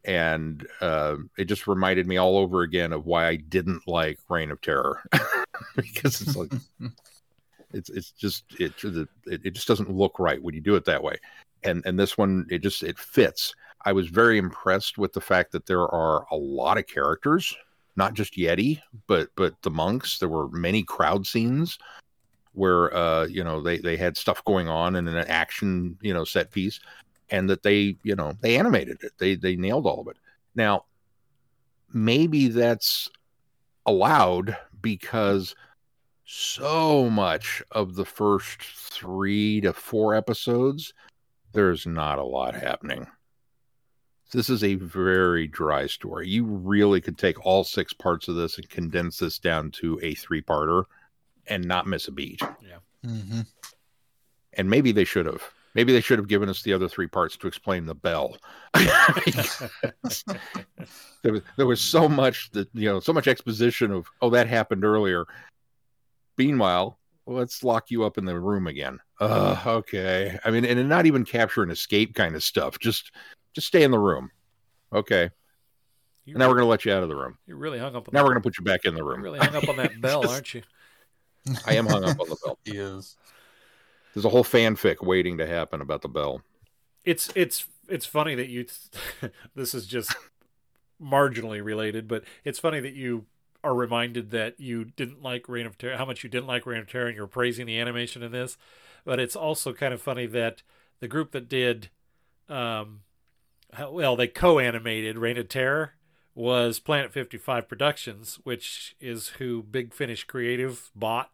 and 0.04 0.68
uh, 0.82 1.16
it 1.38 1.46
just 1.46 1.68
reminded 1.68 2.08
me 2.08 2.18
all 2.18 2.38
over 2.38 2.62
again 2.62 2.94
of 2.94 3.06
why 3.06 3.28
I 3.28 3.36
didn't 3.38 3.88
like 3.88 4.20
Reign 4.30 4.52
of 4.52 4.62
Terror 4.62 5.04
because 5.76 6.22
it's 6.22 6.36
like 6.36 6.52
it's 7.76 7.90
it's 7.90 8.12
just 8.12 8.46
it, 8.60 8.74
it 8.84 9.08
it 9.44 9.52
just 9.52 9.68
doesn't 9.68 9.92
look 9.92 10.18
right 10.18 10.42
when 10.42 10.56
you 10.56 10.62
do 10.62 10.76
it 10.76 10.86
that 10.86 11.04
way. 11.04 11.18
And 11.64 11.84
and 11.86 12.00
this 12.00 12.18
one 12.18 12.48
it 12.50 12.60
just 12.60 12.84
it 12.84 12.98
fits. 12.98 13.54
I 13.84 13.92
was 13.92 14.08
very 14.08 14.38
impressed 14.38 14.98
with 14.98 15.14
the 15.14 15.22
fact 15.22 15.52
that 15.52 15.68
there 15.68 15.88
are 15.88 16.26
a 16.32 16.36
lot 16.36 16.78
of 16.78 16.88
characters 16.88 17.56
not 17.98 18.14
just 18.14 18.36
yeti 18.36 18.82
but 19.08 19.30
but 19.36 19.62
the 19.62 19.70
monks. 19.70 20.18
There 20.20 20.30
were 20.30 20.50
many 20.50 20.84
crowd 20.84 21.28
scenes 21.28 21.78
where 22.54 22.96
uh 22.96 23.26
you 23.26 23.44
know 23.44 23.62
they 23.62 23.78
they 23.78 23.98
had 23.98 24.16
stuff 24.16 24.44
going 24.46 24.70
on 24.70 24.96
in 24.96 25.08
an 25.08 25.28
action 25.28 25.98
you 26.02 26.14
know 26.14 26.24
set 26.24 26.52
piece 26.52 26.80
and 27.30 27.50
that 27.50 27.64
they 27.64 27.98
you 28.04 28.16
know 28.16 28.34
they 28.42 28.58
animated 28.58 29.04
it. 29.04 29.12
They 29.18 29.36
they 29.36 29.56
nailed 29.56 29.86
all 29.86 30.02
of 30.02 30.08
it. 30.08 30.18
Now 30.56 30.86
maybe 31.94 32.48
that's 32.48 33.10
allowed 33.86 34.58
because 34.82 35.56
so 36.26 37.10
much 37.10 37.64
of 37.72 37.96
the 37.96 38.06
first 38.06 38.62
three 38.62 39.62
to 39.62 39.74
four 39.74 40.16
episodes, 40.16 40.94
there's 41.54 41.86
not 41.86 42.18
a 42.18 42.24
lot 42.24 42.56
happening. 42.56 43.08
This 44.32 44.50
is 44.50 44.64
a 44.64 44.76
very 44.76 45.48
dry 45.48 45.86
story. 45.86 46.28
You 46.28 46.46
really 46.46 47.00
could 47.00 47.18
take 47.18 47.46
all 47.46 47.64
six 47.64 47.94
parts 47.94 48.28
of 48.28 48.36
this 48.36 48.58
and 48.58 48.70
condense 48.70 49.20
this 49.20 49.40
down 49.40 49.72
to 49.72 50.00
a 50.02 50.16
three 50.16 50.42
parter 50.42 50.84
and 51.48 51.64
not 51.64 51.88
miss 51.88 52.08
a 52.08 52.12
beat. 52.12 52.42
hmm 53.04 53.42
And 54.54 54.70
maybe 54.70 54.92
they 54.92 55.06
should 55.06 55.28
have. 55.28 55.44
Maybe 55.76 55.94
they 55.94 56.02
should 56.02 56.20
have 56.20 56.30
given 56.30 56.50
us 56.50 56.64
the 56.64 56.74
other 56.74 56.88
three 56.88 57.08
parts 57.08 57.36
to 57.38 57.48
explain 57.48 57.86
the 57.86 57.96
bell. 57.96 58.38
there, 58.74 58.90
was, 61.34 61.42
there 61.58 61.68
was 61.68 61.82
so 61.82 62.10
much 62.10 62.50
that 62.52 62.70
you 62.74 62.90
know, 62.90 63.02
so 63.02 63.14
much 63.14 63.28
exposition 63.28 63.92
of, 63.92 64.08
oh, 64.22 64.30
that 64.32 64.48
happened 64.48 64.86
earlier. 64.86 65.26
Meanwhile, 66.38 67.00
let's 67.26 67.64
lock 67.64 67.92
you 67.92 68.04
up 68.04 68.18
in 68.18 68.26
the 68.26 68.40
room 68.40 68.68
again. 68.68 69.00
Uh, 69.20 69.62
okay. 69.66 70.38
I 70.44 70.52
mean, 70.52 70.66
and 70.66 70.90
not 70.90 71.06
even 71.06 71.24
capture 71.26 71.64
and 71.64 71.72
escape 71.72 72.14
kind 72.14 72.36
of 72.36 72.44
stuff. 72.44 72.80
Just, 72.80 73.12
just 73.54 73.68
stay 73.68 73.84
in 73.84 73.92
the 73.92 74.00
room. 74.00 74.30
Okay. 74.94 75.30
you, 76.26 76.34
And 76.34 76.40
now 76.40 76.50
we're 76.50 76.56
gonna 76.56 76.68
let 76.68 76.86
you 76.86 76.92
out 76.94 77.04
of 77.04 77.10
the 77.10 77.16
room. 77.16 77.38
you 77.48 77.56
really 77.56 77.80
hung 77.80 77.96
up 77.96 78.08
on 78.08 78.12
Now 78.14 78.20
that, 78.20 78.26
we're 78.26 78.32
gonna 78.32 78.42
put 78.42 78.58
you 78.58 78.64
back 78.64 78.86
in 78.86 78.94
the 78.96 79.04
room. 79.04 79.20
you 79.20 79.26
room. 79.26 79.34
really 79.34 79.40
hung 79.40 79.56
up 79.56 79.70
on 79.70 79.78
that 79.78 80.00
bell, 80.02 80.28
aren't 80.30 80.54
you? 80.54 80.62
I 81.66 81.76
am 81.76 81.86
hung 81.86 82.04
up 82.04 82.20
on 82.20 82.30
the 82.30 82.38
bell. 82.44 82.60
He 82.66 82.78
is. 82.78 83.16
There's 84.14 84.26
a 84.26 84.30
whole 84.30 84.44
fanfic 84.46 85.06
waiting 85.06 85.38
to 85.40 85.48
happen 85.48 85.82
about 85.82 86.02
the 86.02 86.08
bell. 86.08 86.42
It's 87.04 87.32
it's 87.36 87.68
it's 87.88 88.06
funny 88.06 88.34
that 88.36 88.50
you. 88.50 88.66
this 89.56 89.74
is 89.74 89.86
just 89.86 90.16
marginally 91.02 91.64
related, 91.64 92.08
but 92.08 92.24
it's 92.44 92.60
funny 92.60 92.80
that 92.80 92.94
you 92.94 93.26
are 93.66 93.74
reminded 93.74 94.30
that 94.30 94.60
you 94.60 94.86
didn't 94.86 95.24
like 95.24 95.50
Reign 95.50 95.66
of 95.66 95.76
Terror, 95.76 95.98
how 95.98 96.06
much 96.06 96.24
you 96.24 96.30
didn't 96.30 96.46
like 96.46 96.68
Reign 96.68 96.82
of 96.82 96.88
Terror, 96.88 97.08
and 97.08 97.16
you're 97.18 97.26
praising 97.26 97.66
the 97.66 97.80
animation 97.80 98.22
in 98.22 98.32
this. 98.32 98.58
But 99.04 99.20
it's 99.20 99.36
also 99.36 99.74
kind 99.74 99.92
of 99.92 100.02
funny 100.02 100.28
that 100.28 100.62
the 101.00 101.08
group 101.08 101.32
that 101.32 101.50
did, 101.50 101.90
um, 102.48 103.02
well, 103.90 104.16
they 104.16 104.28
co-animated 104.28 105.18
Reign 105.18 105.38
of 105.38 105.50
Terror 105.50 105.94
was 106.36 106.80
Planet 106.80 107.12
55 107.12 107.68
Productions, 107.68 108.40
which 108.44 108.96
is 109.02 109.30
who 109.40 109.64
Big 109.64 109.94
Finish 109.94 110.26
Creative 110.26 110.92
bought 110.96 111.32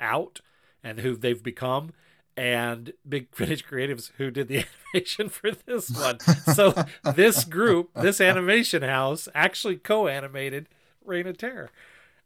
out 0.00 0.40
and 0.82 1.00
who 1.00 1.16
they've 1.16 1.42
become. 1.42 1.92
And 2.34 2.94
Big 3.06 3.28
Finish 3.34 3.62
Creatives, 3.66 4.12
who 4.16 4.30
did 4.30 4.48
the 4.48 4.64
animation 4.94 5.28
for 5.28 5.50
this 5.50 5.90
one. 5.90 6.20
So 6.54 6.72
this 7.14 7.44
group, 7.44 7.90
this 7.94 8.22
animation 8.22 8.82
house, 8.82 9.28
actually 9.34 9.76
co-animated 9.76 10.66
Reign 11.08 11.26
of 11.26 11.38
Terror. 11.38 11.70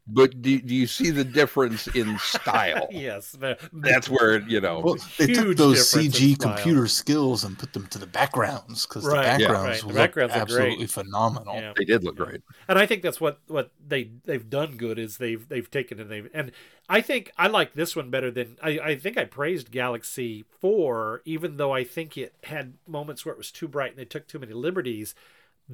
But 0.05 0.41
do, 0.41 0.59
do 0.59 0.75
you 0.75 0.85
see 0.85 1.11
the 1.11 1.23
difference 1.23 1.87
in 1.87 2.19
style? 2.19 2.89
Yes, 2.91 3.31
the- 3.31 3.57
That's 3.71 4.09
where 4.09 4.41
you 4.41 4.59
know. 4.59 4.81
Well, 4.81 4.97
they 5.17 5.27
took 5.27 5.55
those 5.55 5.79
CG 5.93 6.37
computer 6.37 6.87
skills 6.89 7.45
and 7.45 7.57
put 7.57 7.71
them 7.71 7.87
to 7.87 7.97
the 7.97 8.05
backgrounds 8.05 8.85
because 8.85 9.05
Right, 9.05 9.37
the 9.37 9.43
yeah. 9.43 9.47
backgrounds 9.47 9.69
Right, 9.69 9.79
the 9.79 9.87
look 9.87 9.95
backgrounds 9.95 10.35
are 10.35 10.39
absolutely 10.39 10.75
great. 10.75 10.91
phenomenal. 10.91 11.55
Yeah. 11.55 11.71
they 11.77 11.85
did 11.85 12.03
look 12.03 12.17
great. 12.17 12.41
and 12.67 12.77
I 12.77 12.85
think 12.85 13.01
that's 13.01 13.21
what 13.21 13.39
what 13.47 13.71
they 13.87 14.09
they've 14.25 14.49
done 14.49 14.75
good 14.75 14.99
is 14.99 15.19
they've 15.19 15.47
they've 15.47 15.71
taken 15.71 16.01
and 16.01 16.11
they've 16.11 16.29
and 16.33 16.51
I 16.89 16.99
think 16.99 17.31
I 17.37 17.47
like 17.47 17.71
this 17.73 17.95
one 17.95 18.09
better 18.09 18.29
than 18.29 18.57
I 18.61 18.79
I 18.79 18.95
think 18.97 19.17
I 19.17 19.23
praised 19.23 19.71
Galaxy 19.71 20.43
Four 20.59 21.21
even 21.23 21.55
though 21.55 21.71
I 21.71 21.85
think 21.85 22.17
it 22.17 22.33
had 22.43 22.73
moments 22.85 23.23
where 23.23 23.31
it 23.31 23.37
was 23.37 23.51
too 23.53 23.69
bright 23.69 23.91
and 23.91 23.99
they 23.99 24.03
took 24.05 24.27
too 24.27 24.39
many 24.39 24.51
liberties. 24.51 25.15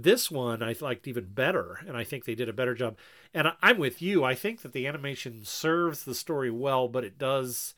This 0.04 0.30
one 0.32 0.62
I 0.64 0.76
liked 0.80 1.08
even 1.08 1.26
better, 1.26 1.80
and 1.88 1.98
I 1.98 2.04
think 2.04 2.26
they 2.26 2.36
did 2.36 2.50
a 2.50 2.54
better 2.54 2.74
job. 2.74 2.98
And 3.34 3.48
I, 3.48 3.54
I'm 3.62 3.78
with 3.78 4.02
you. 4.02 4.24
I 4.24 4.36
think 4.36 4.62
that 4.62 4.74
the 4.74 4.88
animation 4.88 5.44
serves 5.44 6.04
the 6.04 6.16
story 6.16 6.52
well, 6.52 6.88
but 6.88 7.04
it 7.04 7.18
does. 7.18 7.76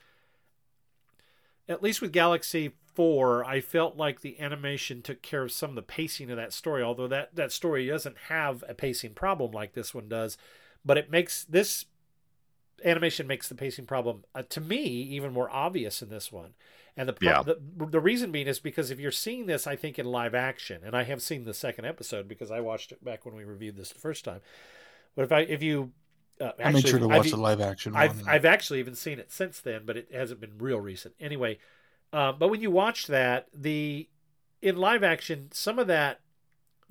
At 1.68 1.82
least 1.82 2.00
with 2.00 2.12
Galaxy 2.12 2.72
Four, 2.94 3.44
I 3.44 3.60
felt 3.60 3.96
like 3.96 4.20
the 4.20 4.38
animation 4.38 5.00
took 5.00 5.22
care 5.22 5.44
of 5.44 5.52
some 5.52 5.70
of 5.70 5.76
the 5.76 5.82
pacing 5.82 6.30
of 6.30 6.36
that 6.36 6.52
story. 6.52 6.82
Although 6.82 7.08
that 7.08 7.34
that 7.34 7.52
story 7.52 7.86
doesn't 7.86 8.18
have 8.28 8.62
a 8.68 8.74
pacing 8.74 9.14
problem 9.14 9.52
like 9.52 9.72
this 9.72 9.94
one 9.94 10.08
does, 10.08 10.36
but 10.84 10.98
it 10.98 11.10
makes 11.10 11.44
this 11.44 11.86
animation 12.84 13.26
makes 13.26 13.48
the 13.48 13.54
pacing 13.54 13.86
problem 13.86 14.24
uh, 14.34 14.42
to 14.50 14.60
me 14.60 14.78
even 14.84 15.32
more 15.32 15.50
obvious 15.50 16.02
in 16.02 16.08
this 16.08 16.30
one. 16.32 16.54
And 16.96 17.08
the, 17.08 17.12
pro- 17.14 17.28
Yeah. 17.30 17.42
the 17.42 17.58
the 17.86 18.00
reason 18.00 18.32
being 18.32 18.46
is 18.46 18.58
because 18.58 18.90
if 18.90 19.00
you're 19.00 19.10
seeing 19.10 19.46
this, 19.46 19.66
I 19.66 19.76
think 19.76 19.98
in 19.98 20.04
live 20.06 20.34
action, 20.34 20.82
and 20.84 20.94
I 20.94 21.04
have 21.04 21.22
seen 21.22 21.44
the 21.44 21.54
second 21.54 21.86
episode 21.86 22.28
because 22.28 22.50
I 22.50 22.60
watched 22.60 22.92
it 22.92 23.02
back 23.02 23.24
when 23.24 23.34
we 23.34 23.44
reviewed 23.44 23.76
this 23.76 23.90
the 23.92 23.98
first 23.98 24.24
time. 24.24 24.40
But 25.16 25.22
if 25.22 25.32
I 25.32 25.40
if 25.40 25.62
you 25.62 25.92
uh, 26.40 26.50
I 26.62 26.70
made 26.72 26.86
sure 26.86 26.98
to 26.98 27.08
watch 27.08 27.20
I've- 27.20 27.30
the 27.30 27.36
live 27.38 27.60
action 27.62 27.94
I've 27.96 28.20
one. 28.20 28.28
I've 28.28 28.44
actually 28.44 28.78
even 28.80 28.94
seen 28.94 29.18
it 29.18 29.32
since 29.32 29.58
then, 29.60 29.82
but 29.86 29.96
it 29.96 30.08
hasn't 30.12 30.40
been 30.40 30.58
real 30.58 30.80
recent. 30.80 31.14
Anyway, 31.18 31.58
uh, 32.12 32.32
but 32.32 32.48
when 32.48 32.60
you 32.60 32.70
watch 32.70 33.06
that, 33.06 33.46
the 33.54 34.08
in 34.60 34.76
live 34.76 35.02
action, 35.02 35.48
some 35.52 35.78
of 35.78 35.86
that 35.86 36.20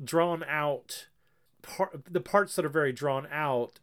drawn 0.04 0.44
out 0.46 1.08
part, 1.62 2.02
the 2.12 2.22
parts 2.22 2.56
that 2.56 2.66
are 2.66 2.70
very 2.70 2.92
drawn 2.92 3.28
out. 3.32 3.80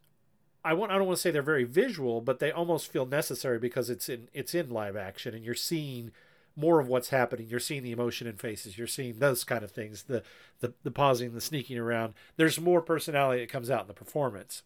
I 0.63 0.73
want 0.73 0.91
I 0.91 0.97
don't 0.97 1.07
want 1.07 1.17
to 1.17 1.21
say 1.21 1.31
they're 1.31 1.41
very 1.41 1.63
visual, 1.63 2.21
but 2.21 2.39
they 2.39 2.51
almost 2.51 2.91
feel 2.91 3.05
necessary 3.05 3.59
because 3.59 3.89
it's 3.89 4.09
in 4.09 4.27
it's 4.33 4.53
in 4.53 4.69
live 4.69 4.95
action 4.97 5.33
and 5.33 5.43
you're 5.43 5.55
seeing 5.55 6.11
more 6.55 6.79
of 6.81 6.87
what's 6.89 7.09
happening. 7.09 7.47
You're 7.47 7.59
seeing 7.61 7.83
the 7.83 7.91
emotion 7.91 8.27
in 8.27 8.35
faces. 8.35 8.77
You're 8.77 8.87
seeing 8.87 9.19
those 9.19 9.43
kind 9.45 9.63
of 9.63 9.71
things. 9.71 10.03
The 10.03 10.23
the 10.59 10.73
the 10.83 10.91
pausing, 10.91 11.33
the 11.33 11.41
sneaking 11.41 11.77
around. 11.77 12.13
There's 12.35 12.59
more 12.59 12.81
personality 12.81 13.41
that 13.41 13.49
comes 13.51 13.69
out 13.69 13.81
in 13.81 13.87
the 13.87 13.93
performance. 13.93 14.63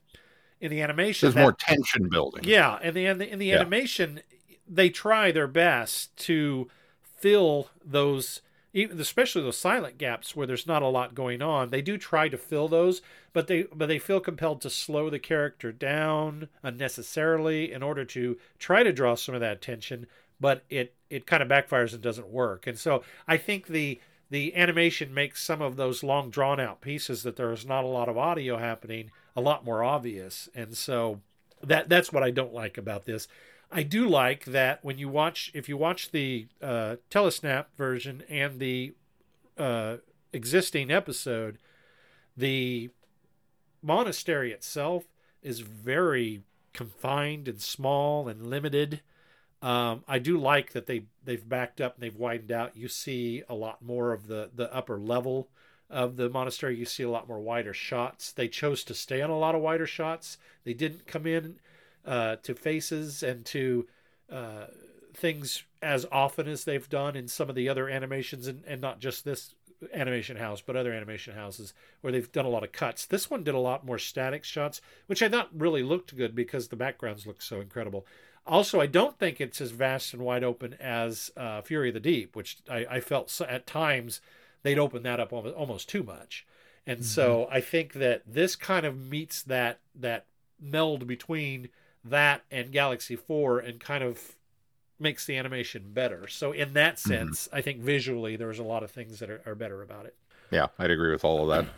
In 0.59 0.71
the 0.71 0.81
animation, 0.81 1.27
There's 1.27 1.35
that- 1.35 1.41
more 1.41 1.51
tension 1.53 2.09
building. 2.09 2.43
yeah, 2.45 2.79
and 2.81 2.95
the 2.95 3.05
in 3.05 3.17
the, 3.19 3.29
in 3.31 3.37
the 3.37 3.47
Yeah. 3.47 3.57
animation, 3.59 4.21
they 4.67 4.89
try 4.89 5.31
their 5.31 5.47
best 5.47 6.15
to 6.25 6.69
fill 7.17 7.69
those, 7.85 8.41
even 8.73 8.99
especially 8.99 9.43
those 9.43 9.57
silent 9.57 9.97
gaps 9.97 10.35
where 10.35 10.47
there's 10.47 10.67
not 10.67 10.81
a 10.81 10.87
lot 10.87 11.13
going 11.15 11.41
on. 11.41 11.69
They 11.69 11.81
do 11.81 11.97
try 11.97 12.27
to 12.29 12.37
fill 12.37 12.67
those, 12.67 13.01
but 13.31 13.47
they 13.47 13.63
but 13.73 13.87
they 13.87 13.99
feel 13.99 14.19
compelled 14.19 14.61
to 14.61 14.69
slow 14.69 15.09
the 15.09 15.19
character 15.19 15.71
down 15.71 16.49
unnecessarily 16.63 17.71
in 17.71 17.83
order 17.83 18.03
to 18.05 18.37
try 18.59 18.83
to 18.83 18.91
draw 18.91 19.15
some 19.15 19.35
of 19.35 19.41
that 19.41 19.61
tension. 19.61 20.07
But 20.39 20.63
it 20.69 20.95
it 21.09 21.27
kind 21.27 21.43
of 21.43 21.49
backfires 21.49 21.93
and 21.93 22.01
doesn't 22.01 22.29
work. 22.29 22.65
And 22.67 22.77
so 22.77 23.03
I 23.27 23.37
think 23.37 23.67
the 23.67 23.99
the 24.29 24.55
animation 24.55 25.13
makes 25.13 25.43
some 25.43 25.61
of 25.61 25.75
those 25.75 26.01
long 26.01 26.31
drawn 26.31 26.59
out 26.59 26.81
pieces 26.81 27.21
that 27.21 27.35
there's 27.35 27.67
not 27.67 27.83
a 27.83 27.87
lot 27.87 28.09
of 28.09 28.17
audio 28.17 28.57
happening 28.57 29.11
a 29.35 29.41
lot 29.41 29.63
more 29.63 29.83
obvious. 29.83 30.49
And 30.55 30.75
so 30.75 31.21
that 31.61 31.89
that's 31.89 32.11
what 32.11 32.23
I 32.23 32.31
don't 32.31 32.53
like 32.53 32.77
about 32.77 33.05
this. 33.05 33.27
I 33.73 33.81
do 33.81 34.07
like 34.07 34.45
that 34.45 34.85
when 34.85 34.99
you 34.99 35.09
watch 35.09 35.51
if 35.55 35.67
you 35.67 35.77
watch 35.77 36.11
the 36.11 36.47
uh, 36.61 36.97
telesnap 37.09 37.65
version 37.75 38.23
and 38.29 38.59
the 38.59 38.93
uh, 39.57 39.97
existing 40.31 40.91
episode, 40.91 41.57
the 42.37 42.91
monastery 43.81 44.51
itself 44.51 45.05
is 45.41 45.61
very 45.61 46.43
confined 46.71 47.47
and 47.47 47.59
small 47.59 48.27
and 48.27 48.45
limited. 48.45 49.01
Um, 49.63 50.03
I 50.07 50.19
do 50.19 50.37
like 50.37 50.73
that 50.73 50.85
they 50.85 51.05
they've 51.23 51.47
backed 51.47 51.81
up 51.81 51.95
and 51.95 52.03
they've 52.03 52.15
widened 52.15 52.51
out. 52.51 52.77
You 52.77 52.87
see 52.87 53.41
a 53.49 53.55
lot 53.55 53.81
more 53.81 54.13
of 54.13 54.27
the 54.27 54.51
the 54.53 54.71
upper 54.71 54.99
level 54.99 55.49
of 55.89 56.15
the 56.17 56.29
monastery. 56.29 56.77
You 56.77 56.85
see 56.85 57.03
a 57.03 57.09
lot 57.09 57.27
more 57.27 57.39
wider 57.39 57.73
shots. 57.73 58.31
They 58.31 58.47
chose 58.47 58.83
to 58.83 58.93
stay 58.93 59.21
on 59.21 59.31
a 59.31 59.37
lot 59.37 59.55
of 59.55 59.61
wider 59.61 59.87
shots. 59.87 60.37
They 60.63 60.73
didn't 60.75 61.07
come 61.07 61.25
in 61.25 61.55
uh, 62.05 62.37
to 62.43 62.53
faces 62.53 63.23
and 63.23 63.45
to 63.45 63.87
uh, 64.31 64.65
things 65.13 65.63
as 65.81 66.05
often 66.11 66.47
as 66.47 66.63
they've 66.63 66.89
done 66.89 67.15
in 67.15 67.27
some 67.27 67.49
of 67.49 67.55
the 67.55 67.69
other 67.69 67.89
animations, 67.89 68.47
and, 68.47 68.63
and 68.65 68.81
not 68.81 68.99
just 68.99 69.25
this 69.25 69.55
animation 69.93 70.37
house, 70.37 70.61
but 70.61 70.75
other 70.75 70.93
animation 70.93 71.35
houses 71.35 71.73
where 72.01 72.13
they've 72.13 72.31
done 72.31 72.45
a 72.45 72.49
lot 72.49 72.63
of 72.63 72.71
cuts. 72.71 73.05
This 73.05 73.29
one 73.29 73.43
did 73.43 73.53
a 73.53 73.59
lot 73.59 73.85
more 73.85 73.99
static 73.99 74.43
shots, 74.43 74.81
which 75.07 75.21
I 75.21 75.29
thought 75.29 75.49
really 75.53 75.83
looked 75.83 76.15
good 76.15 76.33
because 76.33 76.69
the 76.69 76.75
backgrounds 76.75 77.27
look 77.27 77.41
so 77.41 77.59
incredible. 77.59 78.05
Also, 78.45 78.81
I 78.81 78.87
don't 78.87 79.17
think 79.17 79.39
it's 79.39 79.61
as 79.61 79.71
vast 79.71 80.13
and 80.13 80.21
wide 80.21 80.43
open 80.43 80.73
as 80.79 81.31
uh, 81.37 81.61
Fury 81.61 81.89
of 81.89 81.93
the 81.93 81.99
Deep, 81.99 82.35
which 82.35 82.57
I, 82.69 82.85
I 82.89 82.99
felt 82.99 83.29
so, 83.29 83.45
at 83.45 83.67
times 83.67 84.21
they'd 84.63 84.79
open 84.79 85.03
that 85.03 85.19
up 85.19 85.31
almost, 85.31 85.55
almost 85.55 85.89
too 85.89 86.03
much. 86.03 86.45
And 86.85 87.05
so 87.05 87.47
I 87.49 87.61
think 87.61 87.93
that 87.93 88.23
this 88.27 88.57
kind 88.57 88.85
of 88.85 88.97
meets 88.97 89.41
that 89.43 89.79
that 89.95 90.25
meld 90.59 91.07
between 91.07 91.69
that 92.05 92.43
and 92.51 92.71
Galaxy 92.71 93.15
4 93.15 93.59
and 93.59 93.79
kind 93.79 94.03
of 94.03 94.19
makes 94.99 95.25
the 95.25 95.37
animation 95.37 95.91
better. 95.93 96.27
So 96.27 96.51
in 96.51 96.73
that 96.73 96.95
mm-hmm. 96.95 97.09
sense, 97.09 97.49
I 97.51 97.61
think 97.61 97.81
visually 97.81 98.35
there 98.35 98.47
was 98.47 98.59
a 98.59 98.63
lot 98.63 98.83
of 98.83 98.91
things 98.91 99.19
that 99.19 99.29
are, 99.29 99.41
are 99.45 99.55
better 99.55 99.81
about 99.81 100.05
it. 100.05 100.15
Yeah, 100.51 100.67
I'd 100.77 100.91
agree 100.91 101.11
with 101.11 101.25
all 101.25 101.49
of 101.49 101.55
that. 101.55 101.71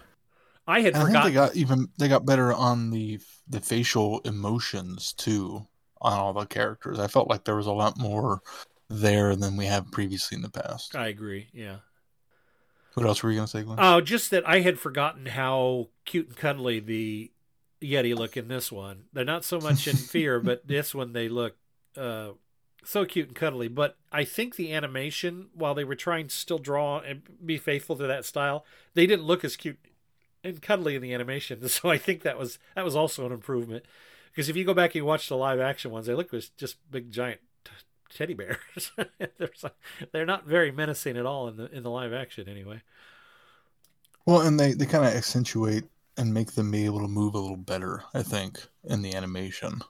I 0.68 0.82
had 0.82 0.94
And 0.94 0.98
I 0.98 1.00
think 1.00 1.08
forgotten 1.10 1.32
they 1.32 1.36
got 1.36 1.56
even 1.56 1.88
they 1.98 2.08
got 2.08 2.26
better 2.26 2.52
on 2.52 2.90
the 2.90 3.20
the 3.48 3.62
facial 3.62 4.20
emotions 4.22 5.14
too 5.14 5.68
on 6.02 6.14
all 6.14 6.34
the 6.34 6.46
characters. 6.46 7.00
I 7.00 7.08
felt 7.08 7.30
like 7.30 7.44
there 7.44 7.56
was 7.56 7.68
a 7.68 7.74
lot 7.74 7.98
more 7.98 8.42
there 8.90 9.36
than 9.36 9.58
we 9.58 9.66
have 9.66 9.92
previously 9.92 10.36
in 10.36 10.42
the 10.42 10.50
past. 10.50 10.96
I 10.96 11.08
agree. 11.08 11.50
Yeah. 11.54 11.78
What 12.96 13.06
else 13.06 13.22
were 13.22 13.30
you 13.30 13.38
gonna 13.38 13.48
say, 13.48 13.64
Glenn? 13.64 13.78
Oh, 13.80 14.02
just 14.02 14.32
that 14.32 14.48
I 14.48 14.62
had 14.62 14.80
forgotten 14.80 15.28
how 15.28 15.90
cute 16.06 16.28
and 16.30 16.38
cuddly 16.38 16.80
the 16.80 17.32
Yeti 17.82 18.16
look 18.16 18.38
in 18.38 18.48
this 18.48 18.72
one. 18.72 19.06
They're 19.14 19.26
not 19.26 19.46
so 19.46 19.60
much 19.60 19.88
in 19.88 19.96
fear, 19.96 20.40
but 20.42 20.68
this 20.68 20.96
one 20.96 21.14
they 21.14 21.30
look 21.30 21.56
uh, 21.98 22.30
so 22.84 23.06
cute 23.06 23.28
and 23.28 23.36
cuddly. 23.36 23.68
But 23.68 23.98
I 24.12 24.24
think 24.24 24.56
the 24.56 24.74
animation, 24.74 25.48
while 25.54 25.76
they 25.76 25.84
were 25.84 25.96
trying 25.96 26.28
to 26.28 26.36
still 26.36 26.60
draw 26.60 27.00
and 27.00 27.22
be 27.46 27.58
faithful 27.58 27.96
to 27.98 28.08
that 28.08 28.26
style, 28.26 28.66
they 28.94 29.06
didn't 29.06 29.26
look 29.26 29.44
as 29.44 29.56
cute 29.56 29.80
and 30.44 30.62
cuddly 30.62 30.96
in 30.96 31.02
the 31.02 31.14
animation. 31.14 31.60
So 31.70 31.90
I 31.90 31.98
think 31.98 32.22
that 32.22 32.38
was 32.38 32.60
that 32.76 32.86
was 32.86 32.96
also 32.96 33.26
an 33.26 33.32
improvement. 33.32 33.86
Because 34.32 34.50
if 34.50 34.56
you 34.56 34.66
go 34.66 34.74
back 34.74 34.92
and 34.92 34.96
you 34.96 35.06
watch 35.06 35.30
the 35.30 35.38
live 35.38 35.60
action 35.60 35.92
ones, 35.92 36.08
they 36.08 36.14
look 36.14 36.34
as 36.34 36.50
just 36.50 36.76
big 36.92 37.10
giant 37.12 37.40
t- 37.64 37.72
teddy 38.14 38.34
bears. 38.34 38.92
There's 39.38 39.64
like- 39.64 39.76
they're 40.12 40.26
not 40.26 40.46
very 40.46 40.72
menacing 40.72 41.18
at 41.18 41.26
all 41.26 41.48
in 41.48 41.58
the 41.58 41.72
in 41.72 41.84
the 41.84 41.90
live 41.90 42.14
action 42.14 42.48
anyway. 42.50 42.82
Well, 44.26 44.42
and 44.42 44.60
they, 44.60 44.74
they 44.74 44.86
kind 44.88 45.06
of 45.06 45.14
accentuate 45.14 45.84
and 46.18 46.34
make 46.34 46.54
them 46.54 46.72
be 46.72 46.86
able 46.86 47.02
to 47.02 47.08
move 47.08 47.36
a 47.36 47.40
little 47.40 47.58
better, 47.58 48.04
I 48.14 48.24
think, 48.24 48.68
in 48.84 49.02
the 49.02 49.16
animation. 49.16 49.82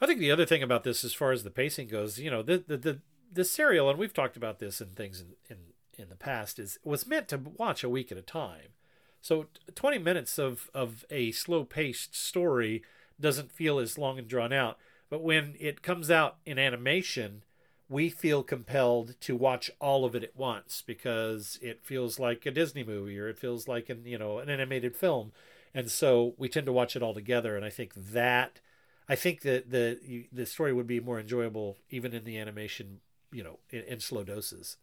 I 0.00 0.06
think 0.06 0.20
the 0.20 0.30
other 0.30 0.46
thing 0.46 0.62
about 0.62 0.84
this, 0.84 1.04
as 1.04 1.12
far 1.12 1.32
as 1.32 1.42
the 1.42 1.50
pacing 1.50 1.88
goes, 1.88 2.18
you 2.18 2.30
know, 2.30 2.42
the 2.42 2.62
the 2.66 2.76
the, 2.76 3.00
the 3.32 3.44
serial, 3.44 3.90
and 3.90 3.98
we've 3.98 4.14
talked 4.14 4.36
about 4.36 4.58
this 4.58 4.80
and 4.80 4.94
things 4.94 5.20
in, 5.20 5.34
in 5.50 5.56
in 6.02 6.08
the 6.08 6.16
past, 6.16 6.58
is 6.58 6.78
was 6.84 7.06
meant 7.06 7.28
to 7.28 7.38
watch 7.38 7.82
a 7.82 7.88
week 7.88 8.12
at 8.12 8.18
a 8.18 8.22
time. 8.22 8.74
So 9.20 9.46
twenty 9.74 9.98
minutes 9.98 10.38
of 10.38 10.70
of 10.72 11.04
a 11.10 11.32
slow 11.32 11.64
paced 11.64 12.14
story 12.14 12.82
doesn't 13.20 13.50
feel 13.50 13.78
as 13.78 13.98
long 13.98 14.18
and 14.18 14.28
drawn 14.28 14.52
out. 14.52 14.78
But 15.10 15.22
when 15.22 15.56
it 15.58 15.82
comes 15.82 16.10
out 16.10 16.36
in 16.44 16.58
animation, 16.58 17.42
we 17.88 18.10
feel 18.10 18.42
compelled 18.42 19.14
to 19.20 19.34
watch 19.34 19.70
all 19.80 20.04
of 20.04 20.14
it 20.14 20.22
at 20.22 20.36
once 20.36 20.82
because 20.86 21.58
it 21.62 21.84
feels 21.84 22.18
like 22.18 22.44
a 22.44 22.50
Disney 22.50 22.84
movie 22.84 23.18
or 23.18 23.28
it 23.28 23.38
feels 23.38 23.66
like 23.66 23.88
an 23.88 24.02
you 24.04 24.18
know 24.18 24.38
an 24.38 24.50
animated 24.50 24.96
film, 24.96 25.32
and 25.74 25.90
so 25.90 26.34
we 26.36 26.48
tend 26.48 26.66
to 26.66 26.72
watch 26.72 26.96
it 26.96 27.02
all 27.02 27.14
together. 27.14 27.56
And 27.56 27.64
I 27.64 27.70
think 27.70 27.94
that 27.94 28.60
I 29.08 29.14
think 29.14 29.42
that 29.42 29.70
the 29.70 30.26
the 30.32 30.46
story 30.46 30.72
would 30.72 30.86
be 30.86 31.00
more 31.00 31.18
enjoyable 31.18 31.78
even 31.90 32.12
in 32.12 32.24
the 32.24 32.38
animation, 32.38 33.00
you 33.32 33.42
know, 33.42 33.58
in, 33.70 33.82
in 33.84 34.00
slow 34.00 34.24
doses. 34.24 34.76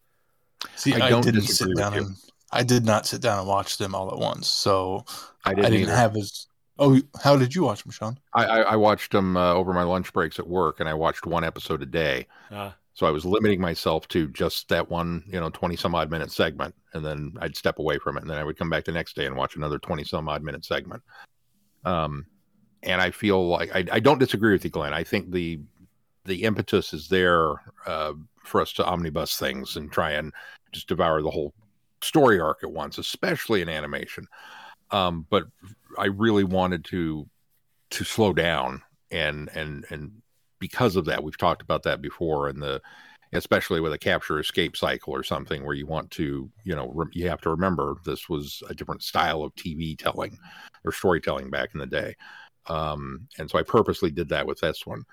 See, 0.74 0.94
I 0.94 1.06
I, 1.06 1.10
don't 1.10 1.22
didn't 1.22 1.42
sit 1.42 1.76
down 1.76 1.94
and 1.94 2.16
I 2.50 2.62
did 2.62 2.84
not 2.84 3.06
sit 3.06 3.20
down 3.20 3.38
and 3.38 3.48
watch 3.48 3.78
them 3.78 3.94
all 3.94 4.10
at 4.10 4.18
once. 4.18 4.48
So 4.48 5.04
I 5.44 5.50
I 5.50 5.54
didn't, 5.54 5.72
didn't, 5.72 5.88
have 5.88 6.16
as. 6.16 6.46
Oh, 6.78 7.00
how 7.22 7.36
did 7.36 7.54
you 7.54 7.62
watch 7.62 7.82
them, 7.82 7.92
Sean? 7.92 8.18
I, 8.34 8.44
I, 8.44 8.60
I 8.60 8.76
watched 8.76 9.12
them 9.12 9.36
uh, 9.36 9.54
over 9.54 9.72
my 9.72 9.82
lunch 9.82 10.12
breaks 10.12 10.38
at 10.38 10.46
work, 10.46 10.78
and 10.80 10.88
I 10.88 10.94
watched 10.94 11.24
one 11.24 11.42
episode 11.42 11.82
a 11.82 11.86
day. 11.86 12.26
Uh, 12.50 12.72
So 12.96 13.06
I 13.06 13.10
was 13.10 13.26
limiting 13.26 13.60
myself 13.60 14.08
to 14.08 14.26
just 14.28 14.70
that 14.70 14.88
one, 14.88 15.22
you 15.26 15.38
know, 15.38 15.50
20 15.50 15.76
some 15.76 15.94
odd 15.94 16.10
minute 16.10 16.32
segment. 16.32 16.74
And 16.94 17.04
then 17.04 17.34
I'd 17.42 17.54
step 17.54 17.78
away 17.78 17.98
from 17.98 18.16
it. 18.16 18.22
And 18.22 18.30
then 18.30 18.38
I 18.38 18.42
would 18.42 18.56
come 18.56 18.70
back 18.70 18.86
the 18.86 18.92
next 18.92 19.14
day 19.14 19.26
and 19.26 19.36
watch 19.36 19.54
another 19.54 19.78
20 19.78 20.02
some 20.02 20.30
odd 20.30 20.42
minute 20.42 20.64
segment. 20.64 21.02
Um, 21.84 22.24
and 22.82 23.02
I 23.02 23.10
feel 23.10 23.48
like 23.48 23.68
I, 23.76 23.84
I 23.92 24.00
don't 24.00 24.18
disagree 24.18 24.52
with 24.52 24.64
you, 24.64 24.70
Glenn. 24.70 24.94
I 24.94 25.04
think 25.04 25.30
the 25.30 25.60
the 26.24 26.44
impetus 26.44 26.94
is 26.94 27.06
there 27.06 27.50
uh, 27.84 28.14
for 28.42 28.62
us 28.62 28.72
to 28.72 28.86
omnibus 28.86 29.36
things 29.36 29.76
and 29.76 29.92
try 29.92 30.12
and 30.12 30.32
just 30.72 30.88
devour 30.88 31.20
the 31.20 31.30
whole 31.30 31.52
story 32.00 32.40
arc 32.40 32.64
at 32.64 32.72
once, 32.72 32.96
especially 32.96 33.60
in 33.60 33.68
animation. 33.68 34.26
Um, 34.90 35.26
but 35.28 35.44
I 35.98 36.06
really 36.06 36.44
wanted 36.44 36.82
to 36.86 37.28
to 37.90 38.04
slow 38.04 38.32
down 38.32 38.80
and 39.10 39.50
and 39.54 39.84
and 39.90 40.22
because 40.58 40.96
of 40.96 41.04
that, 41.06 41.22
we've 41.22 41.38
talked 41.38 41.62
about 41.62 41.82
that 41.84 42.00
before, 42.00 42.48
and 42.48 42.62
the 42.62 42.80
especially 43.32 43.80
with 43.80 43.92
a 43.92 43.98
capture 43.98 44.38
escape 44.38 44.76
cycle 44.76 45.12
or 45.12 45.22
something 45.22 45.64
where 45.64 45.74
you 45.74 45.86
want 45.86 46.10
to, 46.12 46.50
you 46.64 46.76
know, 46.76 46.90
re- 46.94 47.10
you 47.12 47.28
have 47.28 47.40
to 47.40 47.50
remember 47.50 47.96
this 48.04 48.28
was 48.28 48.62
a 48.68 48.74
different 48.74 49.02
style 49.02 49.42
of 49.42 49.54
TV 49.56 49.98
telling 49.98 50.38
or 50.84 50.92
storytelling 50.92 51.50
back 51.50 51.70
in 51.74 51.80
the 51.80 51.86
day. 51.86 52.14
Um, 52.66 53.26
and 53.38 53.50
so 53.50 53.58
I 53.58 53.62
purposely 53.62 54.10
did 54.10 54.28
that 54.30 54.46
with 54.46 54.60
this 54.60 54.86
one. 54.86 55.04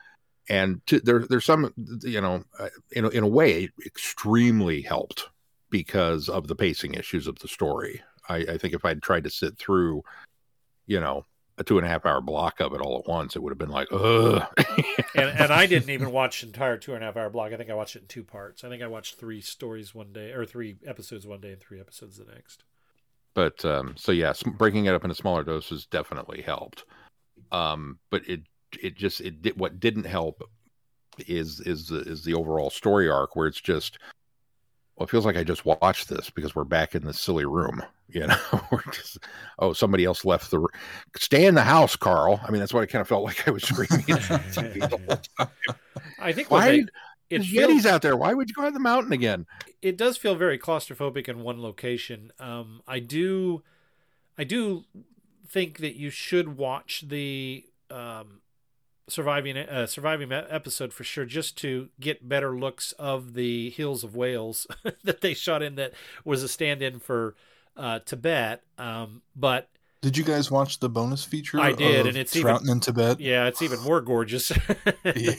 And 0.50 0.86
to, 0.88 1.00
there, 1.00 1.26
there's 1.28 1.46
some, 1.46 1.74
you 2.02 2.22
know, 2.22 2.44
uh, 2.60 2.70
in 2.92 3.06
in 3.12 3.24
a 3.24 3.28
way, 3.28 3.64
it 3.64 3.72
extremely 3.86 4.82
helped 4.82 5.30
because 5.70 6.30
of 6.30 6.48
the 6.48 6.56
pacing 6.56 6.96
issues 6.96 7.28
of 7.28 7.40
the 7.40 7.48
story. 7.48 8.02
I, 8.30 8.38
I 8.38 8.58
think 8.58 8.74
if 8.74 8.86
I'd 8.86 9.02
tried 9.02 9.24
to 9.24 9.30
sit 9.30 9.58
through, 9.58 10.04
you 10.86 11.00
know, 11.00 11.26
a 11.58 11.64
two 11.64 11.78
and 11.78 11.86
a 11.86 11.90
half 11.90 12.06
hour 12.06 12.22
block 12.22 12.60
of 12.60 12.74
it 12.74 12.82
all 12.82 13.00
at 13.00 13.08
once, 13.08 13.36
it 13.36 13.44
would 13.44 13.52
have 13.52 13.58
been 13.58 13.70
like, 13.70 13.88
ugh. 13.92 14.44
and, 15.16 15.30
and 15.30 15.54
I 15.54 15.66
didn't 15.66 15.90
even 15.90 16.12
watch 16.12 16.42
the 16.42 16.48
entire 16.48 16.78
two 16.78 16.94
and 16.94 17.04
a 17.04 17.08
half 17.08 17.18
hour 17.18 17.30
block. 17.30 17.54
I 17.54 17.58
think 17.58 17.70
I 17.70 17.76
watched 17.76 17.96
it 17.96 18.04
in 18.04 18.08
two 18.08 18.24
parts. 18.24 18.64
I 18.64 18.70
think 18.70 18.82
I 18.82 18.88
watched 18.88 19.16
three 19.16 19.42
stories 19.42 19.94
one 19.94 20.12
day, 20.14 20.32
or 20.32 20.46
three 20.46 20.78
episodes 20.86 21.28
one 21.28 21.42
day, 21.42 21.52
and 21.52 21.62
three 21.62 21.80
episodes 21.80 22.18
the 22.18 22.26
next. 22.26 22.64
But 23.34 23.64
um, 23.66 23.96
so 23.98 24.12
yeah, 24.12 24.34
breaking 24.58 24.86
it 24.86 24.94
up 24.94 25.04
into 25.04 25.16
smaller 25.16 25.44
doses 25.44 25.86
definitely 25.86 26.42
helped. 26.42 26.86
Um, 27.52 28.00
but 28.10 28.28
it 28.28 28.42
it 28.82 28.96
just 28.96 29.22
it 29.22 29.42
did 29.42 29.60
what 29.60 29.80
didn't 29.80 30.06
help 30.06 30.44
is 31.28 31.60
is 31.62 31.88
the 31.88 32.00
is 32.02 32.24
the 32.24 32.34
overall 32.34 32.70
story 32.70 33.10
arc 33.10 33.36
where 33.36 33.48
it's 33.48 33.62
just 33.62 34.00
well, 34.96 35.06
it 35.06 35.10
feels 35.10 35.26
like 35.26 35.38
I 35.38 35.44
just 35.44 35.66
watched 35.66 36.10
this 36.10 36.30
because 36.30 36.56
we're 36.56 36.64
back 36.64 36.96
in 36.96 37.04
the 37.04 37.14
silly 37.14 37.46
room. 37.46 37.82
You 38.10 38.28
know, 38.28 38.38
we're 38.72 38.84
just 38.92 39.18
oh, 39.58 39.74
somebody 39.74 40.06
else 40.06 40.24
left 40.24 40.52
the. 40.52 40.60
r- 40.60 40.68
Stay 41.18 41.48
in 41.48 41.56
the 41.56 41.64
house, 41.64 41.96
Carl. 41.96 42.40
I 42.48 42.52
mean, 42.52 42.60
that's 42.60 42.72
what 42.72 42.82
I 42.84 42.86
kind 42.86 43.02
of 43.02 43.08
felt 43.08 43.24
like 43.30 43.48
I 43.48 43.52
was 43.52 43.64
screaming. 43.64 44.06
at 44.08 44.22
the 44.54 44.88
whole 45.08 45.48
time. 45.48 45.78
I 46.20 46.32
think 46.32 46.52
what 46.52 46.60
Why? 46.60 46.70
they- 46.72 46.78
it 46.78 46.88
There's 47.40 47.50
feels- 47.50 47.72
Yetis 47.72 47.86
out 47.88 48.04
there. 48.04 48.16
Why 48.16 48.36
would 48.36 48.50
you 48.50 48.54
go 48.54 48.68
on 48.68 48.74
the 48.74 48.80
mountain 48.80 49.14
again? 49.14 49.48
it 49.82 49.98
does 49.98 50.16
feel 50.18 50.36
very 50.36 50.60
claustrophobic 50.60 51.28
in 51.28 51.40
one 51.42 51.60
location. 51.60 52.32
Um, 52.40 52.84
I 52.88 53.00
do, 53.00 53.64
I 54.38 54.44
do 54.44 54.84
think 55.48 55.80
that 55.80 55.96
you 55.96 56.12
should 56.12 56.56
watch 56.56 57.06
the 57.08 57.66
um, 57.90 58.42
surviving 59.08 59.58
uh, 59.58 59.86
surviving 59.86 60.32
episode 60.32 60.94
for 60.94 61.04
sure, 61.04 61.26
just 61.26 61.58
to 61.60 61.90
get 62.00 62.28
better 62.28 62.58
looks 62.58 62.92
of 62.94 63.34
the 63.34 63.70
hills 63.72 64.04
of 64.04 64.16
Wales 64.16 64.68
that 65.04 65.22
they 65.22 65.34
shot 65.34 65.62
in. 65.62 65.76
That 65.76 65.94
was 66.24 66.44
a 66.44 66.48
stand-in 66.48 67.00
for 67.00 67.36
uh, 67.76 68.00
Tibet. 68.00 68.64
Um, 68.78 69.22
but 69.36 69.70
Did 70.02 70.18
you 70.18 70.24
guys 70.24 70.50
watch 70.52 70.80
the 70.80 70.90
bonus 70.90 71.24
feature? 71.24 71.60
I 71.60 71.74
did, 71.74 72.02
of 72.02 72.08
and 72.08 72.18
it's 72.18 72.36
even 72.36 72.70
in 72.70 72.80
Tibet. 72.80 73.20
Yeah, 73.20 73.48
it's 73.48 73.62
even 73.62 73.80
more 73.80 74.02
gorgeous. 74.02 74.52
Yeah. 75.16 75.36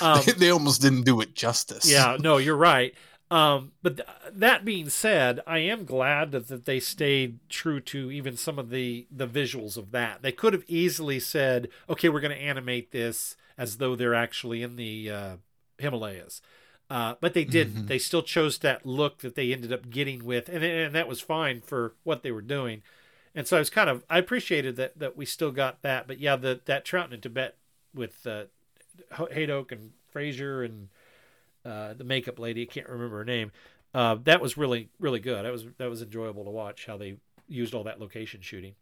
Um, 0.00 0.22
they, 0.24 0.32
they 0.32 0.50
almost 0.50 0.80
didn't 0.80 1.02
do 1.02 1.20
it 1.20 1.34
justice. 1.34 1.90
Yeah, 1.90 2.16
no, 2.20 2.38
you're 2.38 2.56
right. 2.56 2.94
Um, 3.34 3.72
but 3.82 3.96
th- 3.96 4.08
that 4.32 4.64
being 4.64 4.88
said, 4.88 5.40
I 5.44 5.58
am 5.58 5.84
glad 5.84 6.30
that, 6.32 6.46
that 6.48 6.66
they 6.66 6.78
stayed 6.78 7.40
true 7.48 7.80
to 7.80 8.10
even 8.12 8.36
some 8.36 8.58
of 8.60 8.70
the 8.70 9.06
the 9.10 9.26
visuals 9.26 9.76
of 9.76 9.90
that. 9.90 10.22
They 10.22 10.30
could 10.32 10.52
have 10.52 10.64
easily 10.68 11.18
said, 11.18 11.68
"Okay, 11.88 12.08
we're 12.08 12.20
going 12.20 12.36
to 12.36 12.42
animate 12.42 12.92
this 12.92 13.36
as 13.58 13.78
though 13.78 13.96
they're 13.96 14.14
actually 14.14 14.62
in 14.62 14.76
the 14.76 15.10
uh, 15.10 15.36
Himalayas," 15.78 16.42
uh, 16.88 17.14
but 17.20 17.34
they 17.34 17.44
didn't. 17.44 17.84
Mhm. 17.84 17.88
They 17.88 17.98
still 17.98 18.22
chose 18.22 18.58
that 18.58 18.86
look 18.86 19.18
that 19.18 19.34
they 19.34 19.52
ended 19.52 19.72
up 19.72 19.90
getting 19.90 20.24
with, 20.24 20.48
and 20.48 20.62
and 20.62 20.94
that 20.94 21.08
was 21.08 21.20
fine 21.20 21.60
for 21.60 21.94
what 22.04 22.22
they 22.22 22.30
were 22.30 22.42
doing. 22.42 22.82
And 23.34 23.48
so 23.48 23.56
I 23.56 23.58
was 23.60 23.70
kind 23.70 23.90
of 23.90 24.04
I 24.08 24.18
appreciated 24.18 24.76
that 24.76 24.96
that 25.00 25.16
we 25.16 25.26
still 25.26 25.50
got 25.50 25.82
that. 25.82 26.06
But 26.06 26.20
yeah, 26.20 26.36
the 26.36 26.60
that 26.66 26.84
Troughton 26.84 27.12
in 27.14 27.20
Tibet 27.20 27.56
with 27.92 28.24
uh, 28.28 28.44
Haydock 29.32 29.72
and 29.72 29.90
Frazer 30.08 30.62
and 30.62 30.88
uh, 31.64 31.94
the 31.94 32.04
makeup 32.04 32.38
lady. 32.38 32.62
I 32.62 32.66
can't 32.66 32.88
remember 32.88 33.18
her 33.18 33.24
name. 33.24 33.52
Uh, 33.92 34.16
that 34.24 34.40
was 34.40 34.56
really 34.56 34.88
really 34.98 35.20
good. 35.20 35.44
That 35.44 35.52
was 35.52 35.66
that 35.78 35.88
was 35.90 36.02
enjoyable 36.02 36.44
to 36.44 36.50
watch 36.50 36.86
how 36.86 36.96
they 36.96 37.16
used 37.48 37.74
all 37.74 37.84
that 37.84 38.00
location 38.00 38.40
shooting. 38.40 38.74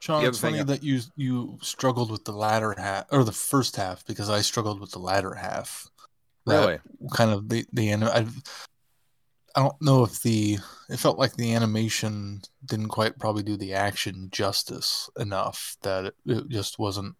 Sean, 0.00 0.24
it's 0.24 0.38
funny 0.38 0.60
I- 0.60 0.64
that 0.64 0.82
you 0.82 1.00
you 1.16 1.58
struggled 1.62 2.10
with 2.10 2.24
the 2.24 2.32
latter 2.32 2.74
half 2.76 3.06
or 3.10 3.24
the 3.24 3.32
first 3.32 3.76
half 3.76 4.04
because 4.06 4.28
I 4.28 4.40
struggled 4.42 4.78
with 4.80 4.90
the 4.90 4.98
latter 4.98 5.34
half. 5.34 5.88
That 6.44 6.60
Really? 6.60 6.78
kind 7.14 7.30
of 7.30 7.48
the 7.48 7.64
the 7.72 7.90
anim- 7.90 8.08
I 8.12 8.26
I 9.56 9.60
don't 9.62 9.80
know 9.80 10.04
if 10.04 10.20
the 10.22 10.58
it 10.90 10.98
felt 10.98 11.18
like 11.18 11.34
the 11.36 11.54
animation 11.54 12.42
didn't 12.64 12.88
quite 12.88 13.18
probably 13.18 13.42
do 13.42 13.56
the 13.56 13.72
action 13.72 14.28
justice 14.30 15.08
enough 15.18 15.76
that 15.82 16.04
it, 16.04 16.14
it 16.26 16.48
just 16.50 16.78
wasn't. 16.78 17.16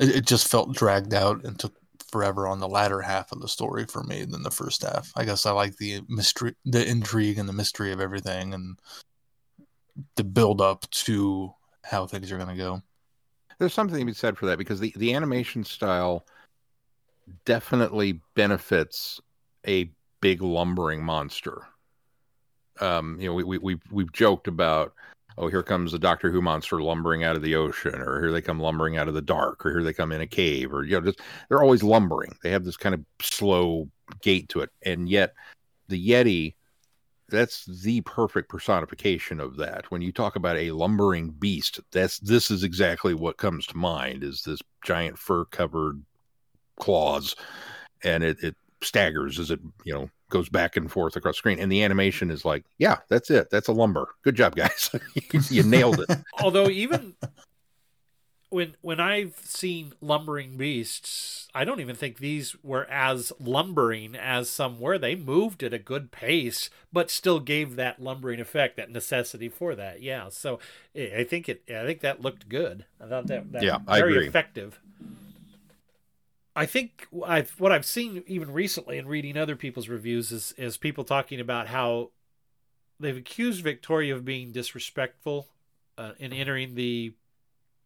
It, 0.00 0.16
it 0.16 0.26
just 0.26 0.48
felt 0.48 0.74
dragged 0.74 1.12
out 1.12 1.44
and 1.44 1.58
took 1.58 1.74
forever 2.12 2.46
on 2.46 2.60
the 2.60 2.68
latter 2.68 3.00
half 3.00 3.32
of 3.32 3.40
the 3.40 3.48
story 3.48 3.86
for 3.86 4.04
me 4.04 4.24
than 4.24 4.42
the 4.42 4.50
first 4.50 4.82
half. 4.82 5.10
I 5.16 5.24
guess 5.24 5.46
I 5.46 5.50
like 5.50 5.76
the 5.78 6.02
mystery, 6.08 6.54
the 6.64 6.86
intrigue, 6.86 7.38
and 7.38 7.48
the 7.48 7.54
mystery 7.54 7.90
of 7.90 8.00
everything, 8.00 8.54
and 8.54 8.78
the 10.16 10.24
build 10.24 10.60
up 10.60 10.88
to 10.90 11.52
how 11.82 12.06
things 12.06 12.30
are 12.30 12.36
going 12.36 12.50
to 12.50 12.54
go. 12.54 12.82
There's 13.58 13.74
something 13.74 13.98
to 13.98 14.04
be 14.04 14.12
said 14.12 14.36
for 14.36 14.46
that 14.46 14.58
because 14.58 14.78
the, 14.78 14.92
the 14.96 15.14
animation 15.14 15.64
style 15.64 16.26
definitely 17.44 18.20
benefits 18.34 19.20
a 19.66 19.90
big 20.20 20.42
lumbering 20.42 21.02
monster. 21.02 21.66
Um, 22.80 23.18
you 23.20 23.28
know, 23.28 23.34
we, 23.34 23.44
we 23.44 23.58
we've 23.58 23.82
we've 23.90 24.12
joked 24.12 24.48
about, 24.48 24.94
oh, 25.38 25.48
here 25.48 25.62
comes 25.62 25.92
the 25.92 25.98
Doctor 25.98 26.30
Who 26.30 26.42
monster 26.42 26.82
lumbering 26.82 27.24
out 27.24 27.36
of 27.36 27.42
the 27.42 27.54
ocean, 27.54 28.00
or 28.00 28.20
here 28.20 28.32
they 28.32 28.42
come 28.42 28.60
lumbering 28.60 28.96
out 28.96 29.08
of 29.08 29.14
the 29.14 29.22
dark, 29.22 29.64
or 29.64 29.70
here 29.70 29.82
they 29.82 29.92
come 29.92 30.12
in 30.12 30.20
a 30.20 30.26
cave, 30.26 30.72
or 30.72 30.84
you 30.84 30.92
know, 30.92 31.00
just 31.00 31.20
they're 31.48 31.62
always 31.62 31.82
lumbering. 31.82 32.36
They 32.42 32.50
have 32.50 32.64
this 32.64 32.76
kind 32.76 32.94
of 32.94 33.04
slow 33.20 33.88
gait 34.22 34.48
to 34.50 34.60
it, 34.60 34.70
and 34.82 35.08
yet 35.08 35.34
the 35.88 36.10
Yeti 36.10 36.54
that's 37.28 37.64
the 37.64 38.02
perfect 38.02 38.48
personification 38.50 39.40
of 39.40 39.56
that. 39.56 39.90
When 39.90 40.02
you 40.02 40.12
talk 40.12 40.36
about 40.36 40.58
a 40.58 40.70
lumbering 40.70 41.30
beast 41.30 41.80
that's 41.90 42.18
this 42.18 42.50
is 42.50 42.62
exactly 42.62 43.14
what 43.14 43.38
comes 43.38 43.66
to 43.68 43.76
mind 43.76 44.22
is 44.22 44.42
this 44.42 44.60
giant 44.84 45.18
fur 45.18 45.46
covered 45.46 46.02
claws. 46.76 47.34
And 48.04 48.22
it, 48.22 48.42
it 48.42 48.56
staggers 48.82 49.38
as 49.38 49.50
it 49.50 49.60
you 49.84 49.94
know 49.94 50.10
goes 50.32 50.48
back 50.48 50.76
and 50.76 50.90
forth 50.90 51.14
across 51.14 51.36
screen 51.36 51.60
and 51.60 51.70
the 51.70 51.84
animation 51.84 52.30
is 52.30 52.44
like 52.44 52.64
yeah 52.78 52.96
that's 53.08 53.30
it 53.30 53.48
that's 53.50 53.68
a 53.68 53.72
lumber 53.72 54.08
good 54.24 54.34
job 54.34 54.56
guys 54.56 54.90
you 55.50 55.62
nailed 55.62 56.00
it 56.00 56.18
Although 56.42 56.68
even 56.68 57.14
when 58.52 58.74
when 58.82 59.00
I've 59.00 59.36
seen 59.44 59.94
lumbering 60.02 60.56
beasts, 60.58 61.48
I 61.54 61.64
don't 61.64 61.80
even 61.80 61.96
think 61.96 62.18
these 62.18 62.54
were 62.62 62.84
as 62.90 63.32
lumbering 63.40 64.14
as 64.14 64.50
some 64.50 64.78
were. 64.78 64.98
They 64.98 65.14
moved 65.14 65.62
at 65.62 65.72
a 65.72 65.78
good 65.78 66.10
pace, 66.12 66.68
but 66.92 67.10
still 67.10 67.40
gave 67.40 67.76
that 67.76 68.02
lumbering 68.02 68.40
effect, 68.40 68.76
that 68.76 68.90
necessity 68.90 69.48
for 69.48 69.74
that. 69.74 70.02
Yeah, 70.02 70.28
so 70.28 70.58
I 70.94 71.24
think 71.24 71.48
it. 71.48 71.62
I 71.68 71.86
think 71.86 72.00
that 72.00 72.20
looked 72.20 72.48
good. 72.50 72.84
I 73.00 73.06
thought 73.06 73.26
that, 73.28 73.52
that 73.52 73.62
Yeah, 73.62 73.78
I 73.88 74.00
very 74.00 74.16
agree. 74.16 74.28
effective. 74.28 74.78
I 76.54 76.66
think 76.66 77.08
I've 77.24 77.58
what 77.58 77.72
I've 77.72 77.86
seen 77.86 78.22
even 78.26 78.52
recently 78.52 78.98
in 78.98 79.06
reading 79.06 79.36
other 79.36 79.56
people's 79.56 79.88
reviews 79.88 80.32
is 80.32 80.52
is 80.58 80.76
people 80.76 81.04
talking 81.04 81.40
about 81.40 81.68
how 81.68 82.10
they've 83.00 83.16
accused 83.16 83.64
Victoria 83.64 84.14
of 84.14 84.24
being 84.24 84.52
disrespectful 84.52 85.48
uh, 85.96 86.12
in 86.18 86.32
entering 86.32 86.74
the 86.74 87.14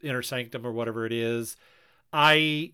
inner 0.02 0.22
sanctum 0.22 0.66
or 0.66 0.72
whatever 0.72 1.06
it 1.06 1.12
is. 1.12 1.56
I 2.12 2.72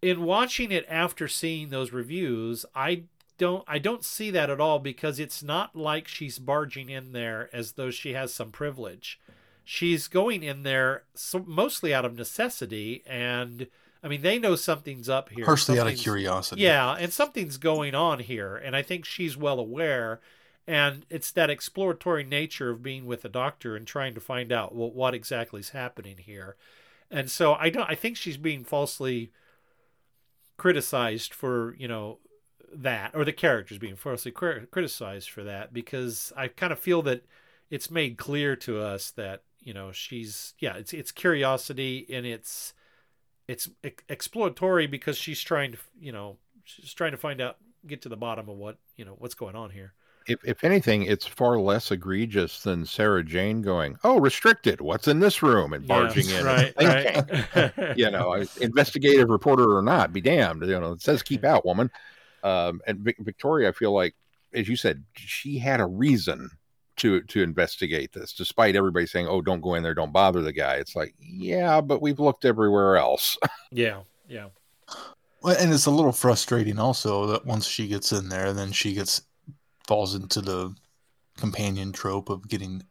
in 0.00 0.22
watching 0.22 0.72
it 0.72 0.84
after 0.88 1.28
seeing 1.28 1.70
those 1.70 1.92
reviews, 1.92 2.66
I 2.74 3.04
don't 3.38 3.64
I 3.68 3.78
don't 3.78 4.04
see 4.04 4.30
that 4.32 4.50
at 4.50 4.60
all 4.60 4.80
because 4.80 5.20
it's 5.20 5.44
not 5.44 5.76
like 5.76 6.08
she's 6.08 6.40
barging 6.40 6.90
in 6.90 7.12
there 7.12 7.48
as 7.52 7.72
though 7.72 7.90
she 7.90 8.14
has 8.14 8.34
some 8.34 8.50
privilege. 8.50 9.20
She's 9.64 10.08
going 10.08 10.42
in 10.42 10.64
there 10.64 11.04
so, 11.14 11.44
mostly 11.46 11.94
out 11.94 12.04
of 12.04 12.16
necessity 12.16 13.04
and 13.06 13.68
I 14.02 14.08
mean 14.08 14.22
they 14.22 14.38
know 14.38 14.56
something's 14.56 15.08
up 15.08 15.30
here. 15.30 15.44
Partially 15.44 15.78
out 15.78 15.86
of 15.86 15.96
curiosity. 15.96 16.62
Yeah, 16.62 16.96
and 16.98 17.12
something's 17.12 17.56
going 17.56 17.94
on 17.94 18.20
here 18.20 18.56
and 18.56 18.74
I 18.74 18.82
think 18.82 19.04
she's 19.04 19.36
well 19.36 19.58
aware 19.58 20.20
and 20.66 21.04
it's 21.10 21.30
that 21.32 21.50
exploratory 21.50 22.24
nature 22.24 22.70
of 22.70 22.82
being 22.82 23.04
with 23.04 23.24
a 23.24 23.28
doctor 23.28 23.74
and 23.74 23.86
trying 23.86 24.14
to 24.14 24.20
find 24.20 24.52
out 24.52 24.74
well, 24.74 24.90
what 24.90 25.14
exactly 25.14 25.60
is 25.60 25.70
happening 25.70 26.18
here. 26.18 26.56
And 27.10 27.30
so 27.30 27.54
I 27.54 27.70
don't 27.70 27.88
I 27.88 27.94
think 27.94 28.16
she's 28.16 28.36
being 28.36 28.64
falsely 28.64 29.32
criticized 30.56 31.34
for, 31.34 31.74
you 31.76 31.88
know, 31.88 32.18
that 32.74 33.10
or 33.14 33.24
the 33.24 33.32
characters 33.32 33.78
being 33.78 33.96
falsely 33.96 34.30
cri- 34.30 34.66
criticized 34.70 35.30
for 35.30 35.42
that 35.44 35.72
because 35.72 36.32
I 36.36 36.48
kind 36.48 36.72
of 36.72 36.78
feel 36.78 37.02
that 37.02 37.24
it's 37.70 37.90
made 37.90 38.16
clear 38.16 38.56
to 38.56 38.80
us 38.80 39.10
that, 39.12 39.42
you 39.60 39.74
know, 39.74 39.92
she's 39.92 40.54
yeah, 40.58 40.76
it's 40.76 40.92
it's 40.92 41.12
curiosity 41.12 42.06
and 42.10 42.24
it's 42.24 42.74
it's 43.52 43.68
exploratory 44.08 44.86
because 44.86 45.16
she's 45.18 45.40
trying 45.40 45.72
to, 45.72 45.78
you 46.00 46.12
know, 46.12 46.36
she's 46.64 46.94
trying 46.94 47.10
to 47.12 47.16
find 47.18 47.40
out 47.40 47.56
get 47.86 48.02
to 48.02 48.08
the 48.08 48.16
bottom 48.16 48.48
of 48.48 48.56
what, 48.56 48.78
you 48.96 49.04
know, 49.04 49.14
what's 49.18 49.34
going 49.34 49.54
on 49.56 49.70
here. 49.70 49.92
if, 50.26 50.38
if 50.44 50.62
anything, 50.64 51.02
it's 51.02 51.26
far 51.26 51.58
less 51.58 51.90
egregious 51.90 52.62
than 52.62 52.86
Sarah 52.86 53.24
Jane 53.24 53.60
going, 53.60 53.96
"Oh, 54.04 54.20
restricted. 54.20 54.80
What's 54.80 55.08
in 55.08 55.18
this 55.18 55.42
room?" 55.42 55.72
and 55.72 55.86
barging 55.86 56.26
Yeah, 56.28 56.38
in. 56.40 56.46
right, 56.46 56.74
right. 56.78 57.96
you 57.98 58.10
know, 58.14 58.44
investigative 58.60 59.28
reporter 59.30 59.76
or 59.76 59.82
not, 59.82 60.12
be 60.12 60.20
damned. 60.20 60.62
You 60.62 60.78
know, 60.80 60.92
it 60.92 61.02
says 61.02 61.22
keep 61.22 61.44
out, 61.44 61.66
woman. 61.66 61.90
Um, 62.44 62.80
and 62.86 63.00
Vic- 63.00 63.18
Victoria, 63.20 63.68
I 63.68 63.72
feel 63.72 63.92
like, 63.92 64.14
as 64.54 64.68
you 64.68 64.76
said, 64.76 65.04
she 65.14 65.58
had 65.58 65.80
a 65.80 65.86
reason 65.86 66.50
to 66.96 67.22
to 67.22 67.42
investigate 67.42 68.12
this, 68.12 68.32
despite 68.32 68.76
everybody 68.76 69.06
saying, 69.06 69.26
"Oh, 69.28 69.40
don't 69.40 69.60
go 69.60 69.74
in 69.74 69.82
there, 69.82 69.94
don't 69.94 70.12
bother 70.12 70.42
the 70.42 70.52
guy." 70.52 70.74
It's 70.76 70.96
like, 70.96 71.14
yeah, 71.18 71.80
but 71.80 72.02
we've 72.02 72.20
looked 72.20 72.44
everywhere 72.44 72.96
else. 72.96 73.36
yeah, 73.70 74.00
yeah. 74.28 74.48
Well, 75.42 75.56
and 75.58 75.72
it's 75.72 75.86
a 75.86 75.90
little 75.90 76.12
frustrating 76.12 76.78
also 76.78 77.26
that 77.26 77.46
once 77.46 77.66
she 77.66 77.88
gets 77.88 78.12
in 78.12 78.28
there, 78.28 78.52
then 78.52 78.72
she 78.72 78.94
gets 78.94 79.22
falls 79.86 80.14
into 80.14 80.40
the 80.40 80.74
companion 81.36 81.92
trope 81.92 82.28
of 82.28 82.48
getting 82.48 82.82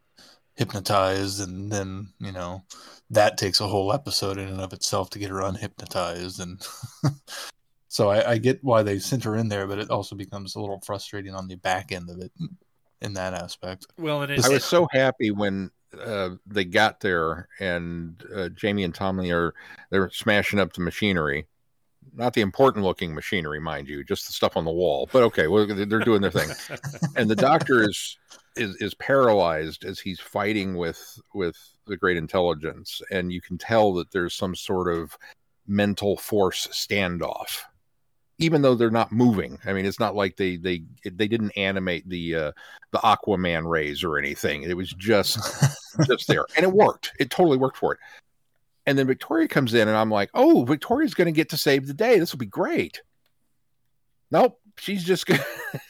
hypnotized, 0.55 1.39
and 1.39 1.71
then 1.71 2.09
you 2.19 2.31
know 2.31 2.63
that 3.09 3.37
takes 3.37 3.59
a 3.59 3.67
whole 3.67 3.93
episode 3.93 4.37
in 4.37 4.47
and 4.47 4.61
of 4.61 4.73
itself 4.73 5.09
to 5.11 5.19
get 5.19 5.29
her 5.29 5.41
unhypnotized, 5.41 6.39
and 6.39 6.65
so 7.87 8.09
I, 8.09 8.31
I 8.31 8.37
get 8.39 8.63
why 8.63 8.83
they 8.83 8.99
sent 8.99 9.23
her 9.25 9.35
in 9.35 9.47
there, 9.47 9.67
but 9.67 9.79
it 9.79 9.91
also 9.91 10.15
becomes 10.15 10.55
a 10.55 10.59
little 10.59 10.81
frustrating 10.81 11.35
on 11.35 11.47
the 11.47 11.55
back 11.55 11.91
end 11.91 12.09
of 12.09 12.19
it 12.19 12.31
in 13.01 13.13
that 13.13 13.33
aspect. 13.33 13.87
Well, 13.97 14.23
it 14.23 14.31
is. 14.31 14.45
I 14.45 14.49
was 14.49 14.65
so 14.65 14.87
happy 14.91 15.31
when 15.31 15.71
uh, 15.99 16.31
they 16.45 16.65
got 16.65 16.99
there 16.99 17.47
and 17.59 18.23
uh, 18.33 18.49
Jamie 18.49 18.83
and 18.83 18.93
Thomni 18.93 19.33
are 19.33 19.53
they're 19.89 20.09
smashing 20.11 20.59
up 20.59 20.73
the 20.73 20.81
machinery. 20.81 21.47
Not 22.13 22.33
the 22.33 22.41
important 22.41 22.83
looking 22.83 23.13
machinery, 23.13 23.59
mind 23.59 23.87
you, 23.87 24.03
just 24.03 24.27
the 24.27 24.33
stuff 24.33 24.57
on 24.57 24.65
the 24.65 24.71
wall. 24.71 25.07
But 25.11 25.23
okay, 25.23 25.47
well, 25.47 25.65
they're 25.65 25.99
doing 25.99 26.21
their 26.21 26.31
thing, 26.31 26.49
and 27.15 27.29
the 27.29 27.35
doctor 27.35 27.87
is 27.87 28.17
is 28.55 28.75
is 28.77 28.93
paralyzed 28.95 29.85
as 29.85 29.99
he's 29.99 30.19
fighting 30.19 30.75
with 30.75 31.19
with 31.33 31.55
the 31.87 31.95
great 31.95 32.17
intelligence, 32.17 33.01
and 33.11 33.31
you 33.31 33.39
can 33.39 33.57
tell 33.57 33.93
that 33.93 34.11
there's 34.11 34.33
some 34.33 34.55
sort 34.55 34.91
of 34.93 35.17
mental 35.67 36.17
force 36.17 36.67
standoff 36.67 37.61
even 38.41 38.63
though 38.63 38.73
they're 38.73 38.89
not 38.89 39.11
moving. 39.11 39.59
I 39.65 39.73
mean, 39.73 39.85
it's 39.85 39.99
not 39.99 40.15
like 40.15 40.35
they 40.35 40.57
they 40.57 40.83
they 41.03 41.27
didn't 41.27 41.51
animate 41.51 42.09
the 42.09 42.35
uh, 42.35 42.51
the 42.91 42.97
Aquaman 42.97 43.69
rays 43.69 44.03
or 44.03 44.17
anything. 44.17 44.63
It 44.63 44.75
was 44.75 44.89
just 44.89 45.37
just 46.07 46.27
there, 46.27 46.45
and 46.57 46.63
it 46.63 46.71
worked. 46.71 47.13
It 47.19 47.29
totally 47.29 47.57
worked 47.57 47.77
for 47.77 47.93
it. 47.93 47.99
And 48.87 48.97
then 48.97 49.05
Victoria 49.05 49.47
comes 49.47 49.75
in, 49.75 49.87
and 49.87 49.95
I'm 49.95 50.09
like, 50.09 50.31
oh, 50.33 50.63
Victoria's 50.63 51.13
going 51.13 51.27
to 51.27 51.31
get 51.31 51.49
to 51.49 51.57
save 51.57 51.85
the 51.85 51.93
day. 51.93 52.17
This 52.17 52.31
will 52.31 52.39
be 52.39 52.47
great. 52.47 53.03
Nope, 54.31 54.59
she's 54.77 55.03
just 55.03 55.27
going 55.27 55.39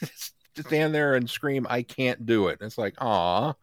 to 0.54 0.62
stand 0.62 0.94
there 0.94 1.14
and 1.14 1.28
scream, 1.28 1.66
"I 1.70 1.82
can't 1.82 2.26
do 2.26 2.48
it." 2.48 2.60
And 2.60 2.66
it's 2.66 2.78
like, 2.78 2.94
ah, 2.98 3.54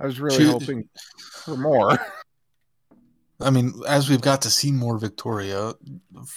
I 0.00 0.06
was 0.06 0.18
really 0.18 0.38
She- 0.38 0.50
hoping 0.50 0.88
for 1.44 1.56
more. 1.56 1.98
I 3.40 3.50
mean, 3.50 3.72
as 3.86 4.10
we've 4.10 4.20
got 4.20 4.42
to 4.42 4.50
see 4.50 4.72
more 4.72 4.98
Victoria, 4.98 5.74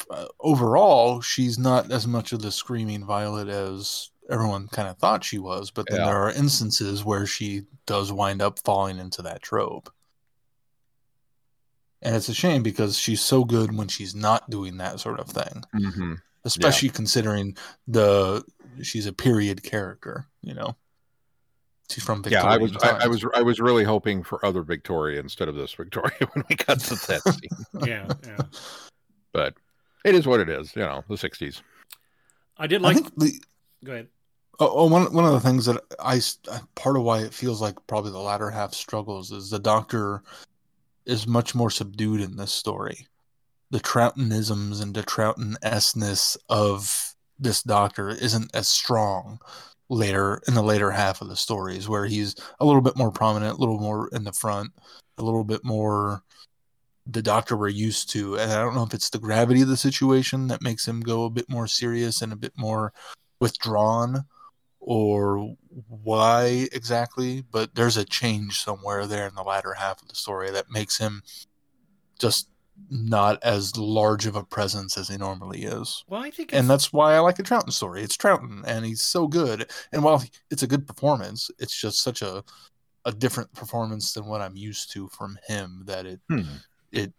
uh, 0.09 0.25
overall, 0.39 1.21
she's 1.21 1.57
not 1.57 1.91
as 1.91 2.05
much 2.05 2.31
of 2.31 2.41
the 2.41 2.51
screaming 2.51 3.05
Violet 3.05 3.47
as 3.47 4.11
everyone 4.29 4.67
kind 4.67 4.87
of 4.87 4.97
thought 4.97 5.23
she 5.23 5.39
was. 5.39 5.71
But 5.71 5.87
then 5.89 5.99
Yeah. 5.99 6.05
there 6.05 6.17
are 6.17 6.31
instances 6.31 7.03
where 7.03 7.25
she 7.25 7.63
does 7.85 8.11
wind 8.11 8.41
up 8.41 8.59
falling 8.59 8.99
into 8.99 9.21
that 9.23 9.41
trope. 9.41 9.91
And 12.03 12.15
it's 12.15 12.29
a 12.29 12.33
shame 12.33 12.63
because 12.63 12.97
she's 12.97 13.21
so 13.21 13.43
good 13.45 13.75
when 13.75 13.87
she's 13.87 14.15
not 14.15 14.49
doing 14.49 14.77
that 14.77 14.99
sort 14.99 15.19
of 15.19 15.27
thing, 15.27 15.63
mm-hmm. 15.75 16.13
especially 16.45 16.89
considering 16.89 17.55
the 17.87 18.43
she's 18.81 19.05
a 19.05 19.13
period 19.13 19.61
character. 19.61 20.27
You 20.41 20.55
know, 20.55 20.75
she's 21.91 22.03
from 22.03 22.23
Yeah, 22.27 22.43
I 22.43 22.57
was 22.57 22.75
I, 22.77 23.03
I 23.03 23.07
was 23.07 23.25
I 23.35 23.41
was 23.41 23.59
really 23.59 23.83
hoping 23.83 24.23
for 24.23 24.43
other 24.45 24.61
Victoria 24.61 25.19
instead 25.19 25.47
of 25.47 25.55
this 25.55 25.73
Victoria 25.73 26.17
when 26.33 26.45
we 26.49 26.55
got 26.55 26.79
to 26.79 26.95
that 27.07 27.21
scene. 27.39 27.87
yeah, 27.87 28.07
yeah. 28.25 28.37
but 29.31 29.53
it 30.05 30.15
is 30.15 30.25
what 30.25 30.39
it 30.39 30.49
is. 30.49 30.75
You 30.75 30.83
know, 30.83 31.03
the 31.07 31.15
'60s. 31.15 31.61
I 32.57 32.67
did 32.67 32.81
like. 32.81 32.95
think 32.95 33.15
the 33.17 33.31
Go 33.83 33.93
ahead. 33.93 34.07
Oh, 34.59 34.71
oh, 34.71 34.87
one 34.87 35.11
one 35.13 35.25
of 35.25 35.33
the 35.33 35.39
things 35.39 35.65
that 35.65 35.81
I 35.99 36.21
uh, 36.51 36.59
part 36.75 36.95
of 36.95 37.03
why 37.03 37.19
it 37.19 37.33
feels 37.33 37.61
like 37.61 37.75
probably 37.87 38.11
the 38.11 38.19
latter 38.19 38.49
half 38.49 38.73
struggles 38.73 39.31
is 39.31 39.49
the 39.49 39.59
Doctor 39.59 40.21
is 41.05 41.25
much 41.25 41.55
more 41.55 41.71
subdued 41.71 42.21
in 42.21 42.35
this 42.35 42.51
story. 42.51 43.07
The 43.71 43.79
Troughtonisms 43.79 44.81
and 44.81 44.93
the 44.93 45.01
Troughton 45.01 45.55
s-ness 45.63 46.37
of 46.49 47.15
this 47.39 47.63
Doctor 47.63 48.09
isn't 48.09 48.51
as 48.53 48.67
strong 48.67 49.39
later 49.91 50.41
in 50.47 50.53
the 50.53 50.63
later 50.63 50.89
half 50.89 51.21
of 51.21 51.27
the 51.27 51.35
stories, 51.35 51.87
where 51.87 52.05
he's 52.05 52.33
a 52.59 52.65
little 52.65 52.81
bit 52.81 52.95
more 52.97 53.11
prominent, 53.11 53.57
a 53.57 53.59
little 53.59 53.77
more 53.77 54.09
in 54.13 54.23
the 54.23 54.31
front, 54.31 54.71
a 55.17 55.23
little 55.23 55.43
bit 55.43 55.63
more 55.63 56.23
the 57.05 57.21
Doctor 57.21 57.57
we're 57.57 57.67
used 57.67 58.09
to. 58.11 58.37
And 58.37 58.51
I 58.51 58.61
don't 58.61 58.73
know 58.73 58.83
if 58.83 58.93
it's 58.93 59.09
the 59.09 59.19
gravity 59.19 59.61
of 59.61 59.67
the 59.67 59.77
situation 59.77 60.47
that 60.47 60.61
makes 60.61 60.87
him 60.87 61.01
go 61.01 61.25
a 61.25 61.29
bit 61.29 61.49
more 61.49 61.67
serious 61.67 62.21
and 62.21 62.31
a 62.31 62.37
bit 62.37 62.53
more 62.55 62.93
withdrawn 63.41 64.25
or 64.79 65.55
why 65.87 66.67
exactly, 66.71 67.43
but 67.51 67.75
there's 67.75 67.97
a 67.97 68.05
change 68.05 68.61
somewhere 68.61 69.05
there 69.05 69.27
in 69.27 69.35
the 69.35 69.43
latter 69.43 69.73
half 69.73 70.01
of 70.01 70.07
the 70.07 70.15
story 70.15 70.51
that 70.51 70.71
makes 70.71 70.97
him 70.97 71.21
just 72.17 72.49
not 72.89 73.41
as 73.43 73.77
large 73.77 74.25
of 74.25 74.35
a 74.35 74.43
presence 74.43 74.97
as 74.97 75.07
he 75.07 75.17
normally 75.17 75.63
is. 75.63 76.03
Well, 76.07 76.21
I 76.21 76.31
think 76.31 76.53
And 76.53 76.69
that's 76.69 76.91
why 76.91 77.13
I 77.15 77.19
like 77.19 77.39
a 77.39 77.43
Troughton 77.43 77.71
story. 77.71 78.01
It's 78.01 78.17
Troughton, 78.17 78.63
and 78.65 78.85
he's 78.85 79.01
so 79.01 79.27
good. 79.27 79.69
And 79.91 80.03
while 80.03 80.23
it's 80.49 80.63
a 80.63 80.67
good 80.67 80.87
performance, 80.87 81.49
it's 81.59 81.79
just 81.79 82.01
such 82.01 82.21
a 82.21 82.43
a 83.03 83.11
different 83.11 83.51
performance 83.53 84.13
than 84.13 84.27
what 84.27 84.41
I'm 84.41 84.55
used 84.55 84.91
to 84.93 85.07
from 85.07 85.37
him 85.47 85.83
that 85.85 86.05
it 86.05 86.19
Hmm. 86.29 86.41
it 86.91 87.13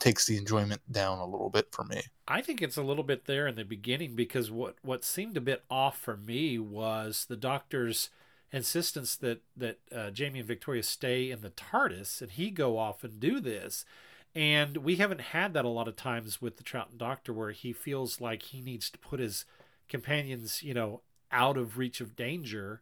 takes 0.00 0.26
the 0.26 0.36
enjoyment 0.36 0.80
down 0.90 1.18
a 1.18 1.26
little 1.26 1.50
bit 1.50 1.68
for 1.72 1.84
me. 1.84 2.02
I 2.26 2.40
think 2.40 2.60
it's 2.62 2.76
a 2.76 2.82
little 2.82 3.04
bit 3.04 3.26
there 3.26 3.46
in 3.46 3.54
the 3.54 3.64
beginning 3.64 4.16
because 4.16 4.50
what 4.50 4.76
what 4.82 5.04
seemed 5.04 5.36
a 5.36 5.40
bit 5.40 5.64
off 5.70 5.98
for 5.98 6.16
me 6.16 6.58
was 6.58 7.26
the 7.28 7.36
doctor's 7.36 8.10
insistence 8.52 9.16
that 9.16 9.42
that 9.56 9.78
uh, 9.94 10.10
Jamie 10.10 10.40
and 10.40 10.48
Victoria 10.48 10.82
stay 10.82 11.30
in 11.30 11.40
the 11.42 11.50
TARDIS 11.50 12.20
and 12.22 12.30
he 12.32 12.50
go 12.50 12.78
off 12.78 13.04
and 13.04 13.20
do 13.20 13.40
this. 13.40 13.84
And 14.34 14.78
we 14.78 14.96
haven't 14.96 15.20
had 15.20 15.54
that 15.54 15.64
a 15.64 15.68
lot 15.68 15.86
of 15.86 15.96
times 15.96 16.42
with 16.42 16.56
the 16.56 16.64
Troughton 16.64 16.98
Doctor 16.98 17.32
where 17.32 17.52
he 17.52 17.72
feels 17.72 18.20
like 18.20 18.42
he 18.42 18.60
needs 18.60 18.90
to 18.90 18.98
put 18.98 19.20
his 19.20 19.44
companions, 19.88 20.62
you 20.62 20.74
know, 20.74 21.02
out 21.30 21.56
of 21.56 21.78
reach 21.78 22.00
of 22.00 22.16
danger. 22.16 22.80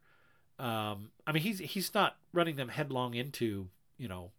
Um, 0.59 1.11
I 1.27 1.33
mean, 1.33 1.43
he's 1.43 1.59
he's 1.59 1.93
not 1.95 2.17
running 2.33 2.57
them 2.57 2.69
headlong 2.69 3.15
into, 3.15 3.69
you 3.99 4.09
know, 4.09 4.31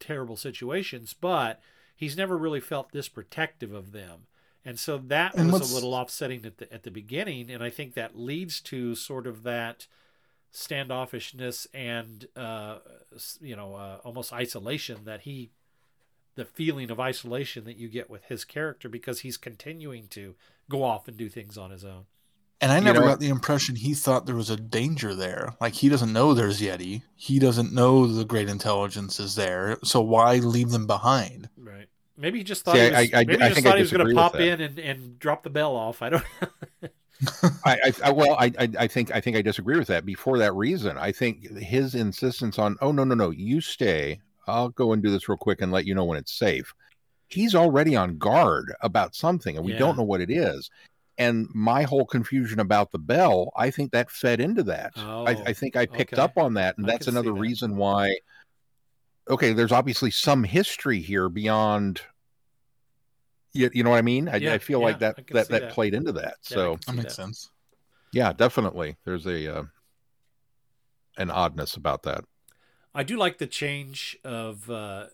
terrible 0.00 0.36
situations, 0.36 1.14
but 1.18 1.60
he's 1.94 2.16
never 2.16 2.38
really 2.38 2.60
felt 2.60 2.92
this 2.92 3.08
protective 3.08 3.72
of 3.72 3.92
them. 3.92 4.26
And 4.64 4.78
so 4.78 4.98
that 4.98 5.34
And 5.34 5.52
was 5.52 5.70
a 5.70 5.74
little 5.74 5.94
offsetting 5.94 6.44
at 6.44 6.58
the 6.58 6.72
at 6.72 6.82
the 6.82 6.90
beginning, 6.90 7.50
and 7.50 7.62
I 7.62 7.70
think 7.70 7.94
that 7.94 8.18
leads 8.18 8.60
to 8.62 8.94
sort 8.94 9.26
of 9.26 9.42
that 9.42 9.86
standoffishness 10.52 11.66
and 11.72 12.26
uh, 12.36 12.78
you 13.40 13.56
know 13.56 13.74
uh, 13.74 13.98
almost 14.04 14.32
isolation 14.32 15.00
that 15.04 15.22
he, 15.22 15.50
the 16.38 16.44
feeling 16.44 16.90
of 16.90 16.98
isolation 17.00 17.64
that 17.64 17.76
you 17.76 17.88
get 17.88 18.08
with 18.08 18.24
his 18.24 18.44
character 18.44 18.88
because 18.88 19.20
he's 19.20 19.36
continuing 19.36 20.06
to 20.08 20.34
go 20.70 20.82
off 20.84 21.08
and 21.08 21.16
do 21.16 21.28
things 21.28 21.58
on 21.58 21.70
his 21.70 21.84
own. 21.84 22.04
And 22.60 22.72
I 22.72 22.78
You 22.78 22.84
never 22.84 23.00
know- 23.00 23.06
got 23.06 23.20
the 23.20 23.28
impression 23.28 23.76
he 23.76 23.94
thought 23.94 24.26
there 24.26 24.34
was 24.34 24.50
a 24.50 24.56
danger 24.56 25.14
there. 25.14 25.54
Like 25.60 25.74
he 25.74 25.88
doesn't 25.88 26.12
know 26.12 26.34
there's 26.34 26.60
Yeti. 26.60 27.02
He 27.14 27.38
doesn't 27.38 27.72
know 27.72 28.06
the 28.06 28.24
great 28.24 28.48
intelligence 28.48 29.20
is 29.20 29.34
there. 29.36 29.78
So 29.84 30.00
why 30.00 30.36
leave 30.36 30.70
them 30.70 30.86
behind? 30.86 31.48
Right. 31.56 31.88
Maybe 32.16 32.38
he 32.38 32.44
just 32.44 32.64
thought 32.64 32.74
See, 32.74 32.80
he 32.84 32.90
was, 32.90 32.94
I- 32.94 33.00
I- 33.20 33.24
maybe 33.24 33.32
he 33.32 33.48
just 33.48 33.58
I 33.58 33.62
thought 33.62 33.76
he 33.76 33.82
was 33.82 33.92
going 33.92 34.08
to 34.08 34.14
pop 34.14 34.34
in 34.36 34.60
and, 34.60 34.78
and 34.78 35.18
drop 35.20 35.42
the 35.44 35.50
bell 35.50 35.76
off. 35.76 36.02
I 36.02 36.08
don't. 36.08 36.24
I, 37.64 37.78
I, 37.84 37.92
I 38.04 38.10
well, 38.12 38.34
I, 38.38 38.52
I, 38.58 38.68
I 38.78 38.86
think 38.86 39.12
I 39.14 39.20
think 39.20 39.36
I 39.36 39.42
disagree 39.42 39.76
with 39.76 39.88
that. 39.88 40.06
Before 40.06 40.38
that 40.38 40.54
reason, 40.54 40.96
I 40.96 41.10
think 41.10 41.50
his 41.58 41.94
insistence 41.96 42.58
on, 42.60 42.76
oh 42.80 42.92
no, 42.92 43.02
no, 43.04 43.14
no, 43.16 43.30
you 43.30 43.60
stay. 43.60 44.20
I'll 44.48 44.70
go 44.70 44.92
and 44.92 45.02
do 45.02 45.10
this 45.10 45.28
real 45.28 45.38
quick 45.38 45.60
and 45.60 45.70
let 45.70 45.84
you 45.86 45.94
know 45.94 46.04
when 46.04 46.18
it's 46.18 46.32
safe. 46.32 46.72
He's 47.28 47.54
already 47.54 47.94
on 47.94 48.16
guard 48.18 48.74
about 48.80 49.14
something, 49.14 49.56
and 49.56 49.64
we 49.64 49.72
Yeah. 49.72 49.78
don't 49.78 49.96
know 49.98 50.02
what 50.04 50.20
it 50.20 50.30
is. 50.30 50.70
And 51.18 51.48
my 51.52 51.82
whole 51.82 52.06
confusion 52.06 52.60
about 52.60 52.90
the 52.92 52.98
bell, 52.98 53.52
I 53.56 53.70
think 53.70 53.90
that 53.92 54.10
fed 54.10 54.40
into 54.40 54.62
that. 54.64 54.92
Oh, 54.96 55.24
I, 55.26 55.30
I 55.46 55.52
think 55.52 55.76
I 55.76 55.84
picked 55.84 56.14
okay. 56.14 56.22
up 56.22 56.38
on 56.38 56.54
that, 56.54 56.78
and 56.78 56.86
I 56.86 56.92
that's 56.92 57.08
another 57.08 57.32
that. 57.32 57.40
reason 57.40 57.76
why. 57.76 58.16
Okay, 59.28 59.52
there's 59.52 59.72
obviously 59.72 60.10
some 60.10 60.42
history 60.44 61.00
here 61.00 61.28
beyond. 61.28 62.00
You, 63.52 63.68
you 63.74 63.82
know 63.82 63.90
what 63.90 63.98
I 63.98 64.02
mean? 64.02 64.28
I, 64.28 64.36
Yeah, 64.36 64.54
I 64.54 64.58
feel 64.58 64.78
yeah, 64.80 64.86
like 64.86 64.98
that, 65.00 65.16
I 65.18 65.22
that, 65.32 65.48
that 65.48 65.60
that. 65.62 65.72
played 65.72 65.92
into 65.92 66.12
that. 66.12 66.36
Yeah, 66.48 66.54
so 66.54 66.78
That 66.86 66.94
makes 66.94 67.16
that. 67.16 67.22
sense. 67.22 67.50
yeah, 68.12 68.32
definitely. 68.32 68.96
There's 69.04 69.26
a 69.26 69.58
uh, 69.58 69.62
an 71.18 71.30
oddness 71.30 71.74
about 71.76 72.04
that. 72.04 72.24
I 72.98 73.04
do 73.04 73.16
like 73.16 73.38
the 73.38 73.46
change 73.46 74.18
of 74.24 74.68
uh, 74.68 75.04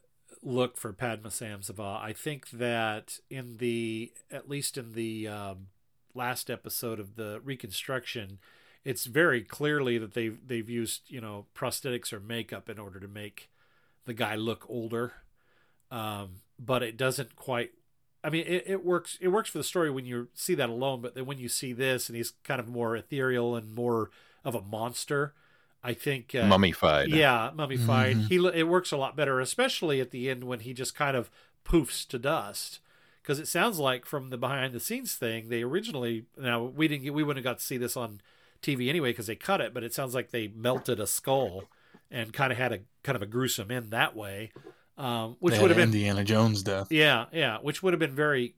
look 0.43 0.79
for 0.79 0.95
Padmasambhava. 0.95 2.01
I 2.01 2.15
think 2.15 2.49
that 2.49 3.19
in 3.29 3.59
the 3.59 4.11
at 4.31 4.49
least 4.49 4.79
in 4.79 4.95
the 4.95 5.29
um, 5.29 5.67
last 6.15 6.49
episode 6.49 6.99
of 6.99 7.17
the 7.17 7.43
reconstruction, 7.45 8.39
it's 8.87 9.05
very 9.05 9.43
clearly 9.43 9.99
that 9.99 10.15
they've 10.15 10.39
they've 10.49 10.71
used 10.71 11.03
you 11.09 11.21
know 11.21 11.45
prosthetics 11.55 12.11
or 12.11 12.21
makeup 12.21 12.71
in 12.71 12.79
order 12.79 12.99
to 12.99 13.07
make 13.07 13.51
the 14.07 14.15
guy 14.15 14.35
look 14.35 14.65
older. 14.67 15.13
Um, 15.91 16.37
but 16.59 16.83
it 16.83 16.97
doesn't 16.97 17.37
quite. 17.37 17.73
I 18.25 18.31
mean, 18.31 18.47
it, 18.47 18.65
it 18.67 18.83
works. 18.83 19.19
It 19.21 19.29
works 19.29 19.51
for 19.51 19.59
the 19.59 19.65
story 19.65 19.91
when 19.91 20.07
you 20.07 20.29
see 20.33 20.55
that 20.55 20.71
alone. 20.71 21.03
But 21.03 21.15
then 21.15 21.27
when 21.27 21.39
you 21.39 21.51
see 21.51 21.75
this, 21.75 22.09
and 22.09 22.17
he's 22.17 22.33
kind 22.45 22.61
of 22.61 22.67
more 22.67 22.97
ethereal 22.97 23.55
and 23.55 23.75
more 23.75 24.11
of 24.43 24.55
a 24.55 24.63
monster, 24.63 25.35
I 25.87 25.93
think 25.93 26.35
uh, 26.35 26.47
Mummified. 26.47 27.09
Yeah, 27.11 27.51
mummified. 27.55 28.17
Mhm. 28.17 28.29
He 28.29 28.39
lo- 28.39 28.51
it 28.51 28.63
works 28.65 28.91
a 28.91 28.97
lot 28.97 29.15
better, 29.17 29.39
especially 29.39 30.01
at 30.01 30.11
the 30.11 30.31
end 30.31 30.45
when 30.45 30.61
he 30.61 30.73
just 30.73 30.95
kind 30.95 31.15
of 31.17 31.31
poofs 31.65 32.07
to 32.09 32.19
dust. 32.19 32.81
Because 33.23 33.39
it 33.39 33.49
sounds 33.49 33.79
like 33.79 34.05
from 34.07 34.31
the 34.31 34.37
behind 34.39 34.73
the 34.75 34.81
scenes 34.81 35.15
thing, 35.15 35.49
they 35.51 35.63
originally 35.63 36.25
now 36.39 36.63
we 36.63 36.89
didn't 36.89 37.05
get 37.05 37.15
we 37.15 37.23
wouldn't 37.23 37.45
have 37.45 37.51
got 37.53 37.59
to 37.59 37.65
see 37.65 37.77
this 37.77 37.97
on 37.97 38.21
TV 38.63 38.89
anyway 38.89 39.11
because 39.11 39.27
they 39.27 39.37
cut 39.37 39.61
it, 39.61 39.73
but 39.75 39.85
it 39.85 39.93
sounds 39.95 40.15
like 40.15 40.31
they 40.31 40.49
melted 40.49 40.99
a 41.01 41.07
skull 41.07 41.65
and 42.11 42.33
kind 42.33 42.51
of 42.53 42.59
had 42.59 42.73
a 42.73 42.81
kind 43.03 43.17
of 43.17 43.23
a 43.23 43.27
gruesome 43.27 43.71
end 43.71 43.91
that 43.91 44.15
way, 44.17 44.53
um, 44.97 45.37
which 45.41 45.59
would 45.59 45.71
have 45.71 45.77
been 45.77 45.89
Indiana 45.89 46.25
Jones 46.25 46.63
death. 46.63 46.91
yeah, 46.91 47.27
yeah, 47.33 47.59
which 47.59 47.83
would 47.83 47.93
have 47.93 48.01
been 48.01 48.15
very 48.15 48.55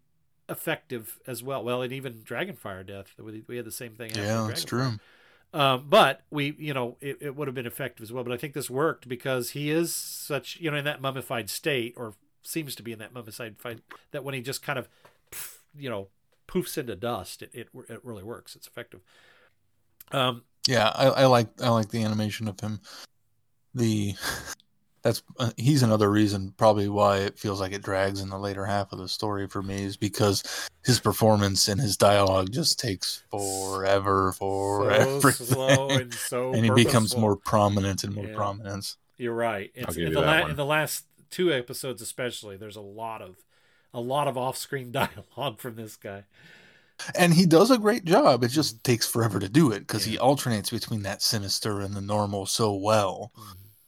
effective 0.48 1.18
as 1.26 1.42
well. 1.42 1.62
Well, 1.64 1.82
and 1.82 1.92
even 1.92 2.14
Dragonfire 2.22 2.86
death, 2.86 3.14
we 3.18 3.42
we 3.46 3.56
had 3.56 3.64
the 3.64 3.72
same 3.72 3.94
thing. 3.94 4.10
Yeah, 4.14 4.46
that's 4.48 4.64
Dragonfire. 4.64 4.66
true. 4.68 4.98
Um, 5.55 5.86
but 5.88 6.22
we, 6.30 6.55
you 6.59 6.74
know, 6.74 6.97
it, 7.01 7.18
it 7.20 7.36
would 7.36 7.49
have 7.49 7.55
been 7.55 7.66
effective 7.66 8.03
as 8.03 8.12
well. 8.12 8.24
But 8.24 8.32
I 8.32 8.36
think 8.36 8.53
this 8.53 8.68
worked 8.68 9.09
because 9.09 9.51
he 9.51 9.70
is 9.70 9.94
such, 9.94 10.59
you 10.61 10.70
know, 10.70 10.76
in 10.76 10.84
that 10.84 11.01
mummified 11.01 11.49
state, 11.49 11.94
or 11.97 12.14
seems 12.42 12.74
to 12.74 12.82
be 12.82 12.92
in 12.92 12.99
that 12.99 13.14
mummified 13.14 13.59
state, 13.59 13.80
that 14.11 14.24
when 14.24 14.34
he 14.34 14.40
just 14.40 14.62
kind 14.62 14.78
of, 14.78 14.88
you 15.76 15.88
know, 15.88 16.09
poofs 16.47 16.76
into 16.76 16.94
dust, 16.94 17.42
it, 17.42 17.51
it 17.53 17.68
it 17.88 18.05
really 18.05 18.22
works. 18.22 18.55
It's 18.55 18.66
effective. 18.66 19.01
Um, 20.12 20.42
Yeah, 20.68 20.88
I, 20.94 21.07
I 21.07 21.26
like 21.26 21.49
I 21.62 21.70
like 21.70 21.88
the 21.88 22.03
animation 22.03 22.49
of 22.49 22.61
him. 22.61 22.80
The 23.74 24.14
that's 25.07 25.22
uh, 25.38 25.50
he's 25.57 25.82
another 25.84 26.11
reason 26.11 26.52
probably 26.57 26.88
why 26.88 27.18
it 27.18 27.38
feels 27.38 27.61
like 27.61 27.72
it 27.72 27.82
drags 27.82 28.20
in 28.20 28.28
the 28.28 28.38
later 28.38 28.66
half 28.66 28.92
of 28.92 28.98
the 28.98 29.09
story 29.09 29.46
for 29.46 29.62
me 29.62 29.84
is 29.84 29.96
because 29.96 30.42
his 30.84 30.98
performance 30.98 31.68
and 31.68 31.80
his 31.80 31.96
dialogue 31.96 32.50
just 32.50 32.80
takes 32.80 33.22
forever 33.30 34.32
for 34.32 34.84
so 34.84 34.88
everything, 34.90 35.46
slow 35.54 35.88
and 35.90 36.12
so 36.14 36.52
and 36.52 36.64
he 36.64 36.70
becomes 36.70 37.16
more 37.16 37.36
prominent 37.36 38.02
and 38.04 38.14
more 38.14 38.26
Yeah. 38.26 38.34
prominence. 38.34 38.96
You're 39.16 39.34
right. 39.34 39.70
It's 39.74 39.94
give 39.94 40.07
in 40.07 40.09
you 40.11 40.14
the 40.16 40.20
that 40.22 40.26
la- 40.26 40.40
one. 40.42 40.50
in 40.50 40.57
the 40.57 40.64
last 40.66 41.04
two 41.30 41.52
episodes, 41.52 42.02
especially. 42.02 42.57
There's 42.57 42.76
a 42.76 42.80
lot 42.80 43.22
of 43.22 43.36
a 43.94 44.00
lot 44.00 44.26
of 44.28 44.36
off-screen 44.36 44.90
dialogue 45.00 45.59
from 45.61 45.76
this 45.76 45.96
guy. 45.96 46.24
And 47.14 47.32
he 47.34 47.46
does 47.46 47.70
a 47.70 47.78
great 47.78 48.04
job. 48.04 48.42
It 48.42 48.48
just 48.48 48.82
takes 48.82 49.07
forever 49.07 49.38
to 49.38 49.48
do 49.48 49.70
it 49.70 49.80
because 49.80 50.04
he 50.04 50.18
alternates 50.18 50.70
between 50.70 51.02
that 51.02 51.22
sinister 51.22 51.80
and 51.80 51.94
the 51.94 52.00
normal 52.00 52.46
so 52.46 52.74
well. 52.74 53.32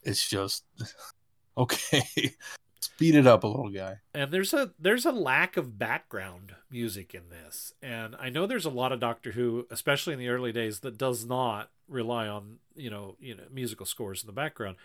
It's 0.09 0.27
just 0.27 0.63
okay. 1.57 2.33
Speed 2.81 3.15
it 3.15 3.27
up 3.27 3.43
a 3.43 3.47
little 3.47 3.69
guy. 3.69 3.97
and 4.13 4.31
there's 4.31 4.53
a 4.53 4.71
there's 4.79 5.05
a 5.05 5.11
lack 5.11 5.57
of 5.57 5.77
background 5.77 6.55
music 6.71 7.13
in 7.13 7.23
this 7.29 7.73
and 7.81 8.15
i 8.19 8.29
know 8.29 8.45
there's 8.45 8.65
a 8.65 8.69
lot 8.69 8.91
of 8.93 8.99
doctor 9.01 9.31
who 9.33 9.65
especially 9.69 10.13
in 10.13 10.19
the 10.19 10.29
early 10.29 10.51
days 10.53 10.79
that 10.79 10.97
does 10.97 11.25
not 11.25 11.69
rely 11.89 12.27
on 12.27 12.57
you 12.75 12.89
know 12.89 13.15
you 13.19 13.35
know 13.35 13.43
musical 13.51 13.85
scores 13.85 14.21
in 14.23 14.27
the 14.27 14.33
background 14.33 14.75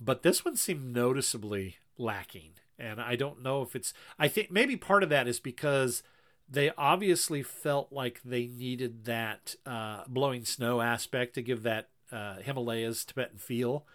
but 0.00 0.22
this 0.22 0.44
one 0.44 0.56
seemed 0.56 0.94
noticeably 0.94 1.76
lacking 1.96 2.50
and 2.78 3.00
i 3.00 3.16
don't 3.16 3.42
know 3.42 3.62
if 3.62 3.74
it's 3.74 3.94
i 4.18 4.28
think 4.28 4.50
maybe 4.50 4.76
part 4.76 5.02
of 5.02 5.08
that 5.08 5.26
is 5.28 5.40
because 5.40 6.02
they 6.48 6.70
obviously 6.76 7.42
felt 7.42 7.90
like 7.92 8.20
they 8.24 8.46
needed 8.46 9.04
that 9.04 9.54
uh, 9.66 10.02
blowing 10.08 10.44
snow 10.44 10.80
aspect 10.80 11.34
to 11.34 11.42
give 11.42 11.62
that 11.62 11.88
uh, 12.12 12.36
himalayas 12.36 13.04
tibetan 13.04 13.38
feel 13.38 13.86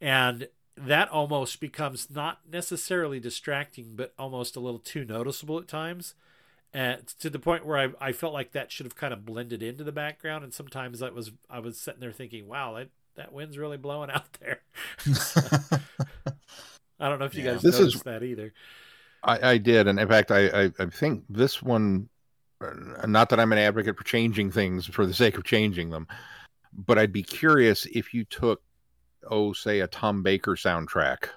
and 0.00 0.48
that 0.76 1.08
almost 1.08 1.60
becomes 1.60 2.08
not 2.10 2.40
necessarily 2.50 3.18
distracting, 3.20 3.92
but 3.96 4.12
almost 4.18 4.56
a 4.56 4.60
little 4.60 4.78
too 4.78 5.04
noticeable 5.04 5.58
at 5.58 5.68
times. 5.68 6.14
Uh, 6.74 6.96
to 7.18 7.30
the 7.30 7.38
point 7.38 7.64
where 7.64 7.78
I, 7.78 8.08
I 8.08 8.12
felt 8.12 8.34
like 8.34 8.52
that 8.52 8.70
should 8.70 8.84
have 8.84 8.96
kind 8.96 9.14
of 9.14 9.24
blended 9.24 9.62
into 9.62 9.82
the 9.84 9.92
background, 9.92 10.44
and 10.44 10.52
sometimes 10.52 11.00
I 11.00 11.08
was 11.08 11.30
I 11.48 11.58
was 11.60 11.78
sitting 11.78 12.00
there 12.00 12.12
thinking, 12.12 12.46
"Wow, 12.48 12.74
that, 12.74 12.88
that 13.14 13.32
wind's 13.32 13.56
really 13.56 13.78
blowing 13.78 14.10
out 14.10 14.30
there." 14.40 14.60
I 16.98 17.08
don't 17.08 17.18
know 17.18 17.24
if 17.26 17.34
you 17.34 17.42
Yeah. 17.44 17.52
guys 17.54 17.62
This 17.62 17.74
is- 17.76 17.80
noticed 17.80 18.04
that 18.04 18.22
either. 18.22 18.52
I, 19.22 19.52
I 19.52 19.58
did, 19.58 19.88
and 19.88 19.98
in 19.98 20.06
fact, 20.08 20.30
I, 20.30 20.46
I, 20.66 20.72
I 20.78 20.86
think 20.86 21.24
this 21.28 21.62
one. 21.62 22.08
uh, 22.60 23.06
Not 23.06 23.28
that 23.30 23.40
I'm 23.40 23.52
an 23.52 23.58
advocate 23.58 23.96
for 23.96 24.04
changing 24.04 24.50
things 24.52 24.86
for 24.86 25.04
the 25.06 25.14
sake 25.14 25.36
of 25.36 25.44
changing 25.44 25.90
them, 25.90 26.06
but 26.72 26.98
I'd 26.98 27.12
be 27.12 27.22
curious 27.22 27.86
if 27.86 28.14
you 28.14 28.24
took, 28.24 28.62
oh, 29.30 29.52
say, 29.52 29.80
a 29.80 29.86
Tom 29.86 30.22
Baker 30.22 30.52
soundtrack 30.52 31.28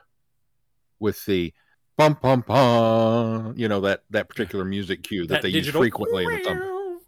with 1.00 1.26
the 1.26 1.54
bum 1.98 2.18
bum 2.22 2.44
bum, 2.48 3.54
you 3.58 3.68
know 3.68 3.82
that 3.82 4.04
that 4.10 4.30
particular 4.30 4.66
music 4.66 5.04
cue 5.04 5.28
that, 5.28 5.36
That 5.36 5.42
they 5.44 5.52
digital- 5.52 5.82
use 5.82 5.84
frequently 5.84 6.24
in 6.26 6.32
the 6.32 6.40
thumb, 6.40 7.00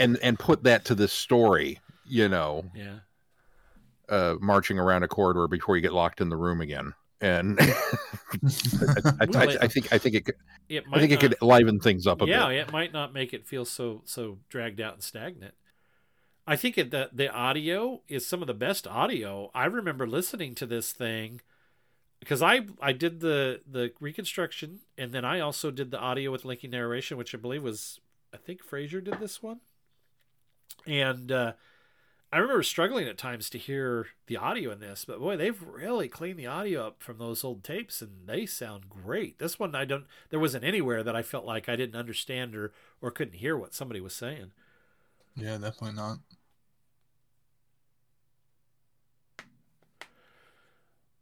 and 0.00 0.18
and 0.18 0.38
put 0.38 0.64
that 0.64 0.84
to 0.86 0.94
this 0.94 1.12
story, 1.12 1.80
you 2.06 2.28
know, 2.28 2.64
yeah, 2.74 3.00
uh, 4.08 4.36
marching 4.40 4.78
around 4.78 5.02
a 5.02 5.08
corridor 5.08 5.46
before 5.48 5.76
you 5.76 5.82
get 5.82 5.92
locked 5.92 6.20
in 6.20 6.28
the 6.28 6.36
room 6.36 6.60
again. 6.60 6.94
And 7.20 7.58
I, 7.60 7.66
I, 9.20 9.26
I, 9.34 9.56
I 9.62 9.68
think 9.68 9.92
I 9.92 9.98
think 9.98 10.14
it 10.14 10.24
could 10.24 10.36
it 10.68 10.84
I 10.92 11.00
think 11.00 11.12
it 11.12 11.18
could 11.20 11.34
liven 11.42 11.80
things 11.80 12.06
up 12.06 12.22
a 12.22 12.26
yeah, 12.26 12.46
bit. 12.46 12.54
Yeah, 12.54 12.62
it 12.62 12.72
might 12.72 12.92
not 12.92 13.12
make 13.12 13.34
it 13.34 13.46
feel 13.46 13.64
so 13.64 14.02
so 14.04 14.38
dragged 14.48 14.80
out 14.80 14.94
and 14.94 15.02
stagnant. 15.02 15.54
I 16.48 16.56
think 16.56 16.76
the 16.76 17.10
the 17.12 17.30
audio 17.30 18.00
is 18.08 18.26
some 18.26 18.40
of 18.40 18.46
the 18.46 18.54
best 18.54 18.88
audio. 18.88 19.50
I 19.54 19.66
remember 19.66 20.06
listening 20.06 20.54
to 20.54 20.66
this 20.66 20.92
thing 20.92 21.42
because 22.20 22.40
I 22.40 22.62
I 22.80 22.92
did 22.92 23.20
the 23.20 23.60
the 23.70 23.92
reconstruction 24.00 24.80
and 24.96 25.12
then 25.12 25.26
I 25.26 25.40
also 25.40 25.70
did 25.70 25.90
the 25.90 25.98
audio 25.98 26.32
with 26.32 26.46
linking 26.46 26.70
narration, 26.70 27.18
which 27.18 27.34
I 27.34 27.38
believe 27.38 27.62
was 27.62 28.00
I 28.32 28.38
think 28.38 28.62
Frazer 28.62 29.02
did 29.02 29.20
this 29.20 29.42
one, 29.42 29.60
and 30.86 31.30
uh, 31.30 31.52
I 32.32 32.38
remember 32.38 32.62
struggling 32.62 33.06
at 33.08 33.18
times 33.18 33.50
to 33.50 33.58
hear 33.58 34.06
the 34.26 34.38
audio 34.38 34.70
in 34.70 34.80
this, 34.80 35.04
but 35.04 35.20
boy, 35.20 35.36
they've 35.36 35.62
really 35.62 36.08
cleaned 36.08 36.38
the 36.38 36.46
audio 36.46 36.86
up 36.86 37.02
from 37.02 37.18
those 37.18 37.44
old 37.44 37.62
tapes, 37.62 38.00
and 38.00 38.26
they 38.26 38.46
sound 38.46 38.88
great. 38.88 39.38
This 39.38 39.58
one, 39.58 39.74
I 39.74 39.84
don't. 39.84 40.06
There 40.30 40.40
wasn't 40.40 40.64
anywhere 40.64 41.02
that 41.02 41.16
I 41.16 41.20
felt 41.22 41.44
like 41.44 41.68
I 41.68 41.76
didn't 41.76 41.96
understand 41.96 42.56
or 42.56 42.72
or 43.02 43.10
couldn't 43.10 43.34
hear 43.34 43.54
what 43.54 43.74
somebody 43.74 44.00
was 44.00 44.14
saying. 44.14 44.52
Yeah, 45.36 45.58
definitely 45.58 45.92
not. 45.92 46.18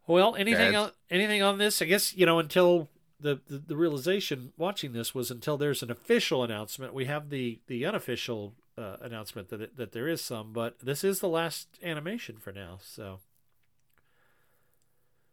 Well, 0.07 0.37
anything 0.37 0.75
on 0.77 0.93
anything 1.11 1.43
on 1.43 1.59
this? 1.59 1.83
I 1.83 1.87
guess 1.87 2.15
you 2.17 2.27
know 2.27 2.39
until 2.39 2.89
the, 3.21 3.41
the 3.47 3.59
the 3.59 3.77
realization 3.77 4.53
watching 4.57 4.93
this 4.93 5.15
was 5.15 5.31
until 5.31 5.57
there's 5.57 5.83
an 5.83 5.91
official 5.91 6.43
announcement. 6.45 6.95
We 6.95 7.07
have 7.07 7.31
the 7.31 7.61
the 7.67 7.85
unofficial 7.85 8.55
uh, 8.79 8.97
announcement 9.01 9.49
that 9.49 9.61
it, 9.61 9.77
that 9.77 9.93
there 9.93 10.09
is 10.09 10.21
some, 10.21 10.53
but 10.53 10.79
this 10.81 11.03
is 11.03 11.21
the 11.21 11.29
last 11.29 11.69
animation 11.83 12.37
for 12.39 12.53
now. 12.53 12.79
So 12.83 13.21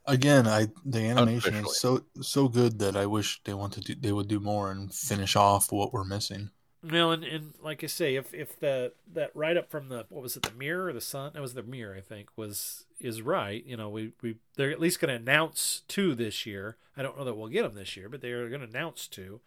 Again, 0.06 0.48
I 0.48 0.68
the 0.84 1.08
animation 1.08 1.56
is 1.56 1.80
so 1.80 2.04
so 2.22 2.50
good 2.50 2.80
that 2.80 2.98
I 2.98 3.06
wish 3.06 3.42
they 3.44 3.54
wanted 3.54 3.86
to 3.86 3.96
they 3.96 4.12
would 4.12 4.28
do 4.28 4.42
more 4.42 4.70
and 4.70 4.94
finish 4.94 5.36
off 5.38 5.72
what 5.72 5.94
we're 5.94 6.04
missing. 6.04 6.50
Well, 6.84 7.12
and, 7.12 7.24
and 7.24 7.54
like 7.62 7.82
I 7.84 7.88
say, 7.88 8.16
if 8.16 8.34
if 8.34 8.60
the 8.60 8.92
that 9.14 9.32
write 9.34 9.56
up 9.56 9.70
from 9.72 9.88
the 9.88 10.06
what 10.10 10.22
was 10.22 10.36
it, 10.36 10.44
the 10.44 10.52
mirror 10.52 10.88
or 10.88 10.94
the 10.94 11.00
sun? 11.00 11.32
That 11.34 11.42
was 11.42 11.54
the 11.54 11.64
mirror, 11.64 11.96
I 11.96 12.02
think, 12.02 12.30
was 12.36 12.86
is 13.00 13.22
right. 13.22 13.66
You 13.66 13.78
know, 13.78 13.90
we 13.90 14.12
we 14.22 14.36
they're 14.58 14.72
at 14.72 14.82
least 14.82 15.00
going 15.00 15.10
to 15.10 15.16
announce 15.32 15.84
two 15.88 16.14
this 16.14 16.46
year. 16.46 16.76
I 16.98 17.02
don't 17.02 17.18
know 17.18 17.24
that 17.24 17.36
we'll 17.36 17.48
get 17.48 17.64
them 17.64 17.76
this 17.76 17.96
year, 17.96 18.10
but 18.10 18.22
they 18.22 18.32
are 18.32 18.50
going 18.50 18.62
to 18.62 18.68
announce 18.68 19.08
two, 19.08 19.40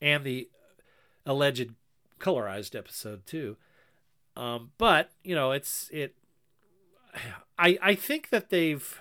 and 0.00 0.22
the 0.22 0.48
alleged 1.26 1.74
colorized 2.20 2.76
episode 2.76 3.26
too. 3.26 3.56
Um, 4.36 4.70
but 4.78 5.10
you 5.24 5.34
know, 5.34 5.50
it's 5.50 5.88
it. 5.92 6.14
I 7.58 7.78
I 7.82 7.94
think 7.96 8.28
that 8.28 8.50
they've, 8.50 9.00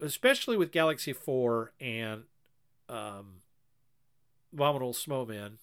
especially 0.00 0.56
with 0.56 0.72
Galaxy 0.72 1.12
Four 1.12 1.72
and 1.78 2.22
um, 2.88 3.42
Abominable 4.50 4.94
Snowman, 4.94 5.58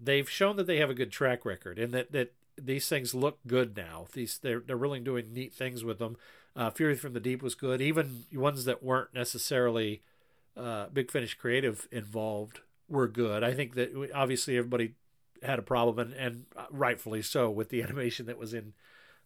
they've 0.00 0.28
shown 0.28 0.56
that 0.56 0.66
they 0.66 0.78
have 0.78 0.90
a 0.90 0.94
good 0.94 1.12
track 1.12 1.44
record 1.44 1.78
and 1.78 1.92
that, 1.92 2.12
that 2.12 2.32
these 2.60 2.88
things 2.88 3.14
look 3.14 3.38
good 3.46 3.76
now. 3.76 4.06
These 4.12 4.38
they're 4.38 4.60
they're 4.60 4.76
really 4.76 5.00
doing 5.00 5.32
neat 5.32 5.52
things 5.54 5.84
with 5.84 5.98
them. 5.98 6.16
Uh, 6.54 6.70
Fury 6.70 6.96
from 6.96 7.14
the 7.14 7.20
Deep 7.20 7.42
was 7.42 7.54
good. 7.54 7.80
Even 7.80 8.24
ones 8.32 8.64
that 8.66 8.82
weren't 8.82 9.14
necessarily 9.14 10.02
uh, 10.56 10.86
Big 10.92 11.10
Finish 11.10 11.34
Creative 11.34 11.88
involved 11.90 12.60
were 12.88 13.08
good. 13.08 13.42
I 13.42 13.54
think 13.54 13.74
that 13.74 14.10
obviously 14.14 14.58
everybody 14.58 14.94
had 15.42 15.58
a 15.58 15.62
problem 15.62 15.98
and, 15.98 16.14
and 16.14 16.44
rightfully 16.70 17.22
so 17.22 17.50
with 17.50 17.70
the 17.70 17.82
animation 17.84 18.26
that 18.26 18.38
was 18.38 18.52
in 18.52 18.74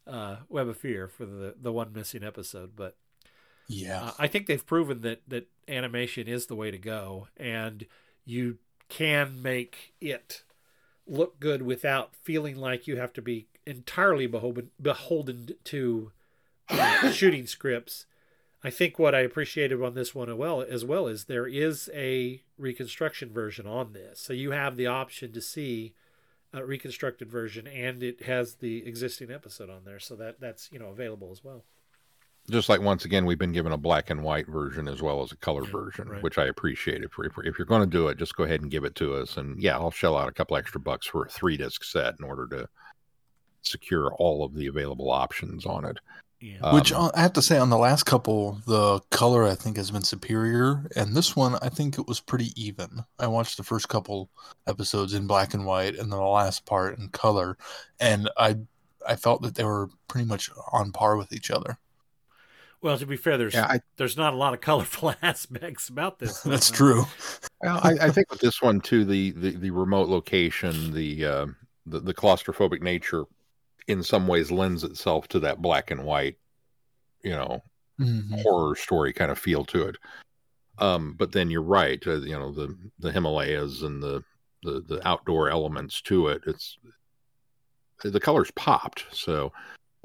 uh, 0.06 0.36
Web 0.48 0.68
of 0.68 0.76
Fear 0.78 1.08
for 1.08 1.26
the 1.26 1.54
the 1.60 1.72
one 1.72 1.92
missing 1.92 2.22
episode. 2.22 2.76
But 2.76 2.96
Yeah. 3.68 4.04
uh, 4.04 4.12
I 4.18 4.26
think 4.28 4.46
they've 4.46 4.64
proven 4.64 5.00
that 5.02 5.22
that 5.28 5.48
animation 5.68 6.28
is 6.28 6.46
the 6.46 6.54
way 6.54 6.70
to 6.70 6.78
go, 6.78 7.28
and 7.36 7.86
you 8.24 8.58
can 8.88 9.42
make 9.42 9.94
it 10.00 10.42
look 11.06 11.38
good 11.40 11.62
without 11.62 12.14
feeling 12.16 12.56
like 12.56 12.86
you 12.86 12.96
have 12.96 13.12
to 13.14 13.22
be 13.22 13.46
entirely 13.66 14.26
beholden 14.26 14.70
beholden 14.80 15.48
to 15.64 16.12
uh, 16.68 17.10
shooting 17.12 17.46
scripts. 17.46 18.06
I 18.64 18.70
think 18.70 18.98
what 18.98 19.14
I 19.14 19.20
appreciated 19.20 19.80
on 19.82 19.94
this 19.94 20.14
one 20.14 20.28
as 20.28 20.36
well 20.36 20.62
as 20.62 20.84
well 20.84 21.06
is 21.06 21.24
there 21.24 21.46
is 21.46 21.88
a 21.94 22.42
reconstruction 22.58 23.32
version 23.32 23.66
on 23.66 23.92
this, 23.92 24.20
so 24.20 24.32
you 24.32 24.50
have 24.50 24.76
the 24.76 24.86
option 24.86 25.32
to 25.32 25.40
see 25.40 25.94
a 26.52 26.64
reconstructed 26.64 27.30
version, 27.30 27.66
and 27.66 28.02
it 28.02 28.22
has 28.22 28.56
the 28.56 28.86
existing 28.86 29.30
episode 29.30 29.70
on 29.70 29.84
there, 29.84 30.00
so 30.00 30.16
that 30.16 30.40
that's 30.40 30.70
you 30.72 30.78
know 30.78 30.88
available 30.88 31.30
as 31.30 31.44
well. 31.44 31.64
Just 32.50 32.68
like 32.68 32.80
once 32.80 33.04
again, 33.04 33.26
we've 33.26 33.38
been 33.38 33.52
given 33.52 33.72
a 33.72 33.76
black 33.76 34.10
and 34.10 34.22
white 34.22 34.46
version 34.46 34.88
as 34.88 35.02
well 35.02 35.22
as 35.22 35.32
a 35.32 35.36
color 35.36 35.64
version, 35.64 36.08
right. 36.08 36.22
which 36.22 36.38
I 36.38 36.46
appreciate. 36.46 37.02
If, 37.02 37.12
if, 37.18 37.32
if 37.44 37.58
you're 37.58 37.66
going 37.66 37.82
to 37.82 37.86
do 37.86 38.08
it, 38.08 38.18
just 38.18 38.36
go 38.36 38.44
ahead 38.44 38.60
and 38.60 38.70
give 38.70 38.84
it 38.84 38.94
to 38.96 39.14
us. 39.14 39.36
And 39.36 39.60
yeah, 39.60 39.76
I'll 39.76 39.90
shell 39.90 40.16
out 40.16 40.28
a 40.28 40.32
couple 40.32 40.56
extra 40.56 40.80
bucks 40.80 41.06
for 41.06 41.24
a 41.24 41.28
three 41.28 41.56
disc 41.56 41.82
set 41.84 42.14
in 42.18 42.24
order 42.24 42.46
to 42.48 42.68
secure 43.62 44.14
all 44.14 44.44
of 44.44 44.54
the 44.54 44.66
available 44.68 45.10
options 45.10 45.66
on 45.66 45.84
it. 45.84 45.98
Yeah. 46.40 46.74
Which 46.74 46.92
Um, 46.92 47.06
uh, 47.06 47.10
I 47.14 47.22
have 47.22 47.32
to 47.34 47.42
say, 47.42 47.56
on 47.58 47.70
the 47.70 47.78
last 47.78 48.04
couple, 48.04 48.60
the 48.66 49.00
color 49.10 49.44
I 49.44 49.54
think 49.54 49.78
has 49.78 49.90
been 49.90 50.02
superior, 50.02 50.86
and 50.94 51.16
this 51.16 51.34
one 51.34 51.56
I 51.62 51.70
think 51.70 51.98
it 51.98 52.06
was 52.06 52.20
pretty 52.20 52.52
even. 52.62 53.04
I 53.18 53.26
watched 53.26 53.56
the 53.56 53.64
first 53.64 53.88
couple 53.88 54.28
episodes 54.66 55.14
in 55.14 55.26
black 55.26 55.54
and 55.54 55.64
white, 55.64 55.94
and 55.94 56.12
then 56.12 56.18
the 56.18 56.24
last 56.24 56.66
part 56.66 56.98
in 56.98 57.08
color, 57.08 57.56
and 57.98 58.28
I 58.36 58.56
I 59.08 59.16
felt 59.16 59.42
that 59.42 59.54
they 59.54 59.64
were 59.64 59.88
pretty 60.08 60.26
much 60.26 60.50
on 60.72 60.92
par 60.92 61.16
with 61.16 61.32
each 61.32 61.50
other. 61.50 61.78
Well, 62.86 62.96
to 62.98 63.04
be 63.06 63.16
fair, 63.16 63.36
there's 63.36 63.54
Yeah, 63.54 63.66
I- 63.66 63.80
there's 63.96 64.16
not 64.16 64.32
a 64.32 64.36
lot 64.36 64.54
of 64.54 64.60
colorful 64.60 65.12
aspects 65.22 65.88
about 65.88 66.20
this. 66.20 66.44
one. 66.44 66.52
That's 66.52 66.70
true. 66.70 67.04
Well, 67.60 67.80
I, 67.82 67.96
I 68.02 68.10
think 68.10 68.30
with 68.30 68.38
this 68.38 68.62
one 68.62 68.80
too, 68.80 69.04
the 69.04 69.32
the, 69.32 69.50
the 69.56 69.70
remote 69.70 70.08
location, 70.08 70.92
the, 70.94 71.24
uh, 71.24 71.46
the 71.84 71.98
the 71.98 72.14
claustrophobic 72.14 72.82
nature, 72.82 73.24
in 73.88 74.04
some 74.04 74.28
ways 74.28 74.52
lends 74.52 74.84
itself 74.84 75.26
to 75.28 75.40
that 75.40 75.60
black 75.60 75.90
and 75.90 76.04
white, 76.04 76.36
you 77.24 77.30
know, 77.32 77.60
Mhm. 78.00 78.40
horror 78.42 78.76
story 78.76 79.12
kind 79.12 79.32
of 79.32 79.38
feel 79.38 79.64
to 79.64 79.88
it. 79.88 79.96
Um, 80.78 81.14
but 81.18 81.32
then 81.32 81.50
you're 81.50 81.62
right, 81.62 82.00
uh, 82.06 82.18
you 82.20 82.38
know, 82.38 82.52
the 82.52 82.72
the 83.00 83.10
Himalayas 83.10 83.82
and 83.82 84.00
the 84.00 84.22
the 84.62 84.80
the 84.86 85.08
outdoor 85.08 85.50
elements 85.50 86.00
to 86.02 86.28
it. 86.28 86.42
It's 86.46 86.78
the 88.04 88.20
colors 88.20 88.52
popped, 88.54 89.06
so 89.10 89.52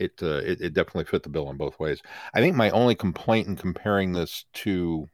it 0.02 0.24
uh, 0.24 0.38
it, 0.38 0.62
it 0.62 0.74
definitely 0.74 1.06
fit 1.06 1.24
the 1.24 1.30
bill 1.30 1.50
in 1.50 1.58
both 1.58 1.80
ways. 1.80 2.02
I 2.34 2.42
think 2.42 2.56
my 2.56 2.70
only 2.72 2.96
complaint 2.96 3.48
in 3.48 3.56
comparing 3.56 4.14
this 4.14 4.46
to 4.54 5.08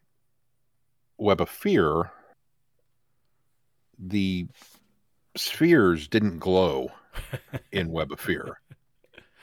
Web 1.17 1.41
of 1.41 1.49
Fear, 1.49 2.11
the 3.99 4.47
spheres 5.35 6.07
didn't 6.07 6.39
glow 6.39 6.89
in 7.71 7.91
Web 7.91 8.11
of 8.11 8.19
Fear. 8.19 8.59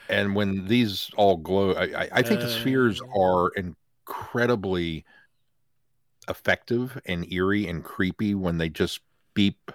And 0.09 0.35
when 0.35 0.67
these 0.67 1.11
all 1.17 1.37
glow, 1.37 1.73
I, 1.73 1.85
I, 1.85 2.09
I 2.13 2.23
think 2.23 2.41
the 2.41 2.51
spheres 2.51 3.01
are 3.17 3.51
incredibly 3.51 5.05
effective 6.29 7.01
and 7.07 7.31
eerie 7.33 7.67
and 7.67 7.83
creepy 7.83 8.35
when 8.35 8.59
they 8.59 8.69
just 8.69 9.01
beep, 9.35 9.73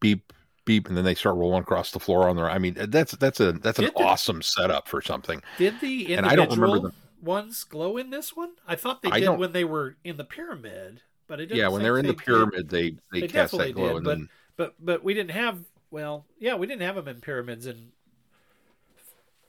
beep, 0.00 0.32
beep, 0.66 0.88
and 0.88 0.96
then 0.96 1.04
they 1.04 1.14
start 1.14 1.36
rolling 1.36 1.62
across 1.62 1.90
the 1.92 1.98
floor 2.00 2.28
on 2.28 2.36
their. 2.36 2.50
I 2.50 2.58
mean, 2.58 2.74
that's 2.78 3.12
that's 3.12 3.40
a 3.40 3.52
that's 3.52 3.78
an 3.78 3.86
the- 3.86 3.94
awesome 3.94 4.42
setup 4.42 4.86
for 4.88 5.00
something. 5.00 5.42
Did 5.56 5.80
the 5.80 6.14
And 6.14 6.26
I 6.26 6.36
don't 6.36 6.50
remember 6.50 6.76
individual 6.76 6.92
ones 7.22 7.64
glow 7.64 7.96
in 7.96 8.10
this 8.10 8.36
one? 8.36 8.50
I 8.68 8.76
thought 8.76 9.00
they 9.00 9.10
I 9.10 9.20
did 9.20 9.30
when 9.38 9.52
they 9.52 9.64
were 9.64 9.96
in 10.04 10.18
the 10.18 10.24
pyramid, 10.24 11.00
but 11.26 11.40
it 11.40 11.46
didn't 11.46 11.60
Yeah, 11.60 11.68
when 11.68 11.82
they're 11.82 11.96
in 11.98 12.04
the 12.06 12.12
they 12.12 12.16
did- 12.18 12.24
pyramid, 12.26 12.68
they 12.68 12.90
they, 13.12 13.20
They 13.22 13.28
cast 13.28 13.56
that 13.56 13.74
glow, 13.74 13.88
did, 13.88 13.96
and 13.96 14.04
but 14.04 14.10
then 14.10 14.28
but 14.56 14.74
but 14.78 15.02
we 15.02 15.14
didn't 15.14 15.30
have. 15.30 15.60
Well, 15.90 16.26
yeah, 16.38 16.56
we 16.56 16.66
didn't 16.66 16.82
have 16.82 16.96
them 16.96 17.08
in 17.08 17.20
pyramids 17.22 17.66
in 17.66 17.92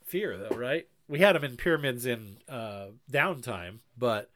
Fear, 0.05 0.37
though, 0.37 0.55
right? 0.55 0.87
We 1.09 1.19
had 1.19 1.35
them 1.35 1.43
in 1.43 1.57
pyramids 1.57 2.05
in 2.05 2.37
uh, 2.47 2.87
Downtime, 3.11 3.79
but 3.97 4.29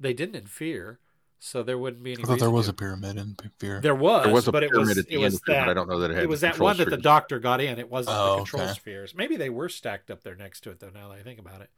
they 0.00 0.12
didn't 0.14 0.36
in 0.36 0.46
Fear, 0.46 0.98
so 1.46 1.62
there 1.62 1.76
wouldn't 1.78 2.02
be 2.02 2.14
any. 2.14 2.22
I 2.22 2.26
thought 2.26 2.38
there 2.38 2.50
was 2.50 2.66
to. 2.66 2.70
a 2.70 2.74
pyramid 2.74 3.16
in 3.18 3.36
Fear. 3.58 3.80
There 3.80 3.94
was, 3.94 4.24
There 4.24 4.32
was 4.32 4.48
a 4.48 4.52
but 4.52 4.62
it 4.62 4.70
pyramid 4.70 4.88
was 4.88 4.98
at 4.98 5.06
the 5.06 5.12
it 5.12 5.14
end 5.16 5.24
was 5.24 5.34
of 5.34 5.40
Fear, 5.42 5.54
but 5.56 5.60
that. 5.66 5.70
I 5.70 5.74
don't 5.74 5.88
know 5.88 5.98
that 6.00 6.10
it 6.10 6.14
had 6.14 6.22
It 6.24 6.28
was 6.28 6.40
that 6.40 6.52
control 6.52 6.66
one 6.68 6.76
that 6.78 6.90
the 6.90 6.96
doctor 6.96 7.38
got 7.38 7.60
in. 7.60 7.78
It 7.78 7.90
wasn't 7.90 8.16
Oh, 8.18 8.30
the 8.30 8.36
control 8.38 8.62
okay. 8.64 8.72
spheres. 8.72 9.14
Maybe 9.14 9.36
they 9.36 9.50
were 9.50 9.68
stacked 9.68 10.10
up 10.10 10.22
there 10.22 10.34
next 10.36 10.62
to 10.62 10.70
it, 10.70 10.80
though. 10.80 10.90
Now 10.90 11.08
that 11.10 11.18
I 11.18 11.22
think 11.22 11.38
about 11.38 11.60
it. 11.60 11.70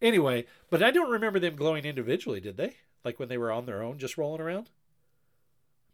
Anyway, 0.00 0.46
but 0.70 0.82
I 0.82 0.90
don't 0.90 1.10
remember 1.10 1.38
them 1.38 1.54
glowing 1.56 1.84
individually. 1.84 2.40
Did 2.40 2.56
they? 2.56 2.74
Like 3.04 3.18
when 3.18 3.28
they 3.28 3.38
were 3.38 3.52
on 3.52 3.66
their 3.66 3.82
own, 3.82 3.98
just 3.98 4.16
rolling 4.16 4.40
around? 4.40 4.70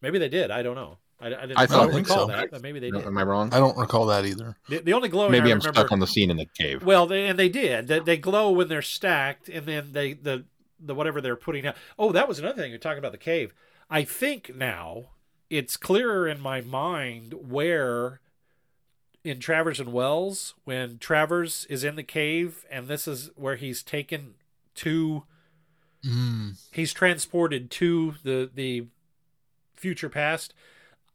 Maybe 0.01 0.19
they 0.19 0.29
did. 0.29 0.51
I 0.51 0.62
don't 0.62 0.77
know. 0.77 0.99
I, 1.21 1.27
I 1.27 1.31
didn't 1.31 1.59
I 1.59 1.62
I 1.62 1.66
thought- 1.66 1.83
don't 1.87 1.93
think 1.95 2.09
recall 2.09 2.29
so. 2.29 2.33
that, 2.37 2.51
but 2.53 2.62
maybe 2.62 2.79
they 2.79 2.91
did. 2.93 3.05
am 3.05 3.19
I 3.19 3.23
wrong? 3.25 3.53
I 3.53 3.59
don't 3.59 3.77
recall 3.77 4.07
that 4.07 4.25
either. 4.25 4.57
The, 4.69 4.79
the 4.79 4.93
only 4.93 5.09
glowing 5.09 5.33
Maybe 5.33 5.49
I 5.49 5.53
I'm 5.55 5.59
remember, 5.59 5.81
stuck 5.81 5.91
on 5.93 5.99
the 5.99 6.07
scene 6.07 6.31
in 6.31 6.37
the 6.37 6.47
cave. 6.47 6.85
well, 6.85 7.07
they, 7.09 7.27
and 7.27 7.37
they 7.39 7.49
did. 7.49 7.89
They, 7.89 7.99
they 7.99 8.16
glow 8.16 8.53
when 8.53 8.69
they're 8.69 8.83
stacked, 8.83 9.49
and 9.49 9.66
then 9.66 9.93
they 9.93 10.12
the 10.12 10.45
the 10.79 10.95
whatever 10.95 11.20
they're 11.20 11.37
putting 11.37 11.66
out. 11.66 11.76
Oh, 11.99 12.12
that 12.12 12.29
was 12.29 12.39
another 12.39 12.61
thing 12.61 12.70
you're 12.70 12.79
talking 12.79 12.99
about 12.99 13.12
the 13.12 13.18
cave. 13.18 13.53
I 13.91 14.05
think 14.05 14.55
now 14.55 15.11
it's 15.51 15.76
clearer 15.76 16.29
in 16.29 16.41
my 16.41 16.61
mind 16.61 17.35
where 17.35 18.20
in 19.24 19.41
Travers 19.41 19.81
and 19.81 19.93
Wells 19.93 20.55
when 20.64 20.99
Travers 20.99 21.66
is 21.68 21.85
in 21.85 21.97
the 21.97 22.03
cave, 22.03 22.64
and 22.70 22.89
this 22.89 23.09
is 23.09 23.31
where 23.37 23.57
he's 23.57 23.83
taken 23.83 24.35
to. 24.76 25.24
Mm. 26.05 26.57
He's 26.72 26.93
transported 26.93 27.70
to 27.72 28.14
the 28.22 28.51
the 28.53 28.87
future 29.74 30.09
past. 30.09 30.55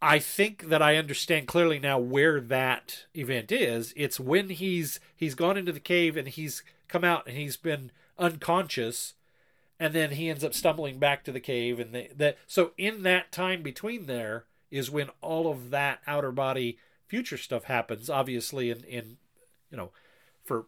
I 0.02 0.20
think 0.20 0.68
that 0.68 0.82
I 0.82 0.98
understand 0.98 1.48
clearly 1.48 1.80
now 1.80 1.98
where 1.98 2.42
that 2.42 3.06
event 3.16 3.54
is. 3.54 3.94
It's 3.96 4.20
when 4.20 4.50
he's 4.50 5.00
he's 5.16 5.36
gone 5.36 5.58
into 5.58 5.72
the 5.72 5.80
cave 5.80 6.18
and 6.18 6.28
he's 6.28 6.64
come 6.90 7.06
out 7.06 7.26
and 7.26 7.38
he's 7.38 7.56
been 7.56 7.92
unconscious, 8.18 9.14
and 9.80 9.94
then 9.94 10.12
he 10.12 10.30
ends 10.30 10.44
up 10.44 10.54
stumbling 10.54 11.00
back 11.00 11.24
to 11.24 11.32
the 11.32 11.40
cave 11.40 11.80
and 11.80 11.94
they, 11.94 12.10
that. 12.16 12.38
So 12.48 12.72
in 12.78 13.04
that 13.04 13.32
time 13.32 13.62
between 13.62 14.06
there 14.06 14.46
is 14.72 14.90
when 14.90 15.10
all 15.22 15.52
of 15.52 15.70
that 15.70 16.00
outer 16.08 16.32
body 16.32 16.78
future 17.08 17.38
stuff 17.38 17.66
happens. 17.66 18.10
Obviously, 18.10 18.70
in 18.70 18.84
in 18.86 19.18
you 19.70 19.78
know 19.78 19.92
for 20.44 20.66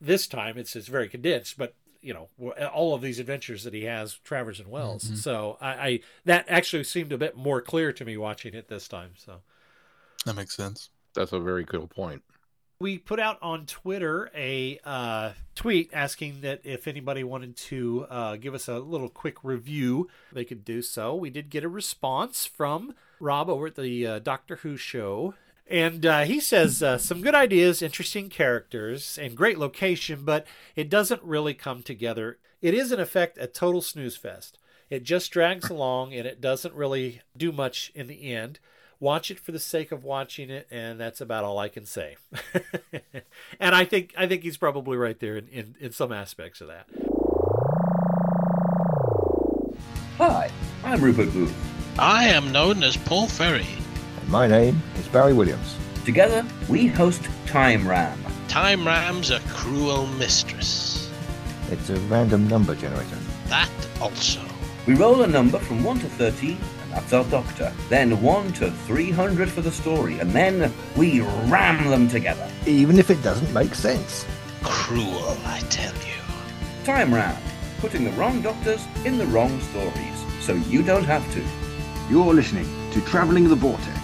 this 0.00 0.26
time 0.26 0.58
it's 0.58 0.74
it's 0.76 0.88
very 0.88 1.08
condensed, 1.08 1.56
but 1.56 1.74
you 2.00 2.14
know 2.14 2.28
all 2.72 2.94
of 2.94 3.02
these 3.02 3.18
adventures 3.18 3.64
that 3.64 3.74
he 3.74 3.84
has, 3.84 4.14
Travers 4.24 4.60
and 4.60 4.70
Wells. 4.70 5.04
Mhm. 5.04 5.16
So 5.16 5.56
I, 5.60 5.70
I 5.70 6.00
that 6.24 6.46
actually 6.48 6.84
seemed 6.84 7.12
a 7.12 7.18
bit 7.18 7.36
more 7.36 7.60
clear 7.60 7.92
to 7.92 8.04
me 8.04 8.16
watching 8.16 8.54
it 8.54 8.68
this 8.68 8.88
time. 8.88 9.12
So 9.16 9.42
That 10.24 10.34
makes 10.34 10.56
sense. 10.56 10.90
That's 11.14 11.32
a 11.32 11.40
very 11.40 11.64
cool 11.64 11.86
point. 11.86 12.22
We 12.78 12.98
put 12.98 13.18
out 13.18 13.38
on 13.40 13.66
Twitter 13.66 14.30
a 14.34 14.78
uh, 14.84 15.32
tweet 15.54 15.90
asking 15.92 16.42
that 16.42 16.60
if 16.64 16.86
anybody 16.86 17.24
wanted 17.24 17.56
to 17.56 18.06
uh, 18.10 18.36
give 18.36 18.54
us 18.54 18.68
a 18.68 18.78
little 18.78 19.08
quick 19.08 19.42
review, 19.42 20.08
they 20.32 20.44
could 20.44 20.64
do 20.64 20.82
so. 20.82 21.14
We 21.14 21.30
did 21.30 21.48
get 21.48 21.64
a 21.64 21.68
response 21.68 22.44
from 22.44 22.94
Rob 23.18 23.48
over 23.48 23.68
at 23.68 23.76
the 23.76 24.06
uh, 24.06 24.18
Doctor 24.18 24.56
Who 24.56 24.76
show. 24.76 25.34
And 25.68 26.06
uh, 26.06 26.22
he 26.24 26.38
says 26.38 26.82
uh, 26.82 26.98
some 26.98 27.22
good 27.22 27.34
ideas, 27.34 27.82
interesting 27.82 28.28
characters, 28.28 29.18
and 29.18 29.36
great 29.36 29.58
location, 29.58 30.24
but 30.24 30.46
it 30.76 30.88
doesn't 30.88 31.22
really 31.22 31.54
come 31.54 31.82
together. 31.82 32.38
It 32.60 32.74
is, 32.74 32.92
in 32.92 33.00
effect, 33.00 33.38
a 33.38 33.46
total 33.46 33.80
snooze 33.80 34.16
fest. 34.16 34.58
It 34.90 35.02
just 35.02 35.32
drags 35.32 35.68
along 35.68 36.14
and 36.14 36.26
it 36.26 36.40
doesn't 36.40 36.74
really 36.74 37.22
do 37.36 37.50
much 37.50 37.90
in 37.94 38.06
the 38.06 38.32
end 38.32 38.60
watch 38.98 39.30
it 39.30 39.38
for 39.38 39.52
the 39.52 39.58
sake 39.58 39.92
of 39.92 40.04
watching 40.04 40.50
it 40.50 40.66
and 40.70 40.98
that's 40.98 41.20
about 41.20 41.44
all 41.44 41.58
i 41.58 41.68
can 41.68 41.84
say 41.84 42.16
and 43.60 43.74
i 43.74 43.84
think 43.84 44.14
i 44.16 44.26
think 44.26 44.42
he's 44.42 44.56
probably 44.56 44.96
right 44.96 45.20
there 45.20 45.36
in, 45.36 45.48
in, 45.48 45.74
in 45.80 45.92
some 45.92 46.12
aspects 46.12 46.60
of 46.60 46.68
that 46.68 46.86
Hi, 50.18 50.50
I'm 50.82 51.02
Rupert 51.02 51.30
Booth. 51.34 51.54
I 51.98 52.24
am 52.28 52.50
known 52.50 52.82
as 52.82 52.96
Paul 52.96 53.26
Ferry. 53.26 53.66
My 54.28 54.46
name 54.46 54.80
is 54.98 55.06
Barry 55.08 55.34
Williams. 55.34 55.76
Together, 56.06 56.42
we 56.70 56.86
host 56.86 57.28
Time 57.44 57.86
Ram. 57.86 58.18
Time 58.48 58.86
Ram's 58.86 59.28
a 59.28 59.40
cruel 59.40 60.06
mistress. 60.06 61.10
It's 61.70 61.90
a 61.90 61.96
random 62.08 62.48
number 62.48 62.74
generator. 62.74 63.18
That 63.48 63.70
also. 64.00 64.40
We 64.86 64.94
roll 64.94 65.20
a 65.20 65.26
number 65.26 65.58
from 65.58 65.84
1 65.84 65.98
to 65.98 66.06
13, 66.06 66.52
and 66.52 66.60
that's 66.96 67.12
our 67.12 67.24
doctor. 67.24 67.70
Then 67.90 68.22
1 68.22 68.52
to 68.54 68.70
300 68.70 69.50
for 69.50 69.60
the 69.60 69.70
story, 69.70 70.18
and 70.18 70.32
then 70.32 70.72
we 70.96 71.20
ram 71.20 71.90
them 71.90 72.08
together. 72.08 72.50
Even 72.64 72.98
if 72.98 73.10
it 73.10 73.22
doesn't 73.22 73.52
make 73.52 73.74
sense. 73.74 74.24
Cruel, 74.62 75.36
I 75.44 75.60
tell 75.68 75.92
you. 75.92 76.14
Time 76.84 77.12
Ram, 77.12 77.36
putting 77.80 78.04
the 78.04 78.12
wrong 78.12 78.40
doctors 78.40 78.82
in 79.04 79.18
the 79.18 79.26
wrong 79.26 79.60
stories, 79.60 80.24
so 80.40 80.54
you 80.54 80.82
don't 80.82 81.04
have 81.04 81.22
to. 81.34 81.44
You're 82.08 82.32
listening 82.32 82.66
to 82.92 83.00
Travelling 83.02 83.50
the 83.50 83.56
Vortex. 83.56 84.00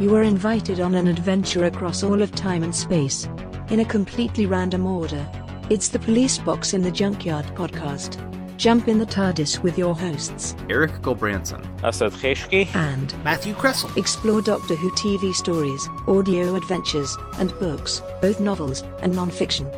You 0.00 0.16
are 0.16 0.24
invited 0.24 0.80
on 0.80 0.96
an 0.96 1.06
adventure 1.06 1.66
across 1.66 2.02
all 2.02 2.22
of 2.22 2.34
time 2.34 2.64
and 2.64 2.74
space. 2.74 3.28
In 3.68 3.78
a 3.78 3.84
completely 3.84 4.46
random 4.46 4.84
order. 4.84 5.24
It's 5.70 5.86
the 5.86 6.00
Police 6.00 6.36
Box 6.36 6.74
in 6.74 6.82
the 6.82 6.90
Junkyard 6.90 7.46
podcast. 7.54 8.18
Jump 8.56 8.88
in 8.88 8.98
the 8.98 9.06
TARDIS 9.06 9.62
with 9.62 9.78
your 9.78 9.94
hosts, 9.94 10.56
Eric 10.68 10.90
Gulbranson, 11.00 11.64
Asad 11.84 12.10
Kheshki, 12.10 12.66
and 12.74 13.14
Matthew 13.22 13.54
Kressel. 13.54 13.96
Explore 13.96 14.42
Doctor 14.42 14.74
Who 14.74 14.90
TV 14.96 15.32
stories, 15.32 15.88
audio 16.08 16.56
adventures, 16.56 17.16
and 17.38 17.56
books, 17.60 18.02
both 18.20 18.40
novels 18.40 18.82
and 19.02 19.14
non-fiction. 19.14 19.70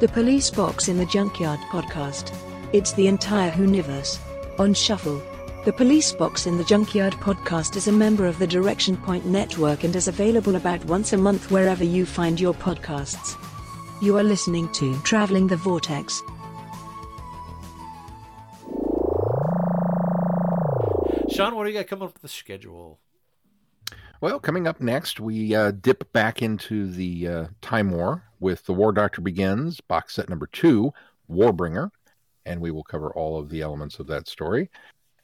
The 0.00 0.08
Police 0.08 0.50
Box 0.50 0.88
in 0.88 0.98
the 0.98 1.06
Junkyard 1.06 1.60
podcast. 1.70 2.34
It's 2.72 2.90
the 2.94 3.06
entire 3.06 3.52
Whoniverse. 3.52 4.18
On 4.58 4.74
Shuffle. 4.74 5.22
The 5.64 5.72
Police 5.72 6.10
Box 6.10 6.46
in 6.46 6.58
the 6.58 6.64
Junkyard 6.64 7.12
podcast 7.12 7.76
is 7.76 7.86
a 7.86 7.92
member 7.92 8.26
of 8.26 8.40
the 8.40 8.48
Direction 8.48 8.96
Point 8.96 9.26
Network 9.26 9.84
and 9.84 9.94
is 9.94 10.08
available 10.08 10.56
about 10.56 10.84
once 10.86 11.12
a 11.12 11.16
month 11.16 11.52
wherever 11.52 11.84
you 11.84 12.04
find 12.04 12.40
your 12.40 12.52
podcasts. 12.52 13.36
You 14.02 14.16
are 14.16 14.22
listening 14.22 14.72
to 14.72 14.98
Traveling 15.00 15.48
the 15.48 15.58
Vortex. 15.58 16.22
Sean, 21.28 21.54
what 21.54 21.64
do 21.64 21.70
you 21.70 21.76
got 21.76 21.86
coming 21.86 22.04
up 22.04 22.14
with 22.14 22.22
the 22.22 22.28
schedule? 22.28 22.98
Well, 24.22 24.40
coming 24.40 24.66
up 24.66 24.80
next, 24.80 25.20
we 25.20 25.54
uh, 25.54 25.72
dip 25.72 26.10
back 26.14 26.40
into 26.40 26.90
the 26.90 27.28
uh, 27.28 27.46
Time 27.60 27.90
War 27.90 28.24
with 28.40 28.64
The 28.64 28.72
War 28.72 28.90
Doctor 28.92 29.20
Begins, 29.20 29.82
box 29.82 30.14
set 30.14 30.30
number 30.30 30.46
two, 30.46 30.94
Warbringer, 31.30 31.90
and 32.46 32.58
we 32.58 32.70
will 32.70 32.84
cover 32.84 33.12
all 33.12 33.38
of 33.38 33.50
the 33.50 33.60
elements 33.60 33.98
of 33.98 34.06
that 34.06 34.28
story. 34.28 34.70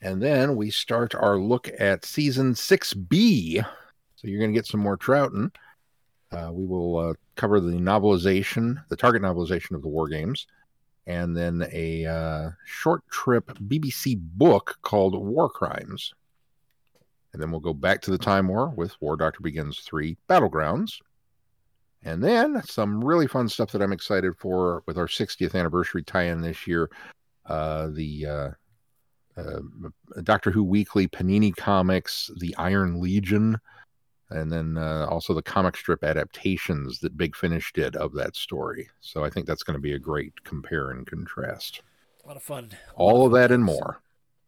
And 0.01 0.21
then 0.21 0.55
we 0.55 0.69
start 0.69 1.15
our 1.15 1.39
look 1.39 1.67
at 1.79 2.05
season 2.05 2.53
6B. 2.53 3.65
So 4.15 4.27
you're 4.27 4.39
going 4.39 4.53
to 4.53 4.57
get 4.57 4.67
some 4.67 4.81
more 4.81 4.97
Troughton. 4.97 5.51
Uh, 6.31 6.51
we 6.51 6.65
will 6.65 6.97
uh, 6.97 7.13
cover 7.35 7.59
the 7.59 7.71
novelization, 7.71 8.83
the 8.89 8.95
target 8.95 9.21
novelization 9.21 9.71
of 9.71 9.81
the 9.81 9.87
War 9.87 10.07
Games, 10.07 10.47
and 11.05 11.35
then 11.35 11.65
a 11.71 12.05
uh, 12.05 12.49
short 12.65 13.07
trip 13.09 13.47
BBC 13.67 14.19
book 14.19 14.77
called 14.81 15.15
War 15.15 15.49
Crimes. 15.49 16.13
And 17.31 17.41
then 17.41 17.51
we'll 17.51 17.61
go 17.61 17.73
back 17.73 18.01
to 18.01 18.11
the 18.11 18.17
Time 18.17 18.47
War 18.47 18.69
with 18.69 18.99
War 19.01 19.15
Doctor 19.15 19.41
Begins 19.41 19.79
3 19.79 20.17
Battlegrounds. 20.29 20.99
And 22.03 22.23
then 22.23 22.61
some 22.63 23.03
really 23.03 23.27
fun 23.27 23.47
stuff 23.49 23.71
that 23.71 23.81
I'm 23.81 23.91
excited 23.91 24.33
for 24.37 24.83
with 24.85 24.97
our 24.97 25.07
60th 25.07 25.55
anniversary 25.55 26.03
tie 26.03 26.23
in 26.23 26.41
this 26.41 26.67
year. 26.67 26.89
Uh, 27.45 27.89
the 27.93 28.25
uh, 28.25 28.49
uh, 29.37 29.59
Doctor 30.23 30.51
Who 30.51 30.63
Weekly, 30.63 31.07
Panini 31.07 31.55
Comics, 31.55 32.29
The 32.37 32.55
Iron 32.57 32.99
Legion, 32.99 33.59
and 34.29 34.51
then 34.51 34.77
uh, 34.77 35.07
also 35.09 35.33
the 35.33 35.41
comic 35.41 35.77
strip 35.77 36.03
adaptations 36.03 36.99
that 36.99 37.17
Big 37.17 37.35
Finish 37.35 37.71
did 37.73 37.95
of 37.95 38.13
that 38.13 38.35
story. 38.35 38.89
So 38.99 39.23
I 39.23 39.29
think 39.29 39.45
that's 39.47 39.63
going 39.63 39.75
to 39.75 39.81
be 39.81 39.93
a 39.93 39.99
great 39.99 40.43
compare 40.43 40.91
and 40.91 41.05
contrast. 41.05 41.81
A 42.23 42.27
lot 42.27 42.37
of 42.37 42.43
fun. 42.43 42.71
All 42.95 43.25
of 43.25 43.31
that 43.33 43.51
and 43.51 43.63
more. 43.63 44.01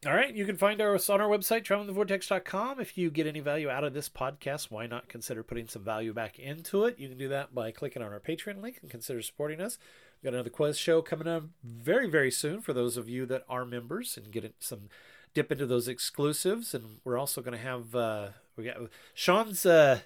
All 0.06 0.14
right, 0.14 0.34
you 0.34 0.46
can 0.46 0.56
find 0.56 0.80
us 0.80 1.10
on 1.10 1.20
our 1.20 1.28
website, 1.28 1.64
travelingthevortex.com. 1.66 2.80
If 2.80 2.98
you 2.98 3.12
get 3.12 3.28
any 3.28 3.42
value 3.42 3.70
out 3.70 3.84
of 3.84 3.94
this 3.94 4.08
podcast, 4.08 4.72
why 4.72 4.88
not 4.88 5.10
consider 5.10 5.44
putting 5.44 5.68
some 5.68 5.84
value 5.84 6.14
back 6.14 6.40
into 6.40 6.86
it? 6.86 6.98
You 6.98 7.10
can 7.10 7.18
do 7.18 7.28
that 7.28 7.54
by 7.54 7.72
clicking 7.72 8.02
on 8.02 8.14
our 8.14 8.20
Patreon 8.22 8.62
link 8.62 8.80
and 8.82 8.90
consider 8.90 9.22
supporting 9.22 9.60
us. 9.60 9.78
We've 10.16 10.32
got 10.32 10.36
another 10.36 10.50
quiz 10.50 10.78
show 10.78 11.02
coming 11.02 11.28
up 11.28 11.44
very, 11.66 12.10
very 12.10 12.32
soon 12.32 12.62
for 12.62 12.72
those 12.72 12.96
of 12.96 13.10
you 13.10 13.26
that 13.26 13.44
are 13.50 13.66
members 13.66 14.16
and 14.16 14.32
get 14.32 14.56
some 14.60 14.88
dip 15.34 15.52
into 15.52 15.66
those 15.66 15.90
exclusives. 15.90 16.74
And 16.74 17.00
we're 17.04 17.18
also 17.18 17.42
going 17.42 17.58
to 17.58 17.64
have 17.64 17.94
uh, 17.94 18.28
we 18.60 18.66
got 18.66 18.78
Sean's 19.14 19.66
uh, 19.66 20.00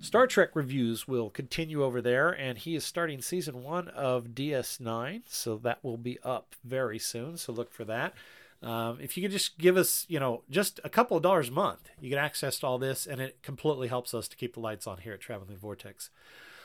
Star 0.00 0.26
Trek 0.26 0.50
reviews 0.54 1.08
will 1.08 1.30
continue 1.30 1.82
over 1.82 2.02
there, 2.02 2.30
and 2.30 2.58
he 2.58 2.74
is 2.74 2.84
starting 2.84 3.22
season 3.22 3.62
one 3.62 3.88
of 3.88 4.28
DS9, 4.28 5.22
so 5.26 5.56
that 5.58 5.82
will 5.82 5.96
be 5.96 6.18
up 6.22 6.54
very 6.64 6.98
soon. 6.98 7.36
So 7.36 7.52
look 7.52 7.72
for 7.72 7.84
that. 7.84 8.14
Um, 8.62 8.98
if 9.00 9.16
you 9.16 9.22
could 9.22 9.32
just 9.32 9.58
give 9.58 9.76
us, 9.76 10.06
you 10.08 10.18
know, 10.18 10.42
just 10.50 10.80
a 10.84 10.88
couple 10.88 11.16
of 11.16 11.22
dollars 11.22 11.48
a 11.48 11.52
month, 11.52 11.90
you 12.00 12.08
get 12.08 12.18
access 12.18 12.58
to 12.60 12.66
all 12.66 12.78
this, 12.78 13.06
and 13.06 13.20
it 13.20 13.42
completely 13.42 13.88
helps 13.88 14.14
us 14.14 14.26
to 14.28 14.36
keep 14.36 14.54
the 14.54 14.60
lights 14.60 14.86
on 14.86 14.98
here 14.98 15.12
at 15.12 15.20
Traveling 15.20 15.56
Vortex. 15.56 16.10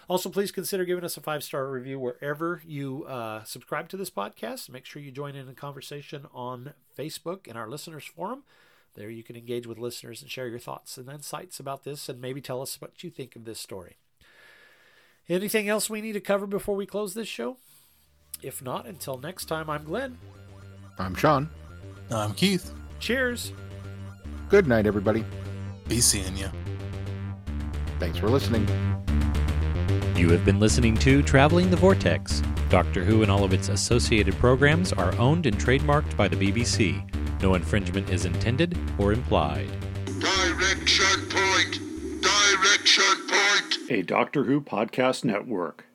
Also, 0.08 0.30
please 0.30 0.52
consider 0.52 0.86
giving 0.86 1.04
us 1.04 1.18
a 1.18 1.22
five 1.22 1.44
star 1.44 1.70
review 1.70 2.00
wherever 2.00 2.62
you 2.66 3.04
uh, 3.06 3.44
subscribe 3.44 3.90
to 3.90 3.98
this 3.98 4.10
podcast. 4.10 4.70
Make 4.70 4.86
sure 4.86 5.02
you 5.02 5.12
join 5.12 5.36
in 5.36 5.46
the 5.46 5.54
conversation 5.54 6.26
on 6.34 6.74
Facebook 6.98 7.48
in 7.48 7.56
our 7.56 7.70
listeners 7.70 8.06
forum. 8.06 8.44
There 8.96 9.10
you 9.10 9.24
can 9.24 9.36
engage 9.36 9.68
with 9.68 9.78
listeners 9.78 10.22
and 10.22 10.30
share 10.30 10.48
your 10.48 10.60
thoughts 10.60 10.98
and 10.98 11.10
insights 11.10 11.60
about 11.60 11.84
this, 11.84 12.10
and 12.10 12.20
maybe 12.20 12.42
tell 12.42 12.62
us 12.62 12.82
what 12.82 13.04
you 13.04 13.10
think 13.10 13.36
of 13.36 13.46
this 13.46 13.60
story. 13.60 13.98
Anything 15.30 15.70
else 15.70 15.90
we 15.90 16.02
need 16.02 16.14
to 16.14 16.20
cover 16.20 16.48
before 16.48 16.76
we 16.76 16.86
close 16.86 17.14
this 17.14 17.28
show? 17.28 17.58
If 18.42 18.62
not, 18.62 18.88
until 18.88 19.18
next 19.18 19.46
time, 19.46 19.70
I'm 19.70 19.84
Glenn. 19.84 20.18
I'm 20.98 21.14
Sean. 21.14 21.50
I'm 22.10 22.34
Keith. 22.34 22.74
Cheers. 23.00 23.54
Good 24.50 24.68
night, 24.68 24.88
everybody. 24.88 25.24
Be 25.88 26.02
seeing 26.02 26.36
you. 26.36 26.50
Thanks 28.00 28.18
for 28.18 28.30
listening. 28.30 28.68
You 30.16 30.30
have 30.32 30.44
been 30.44 30.60
listening 30.60 30.96
to 30.98 31.22
Traveling 31.22 31.70
the 31.70 31.78
Vortex. 31.78 32.42
Doctor 32.70 33.04
Who 33.04 33.22
and 33.22 33.32
all 33.32 33.44
of 33.44 33.54
its 33.54 33.70
associated 33.70 34.36
programs 34.36 34.94
are 34.94 35.16
owned 35.18 35.46
and 35.46 35.58
trademarked 35.58 36.16
by 36.18 36.28
the 36.28 36.36
BBC. 36.36 37.04
No 37.42 37.56
infringement 37.56 38.10
is 38.10 38.26
intended 38.26 38.78
or 38.98 39.14
implied. 39.14 39.70
Direction 40.20 41.06
point! 41.30 41.80
Direction 42.22 43.28
point! 43.28 43.78
A 43.90 44.02
Doctor 44.02 44.44
Who 44.44 44.60
podcast 44.62 45.24
network. 45.24 45.86